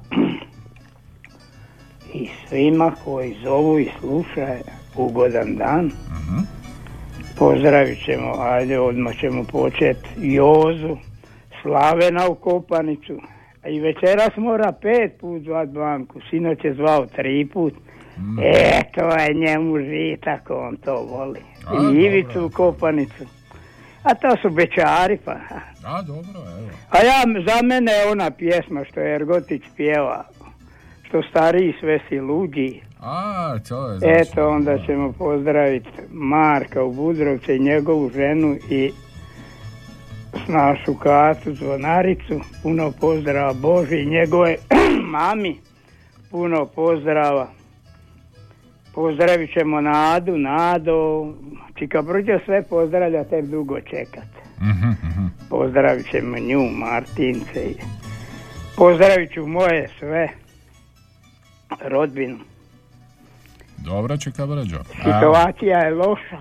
i 2.13 2.29
svima 2.49 2.91
koji 3.03 3.35
zovu 3.43 3.79
i 3.79 3.89
slušaju 3.99 4.63
ugodan 4.95 5.55
dan. 5.55 5.91
Pozdravit 7.37 8.05
ćemo, 8.05 8.33
ajde 8.39 8.79
odmah 8.79 9.15
ćemo 9.19 9.43
početi 9.43 10.09
Jozu, 10.17 10.97
Slavena 11.61 12.27
u 12.27 12.35
Kopanicu. 12.35 13.21
A 13.63 13.69
i 13.69 13.79
večeras 13.79 14.29
mora 14.37 14.71
pet 14.81 15.17
put 15.19 15.43
zvat 15.43 15.69
banku, 15.69 16.19
sinoć 16.29 16.63
je 16.63 16.73
zvao 16.73 17.05
tri 17.05 17.45
put. 17.53 17.73
E, 18.41 18.81
to 18.95 19.07
je 19.07 19.33
njemu 19.33 19.79
žitak, 19.79 20.49
on 20.49 20.77
to 20.77 21.07
voli. 21.11 21.39
A, 21.67 21.91
I 21.93 22.05
Ivicu 22.05 22.45
u 22.45 22.49
Kopanicu. 22.49 23.25
A 24.03 24.13
to 24.13 24.37
su 24.41 24.49
bečari 24.49 25.17
pa. 25.25 25.31
A, 25.85 26.01
dobro, 26.01 26.39
evo. 26.59 26.69
A 26.89 26.97
ja, 26.97 27.41
za 27.47 27.61
mene 27.63 27.91
je 27.91 28.11
ona 28.11 28.31
pjesma 28.31 28.85
što 28.85 28.99
je 28.99 29.15
Ergotić 29.15 29.61
pjeva, 29.75 30.25
što 31.03 31.21
stariji 31.29 31.73
sve 31.79 31.99
si 32.09 32.19
luđi. 32.19 32.81
A, 33.05 33.59
to 33.69 33.91
je 33.91 33.99
znači. 33.99 34.15
Eto, 34.21 34.49
onda 34.49 34.77
ćemo 34.85 35.11
pozdraviti 35.11 35.89
Marka 36.11 36.83
u 36.83 36.93
Budrovce 36.93 37.55
i 37.55 37.59
njegovu 37.59 38.09
ženu 38.09 38.55
i 38.69 38.91
našu 40.47 40.93
Katu 40.93 41.53
Zvonaricu. 41.53 42.41
Puno 42.63 42.91
pozdrava 43.01 43.53
Boži 43.53 43.99
i 43.99 44.05
njegove 44.05 44.55
mami. 45.15 45.57
Puno 46.31 46.65
pozdrava. 46.65 47.47
Pozdravit 48.95 49.53
ćemo 49.53 49.81
Nadu, 49.81 50.37
Nado. 50.37 51.27
Čika 51.75 52.01
Brđo 52.01 52.39
sve 52.45 52.63
pozdravlja, 52.63 53.23
te 53.23 53.41
dugo 53.41 53.79
čekat. 53.81 54.29
Mhm, 54.61 54.89
mhm. 54.89 55.25
Pozdravit 55.49 56.11
ćemo 56.11 56.39
nju, 56.39 56.69
Martince. 56.69 57.73
Pozdravit 58.77 59.33
ću 59.33 59.47
moje 59.47 59.89
sve 59.99 60.29
rodbinu. 61.81 62.52
Dobro, 63.83 64.15
Brđo. 64.47 64.75
Evo. 64.75 64.83
Situacija 64.95 65.79
je 65.79 65.91
loša. 65.91 66.37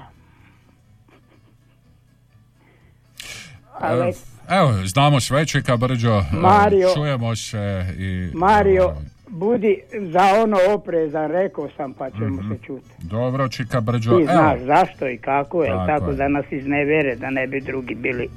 Ali, 3.73 4.13
Evo, 4.51 4.73
znamo 4.85 5.21
sve, 5.21 5.47
Čika 5.47 5.77
Brđo. 5.77 6.23
Mario. 6.33 6.89
Čujemo 6.95 7.37
se 7.37 7.87
i... 7.99 8.31
Mario, 8.35 8.95
budi 9.29 9.81
za 9.93 10.43
ono 10.43 10.57
oprezan, 10.69 11.31
rekao 11.31 11.69
sam 11.77 11.93
pa 11.93 12.11
ćemo 12.11 12.43
se 12.45 12.59
čuti. 12.67 12.87
Dobro, 12.99 13.49
Čika 13.49 13.81
Brđo. 13.81 14.19
Ti 14.19 14.25
znaš 14.25 14.57
Evo, 14.57 14.67
zašto 14.67 15.09
i 15.09 15.19
kako 15.19 15.63
je, 15.65 15.71
Tako 15.71 15.87
tako, 15.89 16.11
je. 16.11 16.17
da 16.17 16.29
nas 16.29 16.45
iznevere, 16.51 17.17
da 17.17 17.31
ne 17.31 17.47
bi 17.47 17.61
drugi 17.61 17.95
bili. 17.95 18.29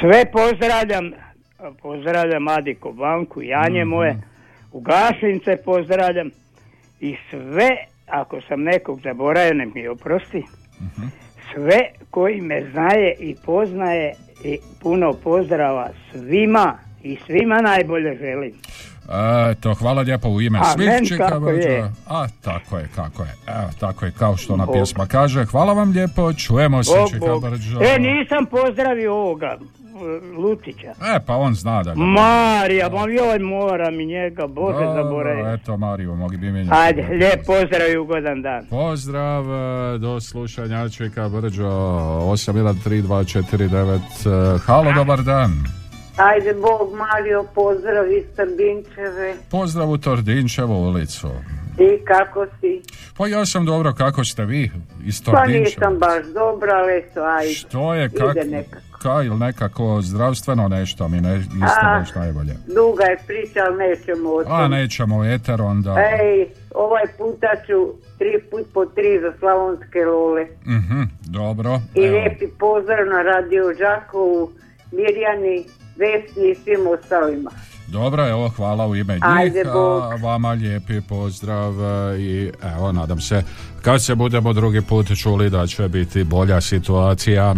Sve 0.00 0.24
pozdravljam, 0.26 1.10
pozdravljam 1.82 2.48
Adiko 2.48 2.92
Banku, 2.92 3.42
Janje 3.42 3.80
Mhm. 3.80 3.88
moje, 3.88 4.22
u 4.72 4.80
Gašince 4.80 5.56
pozdravljam 5.56 6.30
i 7.00 7.16
sve, 7.30 7.68
ako 8.06 8.40
sam 8.40 8.62
nekog 8.62 9.00
zaboravio, 9.00 9.54
ne 9.54 9.66
mi 9.66 9.88
oprosti, 9.88 10.42
Mhm. 10.80 11.06
sve 11.54 11.80
koji 12.10 12.40
me 12.40 12.70
znaje 12.72 13.14
i 13.20 13.36
poznaje 13.36 14.12
i 14.44 14.58
puno 14.80 15.12
pozdrava 15.14 15.88
svima 16.12 16.74
i 17.02 17.18
svima 17.26 17.56
najbolje 17.56 18.16
želim. 18.16 18.52
Eto, 19.50 19.74
hvala 19.74 20.02
lijepo 20.02 20.28
u 20.28 20.40
ime 20.40 20.58
svih 20.66 20.88
je. 21.60 21.92
A, 22.08 22.26
tako 22.40 22.78
je, 22.78 22.88
kako 22.94 23.22
je. 23.22 23.32
Evo, 23.48 23.70
tako 23.80 24.04
je, 24.04 24.12
kao 24.12 24.36
što 24.36 24.56
Bog. 24.56 24.74
pjesma 24.74 25.06
kaže. 25.06 25.44
Hvala 25.44 25.72
vam 25.72 25.90
lijepo, 25.90 26.32
čujemo 26.32 26.84
se. 26.84 26.90
Brđo. 27.42 27.80
E, 27.80 27.98
nisam 27.98 28.46
pozdravio 28.46 29.14
ovoga, 29.14 29.58
Lutića. 30.38 30.90
E, 31.16 31.20
pa 31.26 31.36
on 31.36 31.54
zna 31.54 31.82
da 31.82 31.94
ga... 31.94 32.00
Marija, 32.00 32.88
ma 32.88 33.00
joj 33.00 33.38
moram 33.38 34.00
i 34.00 34.06
njega, 34.06 34.46
Bože 34.46 34.78
Dobro, 34.78 34.94
zaboravim. 35.02 35.46
Eto, 35.46 35.76
Mario, 35.76 36.14
mogi 36.14 36.36
bi 36.36 36.52
mijenjati. 36.52 36.78
Ajde, 36.80 37.02
lijep 37.02 37.46
pozdrav 37.46 37.90
i 37.94 37.96
ugodan 37.96 38.42
dan. 38.42 38.66
Pozdrav, 38.70 39.44
e, 39.94 39.98
do 39.98 40.20
slušanja 40.20 40.88
Čika 40.88 41.28
Brđo, 41.28 41.66
813249. 41.66 44.00
e, 44.54 44.58
Halo, 44.58 44.92
dobar 44.92 45.22
dan. 45.22 45.52
Ajde, 46.16 46.54
Bog 46.54 46.92
Mario, 46.98 47.44
pozdrav 47.54 48.12
iz 48.12 48.24
Trbinčeve. 48.36 49.34
Pozdrav 49.50 49.90
u 49.90 49.98
Tordinčevu 49.98 50.74
ulicu. 50.74 51.28
I 51.78 52.04
kako 52.04 52.46
si? 52.60 52.82
Pa 53.16 53.26
ja 53.26 53.46
sam 53.46 53.64
dobro, 53.66 53.92
kako 53.94 54.24
ste 54.24 54.44
vi 54.44 54.70
iz 55.04 55.22
Pa 55.24 55.32
Tordinčeva? 55.32 55.64
nisam 55.64 55.98
baš 55.98 56.24
dobra, 56.34 56.72
ali 56.74 56.92
eto, 56.98 57.20
ajde. 57.22 57.52
Što 57.54 57.94
je, 57.94 58.04
Ide 58.04 58.18
kak, 58.18 58.36
nekako. 58.50 58.85
Ka 58.98 59.22
ili 59.22 59.36
nekako 59.36 60.02
zdravstveno 60.02 60.68
nešto 60.68 61.08
mi 61.08 61.20
ne, 61.20 61.36
niste 61.36 61.80
A. 61.82 61.98
baš 61.98 62.14
najbolje. 62.14 62.56
Duga 62.66 63.04
je 63.04 63.18
priča, 63.26 63.60
ali 63.68 63.76
nećemo 63.78 64.30
o 64.30 64.42
A 64.46 64.68
nećemo 64.68 65.24
eter 65.24 65.62
onda. 65.62 65.94
Ej, 65.98 66.46
ovaj 66.74 67.04
puta 67.18 67.46
ću 67.66 67.92
tri 68.18 68.40
put 68.50 68.66
po 68.74 68.86
tri 68.86 69.20
za 69.20 69.32
slavonske 69.38 69.98
lole. 69.98 70.46
Mhm, 70.66 71.02
dobro. 71.20 71.80
I 71.94 72.00
evo. 72.04 72.16
lijepi 72.18 72.46
pozdrav 72.58 73.06
na 73.06 73.22
radio 73.22 73.62
Žakovu, 73.78 74.50
Mirjani, 74.92 75.64
Vesni 75.96 76.50
i 76.50 76.54
svim 76.54 76.86
ostalima. 76.86 77.50
Dobro, 77.88 78.28
evo, 78.28 78.48
hvala 78.48 78.86
u 78.86 78.96
ime 78.96 79.14
njih, 79.14 79.22
Ajde, 79.24 79.64
Bog. 79.64 80.02
a 80.02 80.16
vama 80.22 80.52
lijepi 80.52 81.00
pozdrav 81.08 81.72
i 82.18 82.52
evo, 82.76 82.92
nadam 82.92 83.20
se, 83.20 83.42
kad 83.86 84.02
se 84.02 84.14
budemo 84.14 84.52
drugi 84.52 84.82
put 84.82 85.06
čuli 85.22 85.50
da 85.50 85.66
će 85.66 85.88
biti 85.88 86.24
bolja 86.24 86.60
situacija, 86.60 87.50
e, 87.50 87.54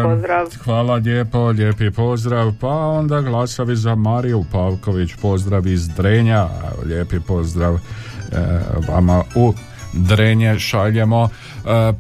Hvala 0.64 0.96
lijepo, 0.96 1.48
lijepi 1.48 1.92
pozdrav. 1.92 2.52
Pa 2.62 2.68
onda 2.68 3.22
glasavi 3.22 3.76
za 3.76 3.96
Mariju 3.96 4.46
Pavković, 4.52 5.12
pozdrav 5.22 5.68
iz 5.68 5.88
Drenja. 5.88 6.48
Evo, 6.72 6.84
lijepi 7.14 7.28
pozdrav 7.28 7.76
e, 7.76 7.80
vama 8.88 9.24
u 9.36 9.54
Drenje 9.94 10.60
šaljemo. 10.60 11.24
E, 11.24 11.30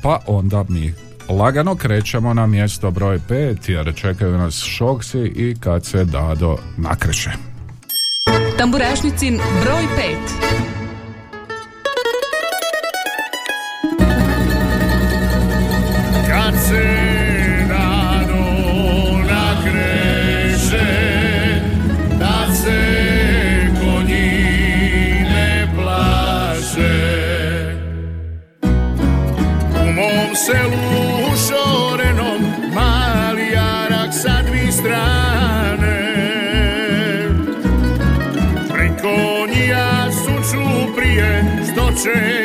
pa 0.03 0.20
onda 0.28 0.66
mi 0.70 0.93
lagano 1.30 1.76
krećemo 1.76 2.34
na 2.34 2.47
mjesto 2.47 2.91
broj 2.91 3.20
5 3.30 3.70
jer 3.70 3.95
čekaju 3.95 4.38
nas 4.38 4.64
šoksi 4.64 5.20
i 5.20 5.55
kad 5.59 5.86
se 5.86 6.05
Dado 6.05 6.57
nakreće. 6.78 7.30
Tamburašnicin 8.57 9.39
broj 9.64 9.84
5. 9.84 10.16
Kad 16.28 16.53
se 16.68 17.03
selu 30.45 31.31
šorenom 31.47 32.41
mali 32.75 33.47
jarak 33.51 34.11
sa 34.13 34.41
dvi 34.41 34.71
strane. 34.71 35.99
Prikonija 38.73 40.11
suču 40.11 40.95
prije 40.95 41.43
što 41.71 41.87
čekaju 42.03 42.42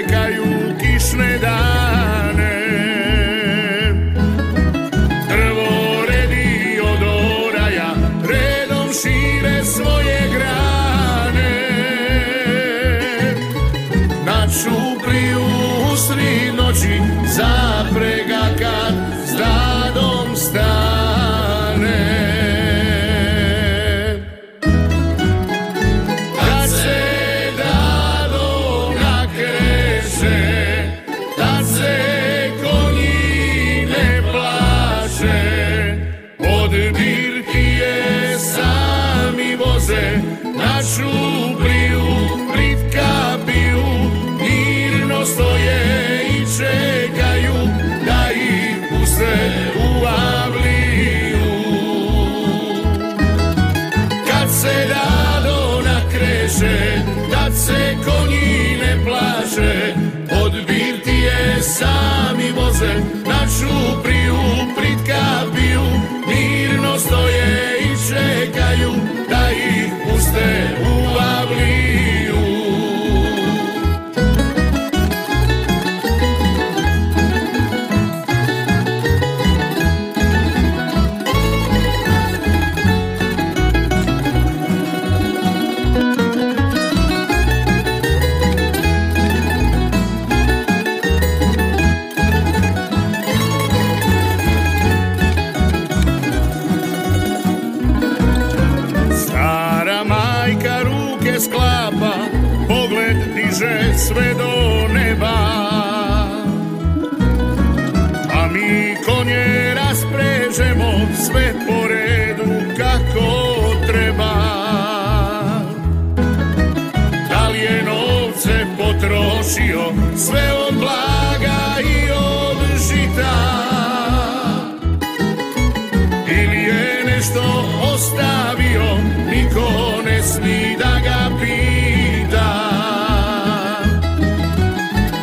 pesmi 130.19 130.77
da 130.79 131.01
ga 131.05 131.21
pita. 131.41 132.51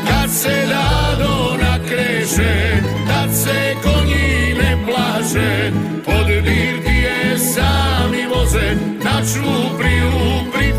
Kad 0.08 0.30
se 0.32 0.66
dado 0.70 1.58
nakreše, 1.64 2.82
tad 3.08 3.30
se 3.34 3.76
konji 3.84 4.54
ne 4.60 4.78
plaše 4.86 5.72
Pod 6.06 6.28
birtije 6.28 7.38
sami 7.38 8.26
voze, 8.36 8.76
na 9.04 9.22
čupriju 9.34 10.12
prit 10.54 10.75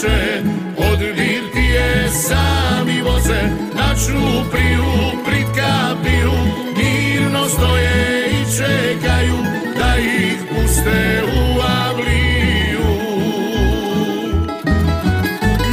plaše 0.00 0.42
Od 0.76 0.98
birtije 0.98 2.08
sami 2.10 3.02
voze, 3.02 3.42
na 3.74 3.94
čupriju 3.94 4.84
prit 5.26 5.46
kapiju 5.46 6.32
Mirno 6.76 7.48
stoje 7.48 8.28
i 8.30 8.56
čekaju 8.56 9.36
da 9.78 9.96
ih 9.98 10.38
puste 10.48 11.22
u 11.24 11.60
avliju. 11.60 12.86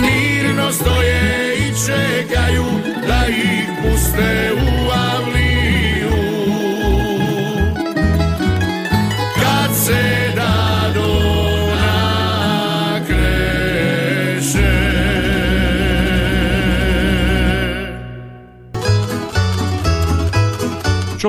Mirno 0.01 0.71
stoje 0.71 1.55
i 1.57 1.74
čekaju 1.86 2.65
da 3.07 3.28
ih 3.28 3.67
puste 3.84 4.51
u 4.53 4.72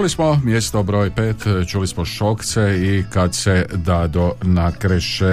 Čuli 0.05 0.11
smo 0.11 0.41
mjesto 0.45 0.83
broj 0.83 1.11
5, 1.11 1.69
čuli 1.69 1.87
smo 1.87 2.05
Šokce 2.05 2.79
i 2.83 3.05
kad 3.11 3.35
se 3.35 3.67
Dado 3.75 4.33
nakreše. 4.43 5.25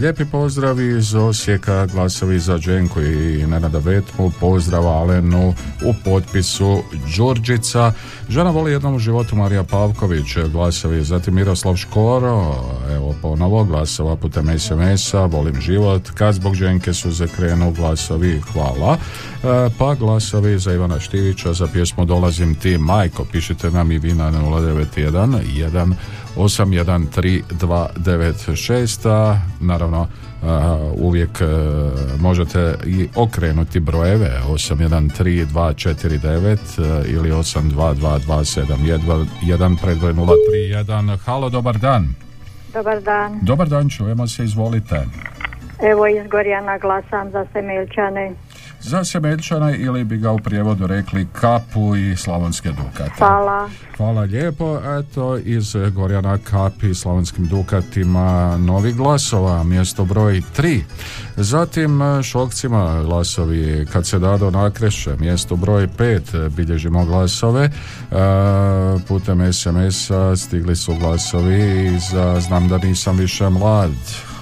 Lijepi 0.00 0.24
pozdrav 0.24 0.80
iz 0.80 1.14
Osijeka, 1.14 1.86
glasovi 1.86 2.38
za 2.38 2.58
Dženku 2.58 3.00
i 3.00 3.46
Nenada 3.46 3.78
Vetmu, 3.78 4.32
pozdrav 4.40 4.86
Alenu 4.86 5.54
u 5.84 5.94
potpisu 6.04 6.82
Đurđica. 7.16 7.92
Žena 8.28 8.50
voli 8.50 8.72
jednom 8.72 8.94
u 8.94 8.98
životu 8.98 9.36
Marija 9.36 9.64
Pavković, 9.64 10.36
glasovi 10.52 11.04
zatim 11.04 11.34
Miroslav 11.34 11.76
Škoro, 11.76 12.54
evo 12.94 13.14
ponovo 13.22 13.64
glasova 13.64 14.16
putem 14.16 14.58
SMS-a, 14.58 15.24
volim 15.24 15.60
život, 15.60 16.10
kad 16.10 16.34
zbog 16.34 16.54
Dženke 16.54 16.92
su 16.94 17.10
zakrenu 17.10 17.72
glasovi, 17.72 18.40
hvala. 18.52 18.96
E, 18.96 19.70
pa 19.78 19.94
glasovi 19.94 20.58
za 20.58 20.72
Ivana 20.72 21.00
Štivića 21.00 21.52
za 21.52 21.66
pjesmu 21.66 22.04
Dolazim 22.04 22.54
ti 22.54 22.78
majko, 22.78 23.24
pišite 23.24 23.70
nam 23.70 23.92
i 23.96 23.98
vi 23.98 24.14
na 24.14 24.30
091 24.30 25.40
1 25.68 25.94
813 26.36 29.08
a 29.08 29.38
naravno 29.60 30.08
a, 30.42 30.78
uvijek 30.94 31.40
e, 31.40 31.44
možete 32.20 32.74
i 32.86 33.08
okrenuti 33.14 33.80
brojeve 33.80 34.40
813249 34.48 36.46
e, 36.46 36.58
ili 37.08 37.30
822271 37.30 39.76
predbroj 39.82 40.12
031 40.12 41.18
halo 41.18 41.50
dobar 41.50 41.78
dan 41.78 42.14
Dobar 42.72 43.00
dan. 43.00 43.38
dobar 43.42 43.68
dan 43.68 43.88
čujemo 43.88 44.26
se 44.26 44.44
izvolite 44.44 45.06
Evo 45.82 46.06
iz 46.06 46.26
Gorjana 46.30 46.78
glasam 46.78 47.30
za 47.30 47.46
Semeljčane. 47.52 48.32
Za 48.80 49.04
Semeljčane 49.04 49.76
ili 49.76 50.04
bi 50.04 50.16
ga 50.16 50.32
u 50.32 50.38
prijevodu 50.38 50.86
rekli 50.86 51.26
kapu 51.32 51.96
i 51.96 52.16
slavonske 52.16 52.68
dukate 52.68 53.12
Hvala. 53.18 53.68
Hvala 53.96 54.20
lijepo. 54.20 54.78
Eto, 54.98 55.38
iz 55.38 55.76
Gorjana 55.94 56.38
Kapi 56.38 56.94
slavonskim 56.94 57.46
dukatima 57.46 58.56
novi 58.56 58.92
glasova, 58.92 59.62
mjesto 59.64 60.04
broj 60.04 60.42
3. 60.56 60.82
Zatim 61.36 62.00
šokcima 62.22 63.02
glasovi 63.02 63.86
kad 63.92 64.06
se 64.06 64.18
dado 64.18 64.50
nakreše, 64.50 65.16
mjesto 65.20 65.56
broj 65.56 65.88
5 65.98 66.48
bilježimo 66.48 67.04
glasove. 67.04 67.64
E, 67.64 67.70
putem 69.08 69.52
SMS-a 69.52 70.36
stigli 70.36 70.76
su 70.76 70.94
glasovi 70.94 71.86
i 71.86 71.98
za 71.98 72.40
Znam 72.40 72.68
da 72.68 72.78
nisam 72.78 73.16
više 73.16 73.48
mlad. 73.48 73.90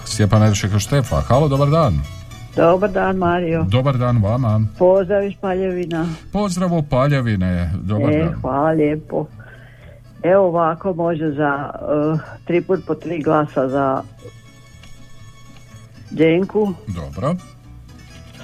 Stjepan 0.05 0.43
Eršeko 0.43 0.79
Štefa. 0.79 1.21
Halo, 1.21 1.49
dobar 1.49 1.71
dan. 1.71 2.14
Dobar 2.57 2.91
dan 2.91 3.17
Mario. 3.17 3.65
Dobar 3.65 3.97
dan 3.97 4.19
vama. 4.19 4.61
Pozdrav 4.79 5.25
iz 5.25 5.33
Paljevina. 5.41 6.07
Pozdrav 6.33 6.73
u 6.73 6.83
Paljevine. 6.83 7.71
Dobar 7.77 8.11
e, 8.11 8.19
dan. 8.19 8.35
hvala 8.35 8.71
lijepo. 8.71 9.27
Evo 10.23 10.45
ovako 10.45 10.95
može 10.95 11.31
za 11.31 11.71
uh, 12.13 12.21
tri 12.45 12.61
put 12.61 12.81
po 12.87 12.95
tri 12.95 13.23
glasa 13.23 13.69
za 13.69 14.03
Dženku, 16.13 16.75
Dobro. 16.87 17.35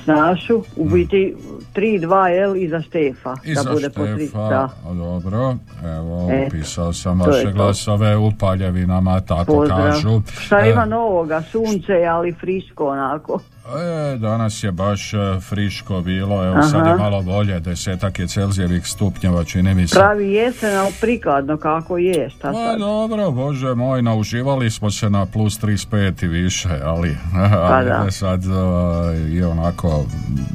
Snašu, 0.04 0.62
u 0.76 0.84
biti 0.84 1.36
3-2 1.74 2.10
L 2.44 2.56
i 2.56 2.68
za 2.68 2.82
Štefa. 2.82 3.36
I 3.44 3.54
da 3.54 3.62
za 3.62 3.70
bude 3.70 3.90
po 3.90 4.04
tri. 4.06 4.26
Štefa, 4.26 4.48
Da. 4.48 4.68
dobro, 4.86 5.56
evo, 5.86 6.28
Eto, 6.32 6.46
upisao 6.48 6.92
sam 6.92 7.20
vaše 7.20 7.52
glasove 7.52 8.16
u 8.16 8.32
Paljevinama, 8.32 9.20
tako 9.20 9.52
Pozdrav. 9.52 9.78
kažu. 9.80 10.20
Šta 10.32 10.58
E, 10.58 10.70
ima 10.70 10.84
novoga? 10.84 11.42
Sunce, 11.42 11.92
ali 12.06 12.32
friško 12.32 12.86
onako. 12.86 13.38
E, 13.72 14.18
danas 14.18 14.62
je 14.62 14.72
baš 14.72 15.14
e, 15.14 15.16
friško 15.40 16.00
bilo, 16.00 16.46
evo 16.46 16.62
sad 16.62 16.80
Aha. 16.80 16.90
je 16.90 16.96
malo 16.96 17.22
bolje, 17.22 17.60
desetak 17.60 18.18
je 18.18 18.26
Celzijevih 18.28 18.86
stupnjeva, 18.86 19.44
čini 19.44 19.74
mi 19.74 19.88
se. 19.88 19.94
Pravi 19.94 20.32
jesen, 20.32 20.76
ali 20.76 20.92
prikladno 21.00 21.56
kako 21.56 21.98
je. 21.98 22.30
Šta 22.30 22.40
Pa 22.42 22.54
sad? 22.54 22.78
dobro, 22.78 23.30
bože 23.30 23.74
moj, 23.74 24.02
nauživali 24.02 24.70
smo 24.70 24.90
se 24.90 25.10
na 25.10 25.26
plus 25.26 25.60
35 25.60 26.24
i 26.24 26.28
više, 26.28 26.68
ali 26.84 27.16
Pa 27.32 27.74
ajde 27.74 27.90
da. 27.90 28.10
sad 28.10 28.44
e, 28.44 28.48
je 29.28 29.46
onako 29.46 30.04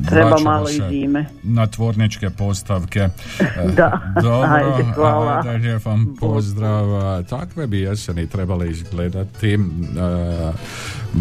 Treba 0.05 0.35
malo 0.39 0.69
i 0.69 0.81
zime. 0.89 1.25
na 1.43 1.67
tvorničke 1.67 2.29
postavke. 2.29 2.99
E, 3.57 3.67
Da. 3.67 3.99
Dobro, 4.15 4.49
Ajde, 4.49 4.83
hvala. 4.85 5.43
ajde, 5.47 5.79
vam 5.85 6.15
pozdrav. 6.19 6.85
Takve 7.23 7.67
bi 7.67 7.79
jeseni 7.79 8.27
trebale 8.27 8.69
izgledati. 8.69 9.53
E, 9.53 9.57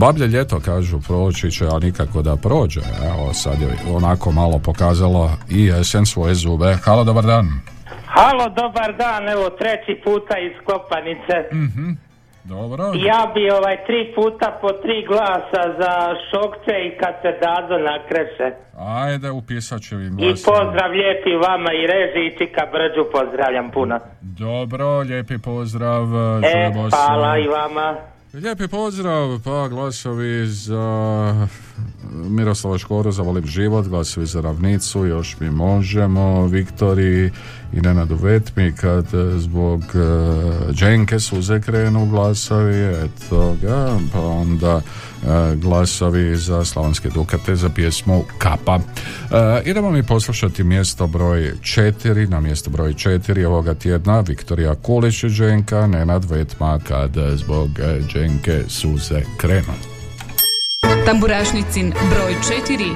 Bablje 0.01 0.27
ljeto, 0.27 0.61
kažu, 0.65 1.01
proći 1.07 1.51
će, 1.51 1.65
a 1.65 1.79
nikako 1.79 2.23
da 2.23 2.37
prođe. 2.37 2.81
Evo, 3.11 3.33
sad 3.33 3.61
je 3.61 3.69
onako 3.97 4.33
malo 4.33 4.59
pokazalo 4.59 5.31
i 5.51 5.65
jesen 5.65 6.07
svoje 6.07 6.35
zube. 6.35 6.77
Halo, 6.85 7.05
dobar 7.05 7.25
dan. 7.25 7.47
Halo, 8.07 8.49
dobar 8.49 8.97
dan, 8.97 9.29
evo 9.29 9.51
treći 9.51 10.01
puta 10.05 10.35
iz 10.39 10.53
Kopanice. 10.65 11.37
Mhm. 11.53 11.91
Dobro. 12.45 12.85
Ja 12.95 13.33
bi 13.35 13.51
ovaj 13.51 13.77
tri 13.87 14.13
puta 14.15 14.59
po 14.61 14.69
tri 14.83 15.07
glasa 15.09 15.63
za 15.81 15.93
šokce 16.31 16.73
i 16.87 16.99
kad 17.01 17.15
se 17.23 17.31
dado 17.47 17.75
nakreše. 17.91 18.47
Ajde, 18.79 19.31
upisat 19.31 19.81
ću 19.83 19.95
im 19.95 20.19
I 20.19 20.29
pozdrav 20.45 20.91
lijepi 20.91 21.33
vama 21.47 21.71
i 21.73 21.87
reži 21.93 22.21
i 22.27 22.39
Čika 22.39 22.65
Brđu 22.73 23.05
pozdravljam 23.13 23.71
puno. 23.71 23.99
Dobro, 24.21 24.99
lijepi 24.99 25.39
pozdrav. 25.39 26.05
E, 26.45 26.73
hvala 26.91 27.39
i 27.39 27.49
vama. 27.49 28.14
Lijepi 28.35 28.69
pozdrav, 28.69 29.41
pa 29.45 29.69
glasovi 29.69 30.47
za 30.47 31.49
Miroslava 32.13 32.79
Škoru 32.79 33.13
za 33.13 33.23
Volim 33.23 33.47
život, 33.47 33.89
glasovi 33.89 34.27
za 34.27 34.41
Ravnicu, 34.41 35.07
još 35.07 35.37
mi 35.41 35.51
možemo, 35.51 36.47
Viktori 36.47 37.31
i 37.73 37.81
Nenadu 37.81 38.17
Vetmi, 38.17 38.73
kad 38.73 39.15
e, 39.15 39.39
zbog 39.39 39.83
e, 39.83 40.73
Dženke 40.73 41.21
suze 41.21 41.61
krenu 41.61 42.07
glasovi, 42.07 43.05
eto 43.05 43.57
ga, 43.63 43.99
pa 44.13 44.21
onda 44.21 44.81
e, 44.81 45.57
glasovi 45.57 46.37
za 46.37 46.65
Slavonske 46.65 47.09
Dukate 47.09 47.57
za 47.57 47.69
pjesmu 47.69 48.25
Kapa. 48.39 48.79
E, 48.79 49.63
idemo 49.65 49.91
mi 49.91 50.03
poslušati 50.03 50.65
mjesto 50.65 51.07
broj 51.07 51.53
4, 51.61 52.29
na 52.29 52.41
mjesto 52.41 52.71
broj 52.71 52.93
4 52.93 53.47
ovoga 53.47 53.75
tjedna 53.75 54.21
Viktorija 54.21 54.75
Kulić 54.75 55.25
i 55.25 55.29
Dženka, 55.29 55.87
Nenad 55.87 56.25
Vetma, 56.25 56.79
kad 56.89 57.17
zbog 57.37 57.71
Dženke 58.09 58.65
suze 58.69 59.23
krenu. 59.37 59.94
Tamburašnicin 61.05 61.93
broj 62.11 62.35
4. 62.43 62.95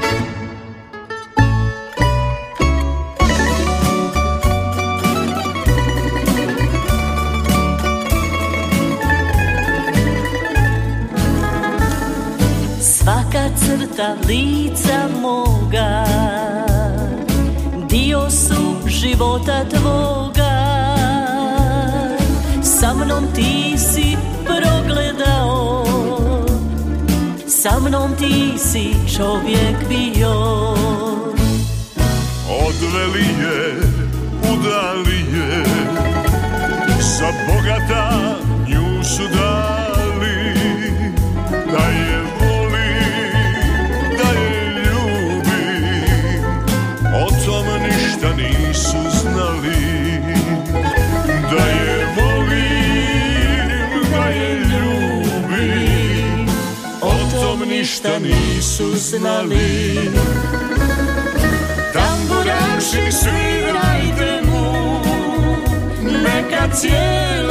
Svaka 12.81 13.49
crta 13.57 14.17
lica 14.29 15.09
moga 15.21 16.05
Dio 17.89 18.31
su 18.31 18.89
života 18.89 19.65
tvoga 19.65 20.65
Sa 22.63 22.95
mnom 22.95 23.27
ti 23.35 23.68
sa 27.59 27.75
mnom 27.83 28.15
ti 28.15 28.55
si 28.55 28.95
čovjek 29.17 29.77
bio. 29.89 30.35
Odveli 32.47 33.27
je, 33.43 33.61
udali 34.53 35.19
je 35.35 35.65
Za 37.19 37.31
bogata 37.47 38.37
nju 38.69 39.05
su 39.05 39.23
dali. 39.23 40.39
Da 41.73 41.85
ništa 58.09 58.19
nisu 58.19 58.97
znali. 58.97 60.11
Tamburaši 61.93 63.13
svirajte 63.13 64.43
mu 64.47 65.01
Neka 66.03 66.69
cijelo 66.75 67.48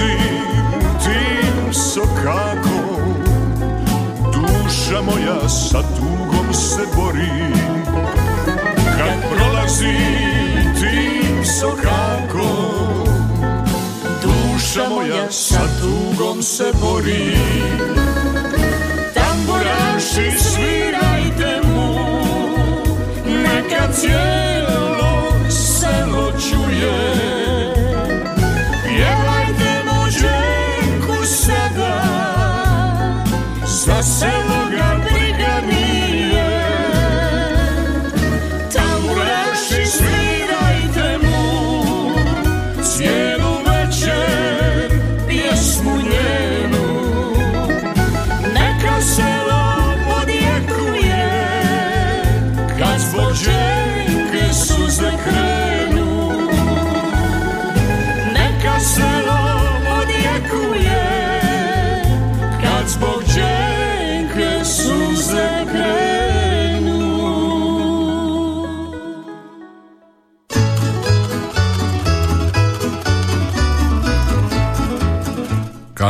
prolazim 0.00 0.80
tim 1.04 1.74
sokakom 1.74 3.14
Duša 4.32 5.00
moja 5.02 5.48
sa 5.48 5.82
tugom 5.82 6.54
se 6.54 6.82
bori. 6.96 7.52
Kad 8.98 9.30
prolazim 9.30 10.74
tim 10.80 11.44
sokakom 11.44 13.06
Duša 14.22 14.88
moja 14.88 15.30
sa 15.30 15.60
tugom 15.80 16.42
se 16.42 16.72
bori. 16.80 17.36
Tamburaši 19.14 20.38
svirajte 20.38 21.60
mu. 21.74 21.94
Neka 23.26 23.92
cijelo 23.92 25.32
selo 25.50 26.32
čuje 26.32 27.39
Za 34.20 34.59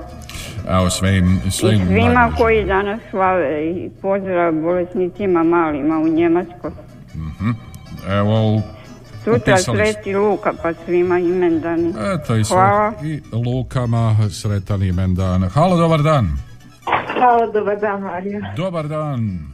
Evo 0.69 0.89
svim, 0.89 1.39
I 1.47 1.51
svim 1.51 1.77
svima 1.77 1.85
najbližim. 2.09 2.37
koji 2.37 2.65
danas 2.65 2.99
slave 3.09 3.65
i 3.65 3.89
pozdrav 4.01 4.53
bolesnicima 4.53 5.43
malima 5.43 5.97
u 5.97 6.07
Njemačkoj. 6.07 6.71
Mhm. 7.15 7.49
Evo, 8.09 8.61
Sutra. 9.23 9.57
Sveti 9.57 10.13
Luka 10.15 10.53
pa 10.63 10.73
svima 10.85 11.19
imendani. 11.19 11.93
Eto 12.15 12.35
i, 12.35 12.43
sve, 12.43 12.55
Hvala. 12.55 12.93
i 13.03 13.21
Lukama 13.31 14.15
sretan 14.29 14.83
imendan. 14.83 15.43
Halo, 15.53 15.77
dobar 15.77 16.01
dan. 16.03 16.37
Halo, 17.19 17.51
dobar 17.51 17.79
dan, 17.79 18.01
Marija. 18.01 18.53
Dobar 18.57 18.87
dan. 18.87 19.52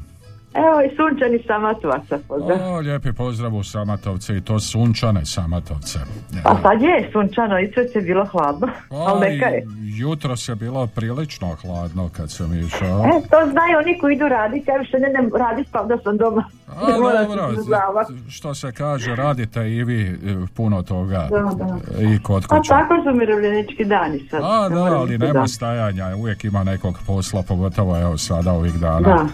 Evo 0.54 0.82
i 0.82 0.96
sunčani 0.96 1.44
Samatovaca 1.48 2.20
pozdrav. 2.28 2.58
O, 2.74 2.80
lijepi 2.80 3.14
pozdrav 3.14 3.56
u 3.56 3.64
Samatovce 3.64 4.38
i 4.38 4.42
to 4.42 4.60
sunčane 4.60 5.26
Samatovce. 5.26 6.00
Pa 6.44 6.58
sad 6.62 6.82
je 6.82 7.10
sunčano 7.12 7.60
i 7.60 7.72
sve 7.74 7.84
je 7.96 8.02
bilo 8.02 8.26
hladno, 8.26 8.68
ali 8.90 9.20
neka 9.20 9.46
je. 9.46 9.66
Jutro 9.98 10.36
se 10.36 10.56
bilo 10.56 10.88
prilično 10.88 11.56
hladno 11.62 12.10
kad 12.18 12.32
sam 12.32 12.60
išao. 12.60 13.06
E, 13.06 13.22
to 13.30 13.52
znaju 13.52 13.78
oni 13.78 14.00
koji 14.00 14.16
idu 14.16 14.28
raditi, 14.28 14.70
ja 14.70 14.78
više 14.78 14.98
ne 15.00 15.10
idem 15.10 15.30
raditi 15.40 15.70
pa 15.72 15.84
da 15.84 15.98
sam 15.98 16.18
doma. 16.18 16.44
A, 16.68 16.88
Ne 16.88 16.94
se 17.64 17.70
dobro, 17.70 18.06
što 18.30 18.56
se 18.56 18.72
kaže, 18.72 19.16
radite 19.16 19.70
i 19.72 19.84
vi 19.84 20.02
e, 20.02 20.16
puno 20.56 20.82
toga 20.84 21.28
Da, 21.32 21.66
da. 21.66 22.04
i 22.04 22.24
kod 22.24 22.46
Pa 22.50 22.58
kuće. 22.58 22.70
tako 22.70 22.94
su 23.04 23.10
umirovljenički 23.10 23.86
dani 23.86 24.28
sad. 24.30 24.42
A 24.44 24.70
Ne 24.70 24.76
da, 24.76 24.82
ali 24.84 25.12
se 25.12 25.18
nema 25.18 25.48
stajanja, 25.48 26.16
uvijek 26.16 26.44
ima 26.44 26.64
nekog 26.64 27.00
posla, 27.08 27.44
pogotovo 27.44 28.02
evo 28.02 28.18
sada 28.18 28.52
ovih 28.52 28.74
dana. 28.74 29.00
Da. 29.00 29.26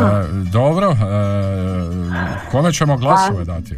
E, 0.00 0.47
dobro, 0.48 0.90
e, 0.90 0.94
kome 2.50 2.72
ćemo 2.72 2.96
glasove 2.96 3.44
dati? 3.44 3.74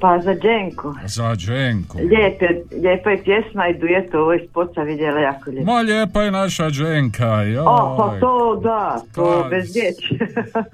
Pa 0.00 0.18
za 0.18 0.34
Dženku. 0.34 0.94
Za 1.06 1.36
Dženku. 1.36 1.98
Lijepe, 2.00 2.46
lijepa 2.74 3.10
je 3.10 3.22
pjesma 3.24 3.68
i 3.68 3.78
dujet 3.78 4.14
ovo 4.14 4.34
iz 4.34 4.40
poca 4.54 4.80
vidjela 4.80 5.20
jako 5.20 5.50
lijepo. 5.50 5.66
Ma 5.66 5.80
lijepa 5.80 6.22
je 6.22 6.30
naša 6.30 6.70
Dženka, 6.70 7.26
joj. 7.42 7.58
O, 7.58 7.94
pa 7.98 8.20
to 8.20 8.60
da, 8.62 9.00
to 9.14 9.40
Kad- 9.42 9.50
bez 9.50 9.74
riječi. 9.74 10.18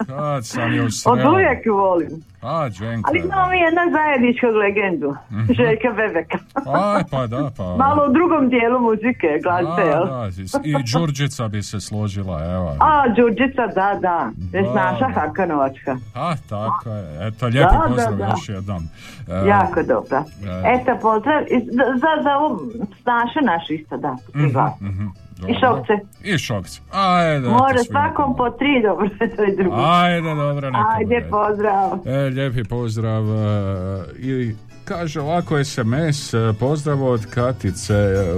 Kad 0.08 0.46
sam 0.46 0.74
ju 0.74 0.84
Od 0.86 0.92
sreo. 0.92 1.32
uvijek 1.32 1.66
ju 1.66 1.76
volim. 1.76 2.08
A, 2.42 2.68
Đenko. 2.68 3.10
Ali 3.10 3.18
imamo 3.18 3.50
mi 3.50 3.58
jedna 3.58 3.82
zajedničkog 3.92 4.54
legendu, 4.54 5.16
Željka 5.56 5.90
Bebeka. 5.96 6.38
Aj, 6.84 7.02
pa 7.10 7.26
da, 7.26 7.50
pa. 7.56 7.64
Malo 7.84 8.06
u 8.08 8.12
drugom 8.12 8.48
dijelu 8.48 8.80
muzike, 8.80 9.28
glazbe, 9.42 9.82
jel? 9.82 10.04
Da, 10.06 10.28
I 10.64 10.74
Đurđica 10.92 11.48
bi 11.48 11.62
se 11.62 11.80
složila, 11.80 12.44
evo. 12.54 12.76
A, 12.80 13.08
Đurđica, 13.08 13.66
da, 13.66 13.98
da, 14.00 14.30
već 14.52 14.66
naša. 14.74 15.08
Hakanovačka. 15.14 15.96
A, 16.14 16.34
tako 16.48 16.88
je. 16.90 17.26
Eto, 17.26 17.46
lijepi 17.46 17.72
Da, 17.72 17.78
da, 17.78 17.86
pozdrav 17.88 18.16
da. 18.16 18.26
još 18.26 18.48
jednom. 18.48 18.82
E, 19.28 19.48
Jako 19.48 19.82
dobra. 19.82 20.24
e. 20.64 20.74
Eto, 20.74 20.98
pozdrav 21.02 21.42
za, 21.78 21.84
za, 22.02 22.22
za 22.22 22.36
ovo 22.38 22.60
naše 23.42 23.74
isto, 23.74 23.96
da, 23.96 24.16
po 24.26 24.32
tri 24.32 24.52
mhm, 25.46 25.56
I 25.56 25.60
dobro. 25.60 25.84
šokce. 25.84 25.92
I 26.24 26.38
šokce. 26.38 26.80
Ajde. 26.90 27.46
Svima. 27.46 27.84
svakom 27.84 28.36
po 28.36 28.50
tri, 28.50 28.82
dobro, 28.82 29.08
to 29.36 29.42
je 29.42 29.56
drugo. 29.56 29.76
Ajde, 29.78 30.34
dobro, 30.34 30.70
Ajde, 30.96 31.26
pozdrav. 31.30 31.98
E, 32.06 32.30
lijepi 32.30 32.64
pozdrav 32.64 33.22
e, 33.22 34.04
i 34.18 34.54
kaže 34.84 35.20
ovako 35.20 35.64
SMS 35.64 36.34
e, 36.34 36.52
pozdrav 36.60 37.04
od 37.04 37.26
Katice 37.26 37.94
e, 37.94 38.36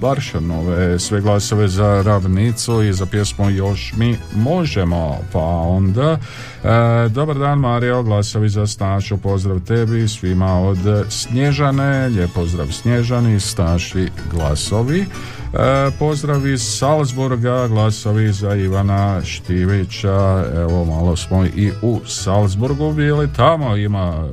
Baršanove 0.00 0.98
sve 0.98 1.20
glasove 1.20 1.68
za 1.68 2.02
ravnicu 2.06 2.82
i 2.82 2.92
za 2.92 3.06
pjesmu 3.06 3.50
Još 3.50 3.92
mi 3.96 4.18
možemo 4.34 5.18
pa 5.32 5.44
onda 5.48 6.18
e, 6.64 7.08
dobar 7.08 7.38
dan 7.38 7.58
Mario 7.58 8.02
glasovi 8.02 8.48
za 8.48 8.66
Stašu 8.66 9.16
pozdrav 9.18 9.60
tebi 9.60 10.08
svima 10.08 10.60
od 10.60 10.78
Snježane 11.08 12.08
lijep 12.08 12.30
pozdrav 12.34 12.66
Snježani 12.66 13.40
Staši 13.40 14.08
glasovi 14.30 15.06
E, 15.54 15.90
pozdrav 15.98 16.46
iz 16.46 16.62
Salzburga, 16.62 17.68
glasovi 17.68 18.32
za 18.32 18.54
Ivana 18.54 19.24
Štivića. 19.24 20.44
Evo, 20.54 20.84
malo 20.84 21.16
smo 21.16 21.44
i 21.44 21.72
u 21.82 22.00
Salzburgu 22.06 22.92
bili. 22.92 23.28
Tamo 23.36 23.76
ima 23.76 24.28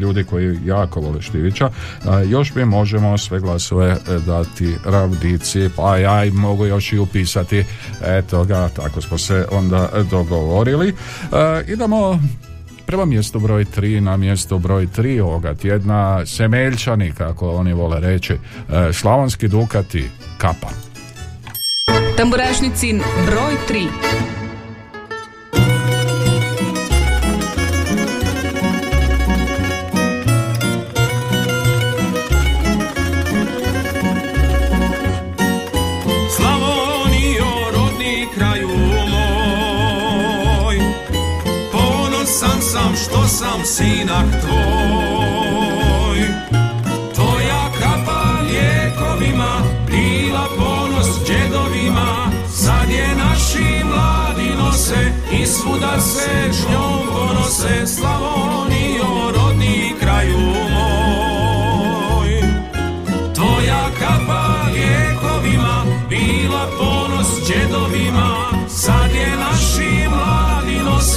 ljudi 0.00 0.24
koji 0.24 0.58
jako 0.64 1.00
vole 1.00 1.22
Štivića. 1.22 1.70
E, 1.70 2.28
još 2.28 2.54
mi 2.54 2.64
možemo 2.64 3.18
sve 3.18 3.40
glasove 3.40 3.86
e, 3.86 4.18
dati 4.26 4.74
ravdici, 4.84 5.68
pa 5.76 5.96
ja 5.96 6.24
im 6.24 6.34
mogu 6.34 6.66
još 6.66 6.92
i 6.92 6.98
upisati. 6.98 7.64
Eto 8.04 8.44
ga, 8.44 8.68
tako 8.68 9.00
smo 9.00 9.18
se 9.18 9.46
onda 9.50 9.90
dogovorili. 10.10 10.88
E, 10.88 10.94
idemo 11.72 12.18
prema 12.88 13.04
mjestu 13.04 13.40
broj 13.40 13.64
3 13.64 14.00
na 14.00 14.16
mjesto 14.16 14.58
broj 14.58 14.86
3 14.86 15.22
ovoga 15.22 15.54
tjedna 15.54 16.26
Semeljčani, 16.26 17.12
kako 17.12 17.50
oni 17.50 17.72
vole 17.72 18.00
reći, 18.00 18.32
e, 18.32 18.92
Slavonski 18.92 19.48
Dukati, 19.48 20.10
Kapa. 20.38 20.68
Tamburašnicin 22.16 23.02
broj 23.26 23.54
3. 23.68 24.37
sam 43.38 43.64
sinak 43.64 44.26
tvoj. 44.40 46.18
Tvoja 47.14 47.64
kapa 47.80 48.22
lijekovima 48.42 49.62
Bila 49.86 50.46
ponos 50.56 51.06
džedovima 51.26 52.30
Sad 52.48 52.90
je 52.90 53.08
naši 53.16 53.84
mladi 53.84 54.50
nose 54.58 55.12
I 55.40 55.46
svuda 55.46 56.00
se 56.00 56.52
s 56.52 56.68
njom 56.70 57.06
ponose 57.12 57.86
Slavonijo, 57.86 59.32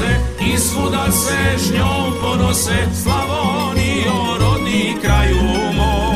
nose 0.02 0.16
i 0.54 0.58
svuda 0.58 1.12
se 1.12 1.58
s 1.58 1.72
njom 1.74 2.14
ponose. 2.22 2.88
Slavonijo, 3.04 4.38
rodni 4.40 4.96
kraju 5.02 5.44
moj 5.76 6.11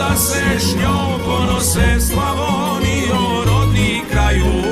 svuda 0.00 0.16
se 0.16 0.58
s 0.58 0.74
njom 0.76 1.20
ponose 1.24 2.00
Slavonijo, 2.00 3.44
rodni 3.46 4.02
kraju 4.10 4.69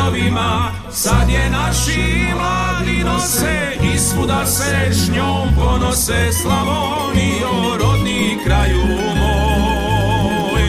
džedovima 0.00 0.72
Sad 0.90 1.30
je 1.30 1.50
naši 1.50 2.26
mladi 2.34 3.04
nose 3.04 3.76
I 3.94 3.98
svuda 3.98 4.46
se 4.46 4.88
s 4.90 5.08
njom 5.16 5.48
ponose 5.56 6.32
Slavonijo, 6.42 7.76
rodni 7.78 8.38
kraju 8.44 8.82
moj. 9.16 10.62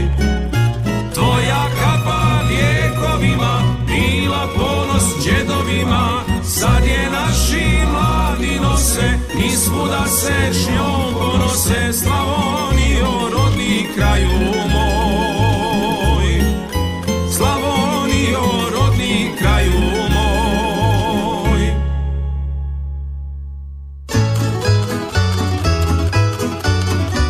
Tvoja 1.13 1.65
kapa 1.79 2.41
lijekovima 2.49 3.61
bila 3.87 4.47
ponos 4.55 5.03
džedovima 5.23 6.23
Sad 6.43 6.85
je 6.85 7.09
naši 7.11 7.85
mladi 7.91 8.59
nose 8.59 9.09
i 9.45 9.49
svuda 9.55 10.05
se 10.07 10.53
s 10.53 10.67
njom 10.69 11.13
ponose 11.13 11.93
Slavonijo, 11.93 13.29
rodni 13.33 13.87
kraju 13.95 14.29
moj 14.29 14.60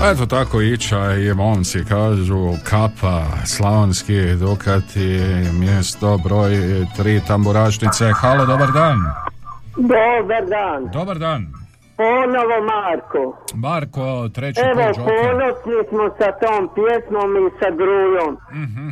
Eto 0.04 0.26
tako 0.26 0.62
ića 0.62 1.14
i 1.14 1.34
momci 1.34 1.86
kažu 1.90 2.54
Kapa, 2.70 3.24
Slavonski 3.46 4.36
Dukati, 4.36 5.20
mjesto 5.60 6.18
broj 6.18 6.52
3 6.52 7.28
tamburašnice. 7.28 8.12
Halo, 8.22 8.46
dobar 8.46 8.72
dan. 8.72 8.98
Dobar 9.76 10.46
dan. 10.50 10.90
Dobar 10.94 11.18
dan. 11.20 11.48
Ponovo 11.98 12.58
Marko. 12.74 13.38
Marko, 13.54 14.30
treći 14.34 14.60
Evo, 14.62 14.88
put 14.88 15.06
ponosni 15.06 15.80
smo 15.90 16.04
sa 16.18 16.32
tom 16.42 16.70
pjesmom 16.76 17.30
i 17.38 17.50
sa 17.60 17.70
grujom. 17.80 18.38
Mhm. 18.64 18.90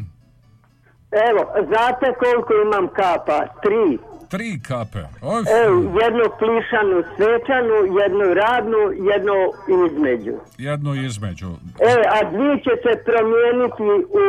Evo, 1.29 1.41
znate 1.67 2.05
koliko 2.19 2.53
imam 2.65 2.87
kapa? 2.87 3.39
Tri. 3.63 4.08
Tri 4.29 4.59
kape. 4.67 4.99
Oj, 5.21 5.41
Evo, 5.65 5.75
jednu 6.03 6.23
plišanu 6.39 6.97
svečanu, 7.15 7.75
jednu 8.01 8.25
radnu, 8.43 8.81
jednu 9.13 9.37
između. 9.85 10.33
jednu 10.57 10.95
između. 10.95 11.49
E, 11.79 11.93
a 12.15 12.29
dvije 12.31 12.55
će 12.65 12.73
se 12.83 13.03
promijeniti 13.05 13.83
u 14.23 14.25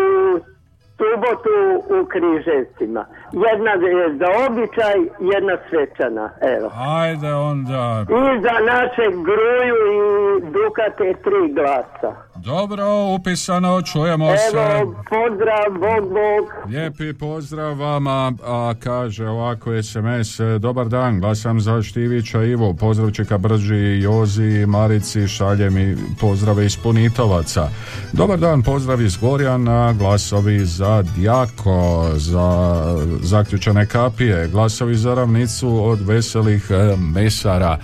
subotu 0.99 1.57
u 1.97 2.07
Križevcima. 2.13 3.07
Jedna 3.33 3.71
je 3.71 4.17
za 4.19 4.29
običaj, 4.47 4.99
jedna 5.35 5.57
svečana. 5.69 6.31
Evo. 6.57 6.71
Ajde 7.01 7.33
onda. 7.35 8.07
I 8.09 8.43
za 8.43 8.57
našeg 8.73 9.13
gruju 9.29 9.79
i 9.97 10.41
Dukate 10.41 11.23
tri 11.25 11.55
glasa. 11.55 12.31
Dobro, 12.45 12.85
upisano, 13.19 13.83
čujemo 13.83 14.27
se. 14.37 14.57
Evo, 14.57 14.95
pozdrav, 15.11 15.71
bog, 15.71 16.09
bog. 16.09 16.45
Lijepi 16.69 17.19
pozdrav 17.19 17.79
vama, 17.79 18.33
a 18.45 18.75
kaže 18.85 19.29
ovako 19.29 19.71
SMS, 19.83 20.41
dobar 20.59 20.89
dan, 20.89 21.21
glasam 21.21 21.61
za 21.61 21.83
Štivića 21.83 22.43
Ivo, 22.43 22.75
pozdravčika 22.81 23.39
Brži, 23.39 24.01
Jozi, 24.03 24.67
Marici, 24.67 25.29
šaljem 25.29 25.79
i 25.79 25.97
pozdrave 26.21 26.67
iz 26.67 26.77
Punitovaca. 26.83 27.69
Dobar 28.13 28.39
dan, 28.39 28.63
pozdrav 28.63 29.01
iz 29.01 29.17
Gorjana, 29.17 29.93
glasovi 29.93 30.59
za 30.59 31.03
Djako, 31.17 32.09
za 32.15 32.81
zaključane 33.23 33.87
kapije, 33.87 34.49
glasovi 34.49 34.97
za 34.97 35.15
ravnicu 35.15 35.85
od 35.85 36.01
veselih 36.01 36.71
e, 36.71 36.97
mesara. 36.97 37.79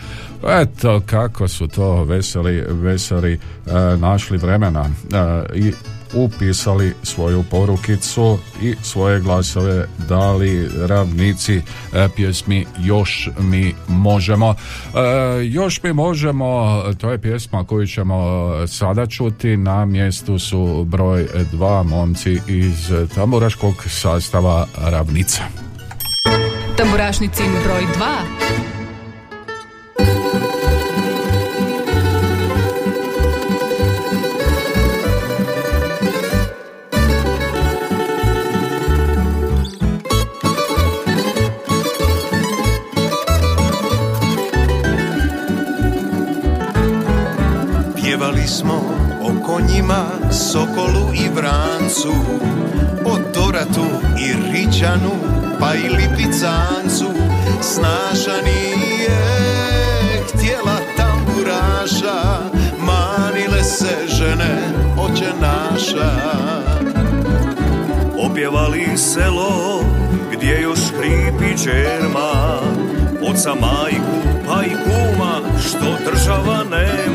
Eto 0.48 1.00
kako 1.06 1.48
su 1.48 1.68
to 1.68 2.04
veseli, 2.04 2.64
veseli 2.68 3.32
e, 3.32 3.38
našli 3.96 4.38
vremena 4.38 4.84
e, 4.84 5.58
i 5.58 5.72
upisali 6.16 6.94
svoju 7.02 7.44
porukicu 7.50 8.38
i 8.62 8.74
svoje 8.82 9.20
glasove 9.20 9.86
dali 10.08 10.68
ravnici 10.86 11.56
e, 11.56 12.08
pjesmi 12.16 12.66
Još 12.78 13.28
mi 13.38 13.74
možemo. 13.88 14.54
E, 14.54 15.44
još 15.44 15.82
mi 15.82 15.92
možemo, 15.92 16.82
to 16.98 17.10
je 17.10 17.18
pjesma 17.18 17.64
koju 17.64 17.86
ćemo 17.86 18.16
sada 18.66 19.06
čuti, 19.06 19.56
na 19.56 19.84
mjestu 19.84 20.38
su 20.38 20.84
broj 20.84 21.26
dva 21.52 21.82
momci 21.82 22.40
iz 22.46 22.90
tamburaškog 23.14 23.84
sastava 23.88 24.66
Ravnica. 24.78 25.42
Tamburašnicin 26.76 27.52
broj 27.64 27.82
2. 27.98 28.75
smo 48.56 48.80
o 49.22 49.46
konjima, 49.46 50.04
sokolu 50.32 51.14
i 51.14 51.28
vrancu, 51.34 52.12
o 53.04 53.18
doratu 53.34 53.86
i 54.18 54.52
ričanu, 54.52 55.10
pa 55.60 55.74
i 55.74 55.88
lipicancu. 55.88 57.06
Snaša 57.62 58.42
nije 58.44 59.18
htjela 60.28 60.76
tamburaša, 60.96 62.38
manile 62.78 63.64
se 63.64 63.96
žene 64.06 64.58
oče 64.98 65.32
naša. 65.40 66.10
Opjevali 68.30 68.98
selo 68.98 69.80
gdje 70.32 70.60
još 70.62 70.80
hripi 70.98 71.62
čerma 71.64 72.60
Oca 73.30 73.54
majku 73.54 74.16
pa 74.46 74.62
i 74.64 74.70
kuma 74.84 75.40
što 75.60 76.10
država 76.10 76.64
nema 76.70 77.05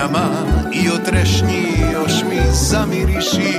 O 0.00 0.02
dunjama 0.02 0.28
i 0.72 0.88
o 0.88 1.04
trešnji 1.04 1.66
još 1.92 2.12
mi 2.30 2.40
zamiriši. 2.52 3.58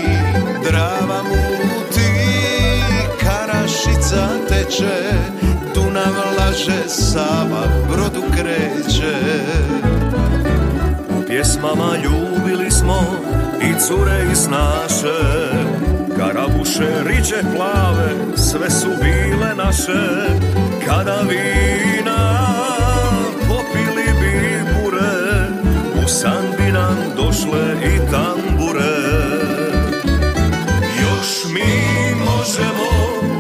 Drava 0.64 1.24
muti, 1.24 2.12
karašica 3.20 4.28
teče 4.50 5.14
Dunav 5.76 6.14
laže, 6.40 6.88
Sava 6.88 7.64
brodu 7.90 8.24
kreće. 8.32 9.16
U 11.10 11.28
pjesmama 11.28 11.98
ljubili 12.04 12.72
smo 12.72 13.02
i 13.62 13.80
cure 13.80 14.26
i 14.32 14.36
snaše 14.36 15.20
Karabuše, 16.18 17.04
riče 17.06 17.42
plave, 17.56 18.38
sve 18.38 18.70
su 18.70 18.90
bile 19.02 19.56
naše. 19.56 20.02
Kada 20.86 21.22
vina 21.22 22.42
nam 27.46 27.52
došle 27.52 27.94
i 27.94 28.12
tambure. 28.12 29.02
Još 31.02 31.54
mi 31.54 32.16
možemo 32.16 32.90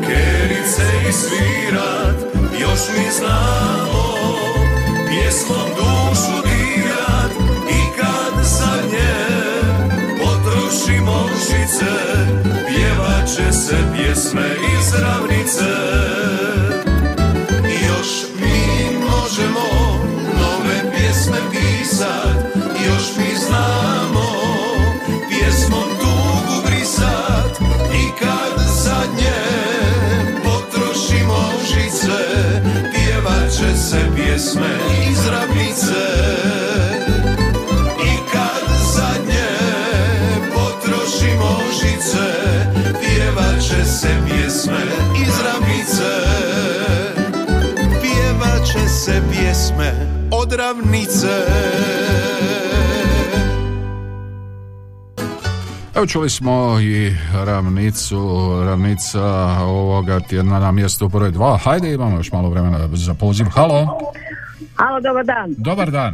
kerice 0.07 1.09
i 1.09 1.11
svirat 1.11 2.15
Još 2.59 2.79
mi 2.97 3.11
znamo 3.11 4.15
pjesmom 5.09 5.69
dušu 5.75 6.41
dirat 6.43 7.31
I 7.69 7.97
kad 7.97 8.45
zadnje 8.45 9.13
potrošimo 10.19 11.29
žice 11.37 11.91
Pjevat 12.67 13.27
će 13.35 13.51
se 13.51 13.77
pjesme 13.95 14.55
iz 14.79 14.93
ravnice 15.01 16.20
pjesme 34.31 34.69
iz 35.09 35.27
ravnice. 35.27 36.03
I 38.03 38.31
kad 38.31 38.75
zadnje 38.95 39.49
potrošimo 40.53 41.59
žice, 41.81 42.33
pjevat 43.01 43.61
će 43.61 43.85
se 43.85 44.07
pjesme 44.27 44.81
iz 45.27 45.33
ravnice 45.45 45.61
pjevat 48.01 48.65
će 48.65 48.89
se 48.89 49.21
pjesme 49.31 49.93
od 50.31 50.53
ravnice. 50.53 52.00
Evo 56.01 56.07
čuli 56.07 56.29
smo 56.29 56.79
i 56.79 57.13
ravnicu, 57.35 58.19
ravnica 58.65 59.21
ovoga 59.59 60.19
tjedna 60.19 60.59
na 60.59 60.71
mjestu 60.71 61.07
broj 61.07 61.31
dva. 61.31 61.57
Hajde, 61.57 61.93
imamo 61.93 62.17
još 62.17 62.31
malo 62.31 62.49
vremena 62.49 62.79
za 62.87 63.13
poziv. 63.13 63.45
Halo, 63.45 63.99
Halo, 64.75 65.01
dobar 65.01 65.25
dan. 65.25 65.55
dobar 65.57 65.91
dan. 65.91 66.13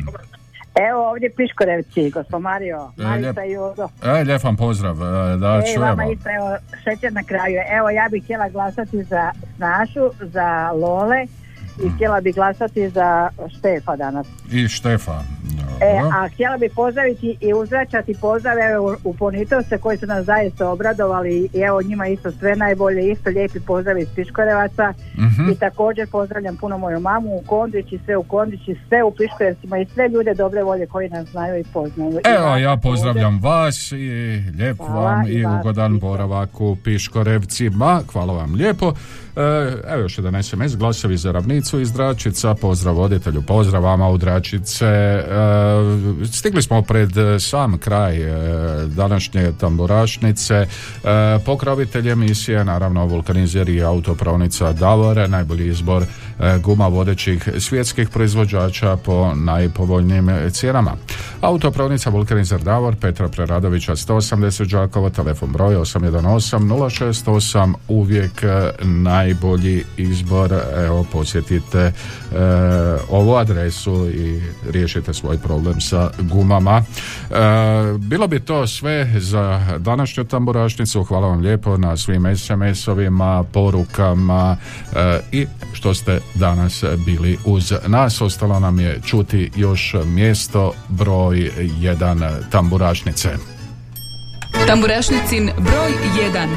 Evo 0.90 1.10
ovdje 1.10 1.30
Piškorevci, 1.32 2.10
gospod 2.10 2.42
Mario, 2.42 2.92
E, 2.98 3.04
Marica 3.04 3.30
lijep- 3.32 3.48
i 3.48 3.52
Jozo. 3.52 3.90
E, 4.04 4.24
lijep 4.24 4.44
vam 4.44 4.56
pozdrav, 4.56 4.96
e, 4.96 5.38
da 5.38 5.56
Ej, 5.56 5.62
čujemo. 5.66 5.86
vama 5.86 6.06
isto, 6.06 6.30
evo, 6.32 6.58
šećer 6.84 7.14
na 7.14 7.24
kraju. 7.24 7.56
Evo, 7.72 7.90
ja 7.90 8.08
bih 8.12 8.24
htjela 8.24 8.50
glasati 8.50 9.04
za 9.04 9.32
Snašu, 9.56 10.12
za 10.24 10.72
Lole 10.74 11.26
i 11.86 11.90
htjela 11.90 12.22
bih 12.22 12.36
glasati 12.36 12.90
za 12.90 13.30
Štefa 13.50 13.96
danas. 13.96 14.28
I 14.52 14.68
Štefan. 14.68 15.24
E, 15.82 16.00
a 16.14 16.28
htjela 16.34 16.58
bih 16.58 16.72
pozdraviti 16.76 17.38
i 17.42 17.54
uzvraćati 17.54 18.16
pozdrave 18.22 18.80
u 19.04 19.14
Ponitovce 19.14 19.78
koji 19.78 19.98
su 19.98 20.06
nas 20.06 20.26
zaista 20.26 20.70
obradovali 20.70 21.50
i 21.54 21.60
evo 21.60 21.82
njima 21.82 22.08
isto 22.08 22.32
sve 22.32 22.56
najbolje, 22.56 23.12
isto 23.12 23.30
lijepi 23.30 23.60
pozdrav 23.60 23.98
iz 23.98 24.08
Piškorevaca 24.16 24.94
Mhm. 25.18 25.50
i 25.52 25.56
također 25.56 26.08
pozdravljam 26.12 26.58
puno 26.58 26.78
moju 26.78 27.00
mamu 27.00 27.36
u 27.36 27.44
Kondrić 27.46 27.92
i 27.92 28.00
sve 28.06 28.18
u 28.18 28.24
Kondrić 28.24 28.68
i 28.68 28.76
sve 28.88 29.04
u 29.04 29.12
Piškorevcima 29.12 29.78
i 29.80 29.86
sve 29.86 30.10
ljude 30.10 30.34
dobre 30.34 30.64
volje 30.64 30.88
koji 30.88 31.10
nas 31.10 31.28
znaju 31.28 31.60
i 31.60 31.64
poznaju. 31.74 32.20
Evo, 32.38 32.56
ja 32.56 32.78
pozdravljam 32.78 33.40
vas 33.42 33.92
i 33.92 34.42
lijep 34.58 34.78
Hvala 34.78 35.02
vam 35.02 35.28
i 35.28 35.32
i 35.32 35.46
ugodan 35.60 36.00
boravak 36.00 36.62
u 36.62 36.78
Piškorevcima. 36.84 38.02
Hvala 38.12 38.34
vam 38.34 38.54
lijepo. 38.54 38.94
E, 39.38 39.78
Evo 39.88 40.02
još 40.02 40.18
jedan 40.18 40.44
SMS, 40.44 40.76
glasovi 40.76 41.18
za 41.18 41.32
ravnicu 41.32 41.80
iz 41.80 41.92
Dračica, 41.92 42.56
pozdrav 42.56 42.96
voditelju, 42.96 43.42
pozdrav 43.42 43.84
vama 43.84 44.10
u 44.10 44.18
Dračice. 44.18 44.86
E, 44.86 45.24
Stigli 46.32 46.62
smo 46.62 46.82
pred 46.82 47.18
e, 47.18 47.40
sam 47.40 47.78
kraj 47.78 48.18
današnje 48.88 49.52
tamburašnice. 49.60 50.68
Pokrovitelj 51.46 52.10
emisije, 52.10 52.66
naravno 52.66 53.06
vulkanizer 53.06 53.70
i 53.70 53.84
autopravnica 53.84 54.74
Davor, 54.74 55.30
najbolji 55.30 55.68
izbor 55.68 56.04
guma 56.64 56.88
vodećih 56.88 57.50
svjetskih 57.60 58.10
proizvođača 58.10 58.98
po 58.98 59.34
najpovoljnijim 59.36 60.30
cijenama. 60.52 60.92
Autopravnica 61.42 62.10
Vulkanizer 62.10 62.62
Davor, 62.62 62.96
Petra 62.96 63.28
Preradovića 63.28 63.96
180 63.96 64.88
Đakovo, 64.88 65.10
telefon 65.10 65.52
broj 65.52 65.76
818 65.76 66.58
068, 66.60 67.74
uvijek 67.88 68.44
e, 68.44 68.72
najbolji 68.84 69.84
izbor. 69.98 70.54
Evo, 70.78 71.06
posjetite 71.12 71.80
e, 71.80 71.94
ovu 73.10 73.36
adresu 73.36 74.10
i 74.10 74.42
riješite 74.70 75.14
svoj 75.14 75.38
problem 75.38 75.82
sa 75.82 76.10
gumama. 76.20 76.78
E, 76.78 77.34
bilo 77.98 78.28
bi 78.28 78.40
to 78.40 78.68
sve 78.68 79.12
za 79.20 79.78
današnju 79.78 80.24
tamburašnicu. 80.24 81.04
Hvala 81.04 81.28
vam 81.28 81.40
lijepo 81.40 81.78
na 81.78 81.98
svim 81.98 82.24
SMS-ovima, 82.24 83.44
porukama 83.44 84.58
e, 84.96 85.20
i 85.32 85.48
što 85.74 85.94
ste 85.94 86.20
danas 86.36 86.84
bili 87.06 87.38
uz 87.46 87.74
nas. 87.88 88.22
Ostalo 88.22 88.60
nam 88.60 88.80
je 88.80 89.02
čuti 89.06 89.52
još 89.56 89.96
mjesto 90.06 90.74
broj 90.90 91.52
1 91.58 92.50
tamburašnice. 92.52 93.30
Tamburašnicin 94.68 95.52
broj 95.58 95.92
1. 96.34 96.48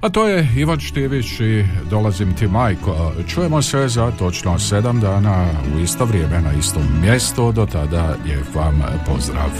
A 0.00 0.08
to 0.08 0.28
je 0.28 0.48
Ivan 0.56 0.80
Štivić 0.80 1.40
i 1.40 1.64
dolazim 1.90 2.34
ti 2.34 2.48
majko. 2.48 3.12
Čujemo 3.28 3.62
se 3.62 3.88
za 3.88 4.10
točno 4.10 4.58
sedam 4.58 5.00
dana 5.00 5.46
u 5.76 5.80
isto 5.80 6.04
vrijeme 6.04 6.40
na 6.40 6.52
istom 6.58 6.82
mjestu. 7.00 7.52
Do 7.52 7.66
tada 7.66 8.16
lijep 8.24 8.54
vam 8.54 8.82
pozdrav. 9.06 9.50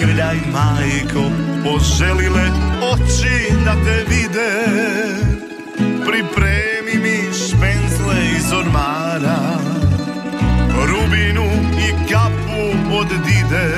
Zagrljaj 0.00 0.36
majko 0.52 1.30
Poželile 1.64 2.50
oči 2.92 3.54
da 3.64 3.74
te 3.84 4.04
vide. 4.08 4.52
Pripremi 5.78 7.02
mi 7.02 7.34
špenzle 7.34 8.16
iz 8.36 8.52
ormara 8.52 9.58
Rubinu 10.86 11.44
i 11.78 12.12
kapu 12.12 12.94
od 12.98 13.06
dide. 13.26 13.74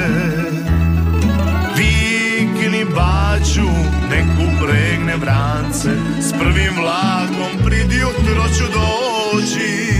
Vikni 1.76 2.84
baču, 2.84 3.68
nek 4.10 4.26
upregne 4.46 5.16
vrance 5.16 5.90
S 6.20 6.32
prvim 6.32 6.74
vlakom 6.76 7.64
prid 7.64 7.92
jutro 7.92 8.44
ću 8.58 8.64
doći 8.64 9.92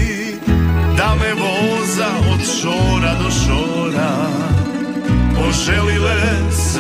da 0.97 1.15
me 1.15 1.35
voza 1.35 2.09
od 2.33 2.41
šora 2.61 3.15
do 3.23 3.31
šora 3.31 4.22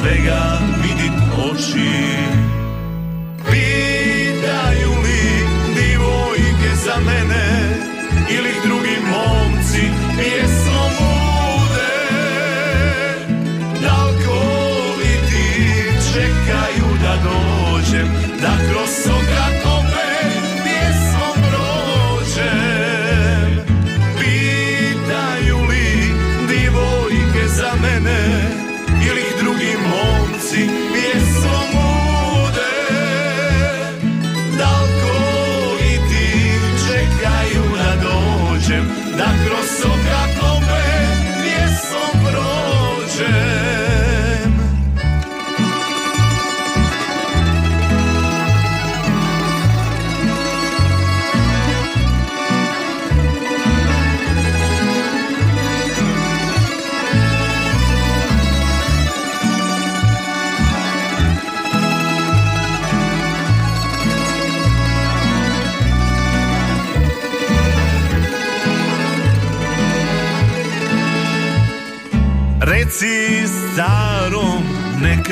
וגם 0.03 0.73
מדמעות 0.83 1.59
שיר. 1.59 2.22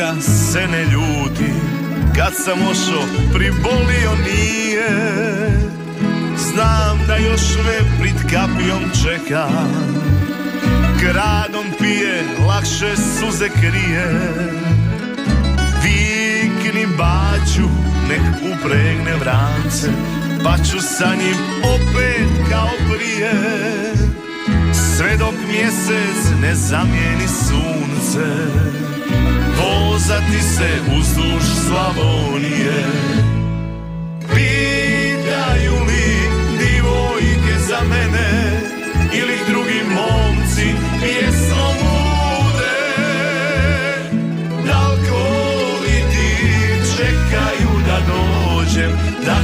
Neka 0.01 0.21
se 0.21 0.67
ne 0.67 0.85
ljuti 0.85 1.53
Kad 2.17 2.33
sam 2.45 2.59
ošo, 2.71 3.03
pribolio 3.35 4.11
nije. 4.25 4.89
Znam 6.37 7.07
da 7.07 7.17
još 7.17 7.41
me 7.65 7.99
prid 8.01 8.17
kapijom 8.33 8.83
čeka 9.05 9.49
Gradom 11.01 11.65
pije, 11.79 12.25
lakše 12.47 12.97
suze 12.97 13.49
krije. 13.49 14.21
Vikni 15.83 16.87
baću, 16.99 17.69
nek 18.09 18.21
upregne 18.53 19.17
vrance 19.21 19.89
Pa 20.45 20.57
ću 20.59 20.81
sa 20.81 21.15
njim 21.15 21.37
opet 21.65 22.51
kao 22.51 22.71
prije. 22.95 23.33
Sve 24.97 25.17
dok 25.17 25.35
mjesec 25.49 26.41
ne 26.43 26.55
zamijeni 26.55 27.29
sunce 27.29 28.61
Vozati 29.61 30.41
se 30.43 30.71
uzduž 30.99 31.45
Slavonije. 31.67 32.85
Pitaju 34.35 35.85
li 35.85 36.31
divojke 36.59 37.59
za 37.69 37.81
mene 37.89 38.61
Ili 39.13 39.39
drugi 39.49 39.81
momci 39.95 40.67
pjesmom 41.01 41.75
bude? 41.81 42.79
Dalkovi 44.67 45.99
ti 46.13 46.47
čekaju 46.97 47.81
da 47.87 47.99
dođem 48.13 48.91
Da 49.25 49.37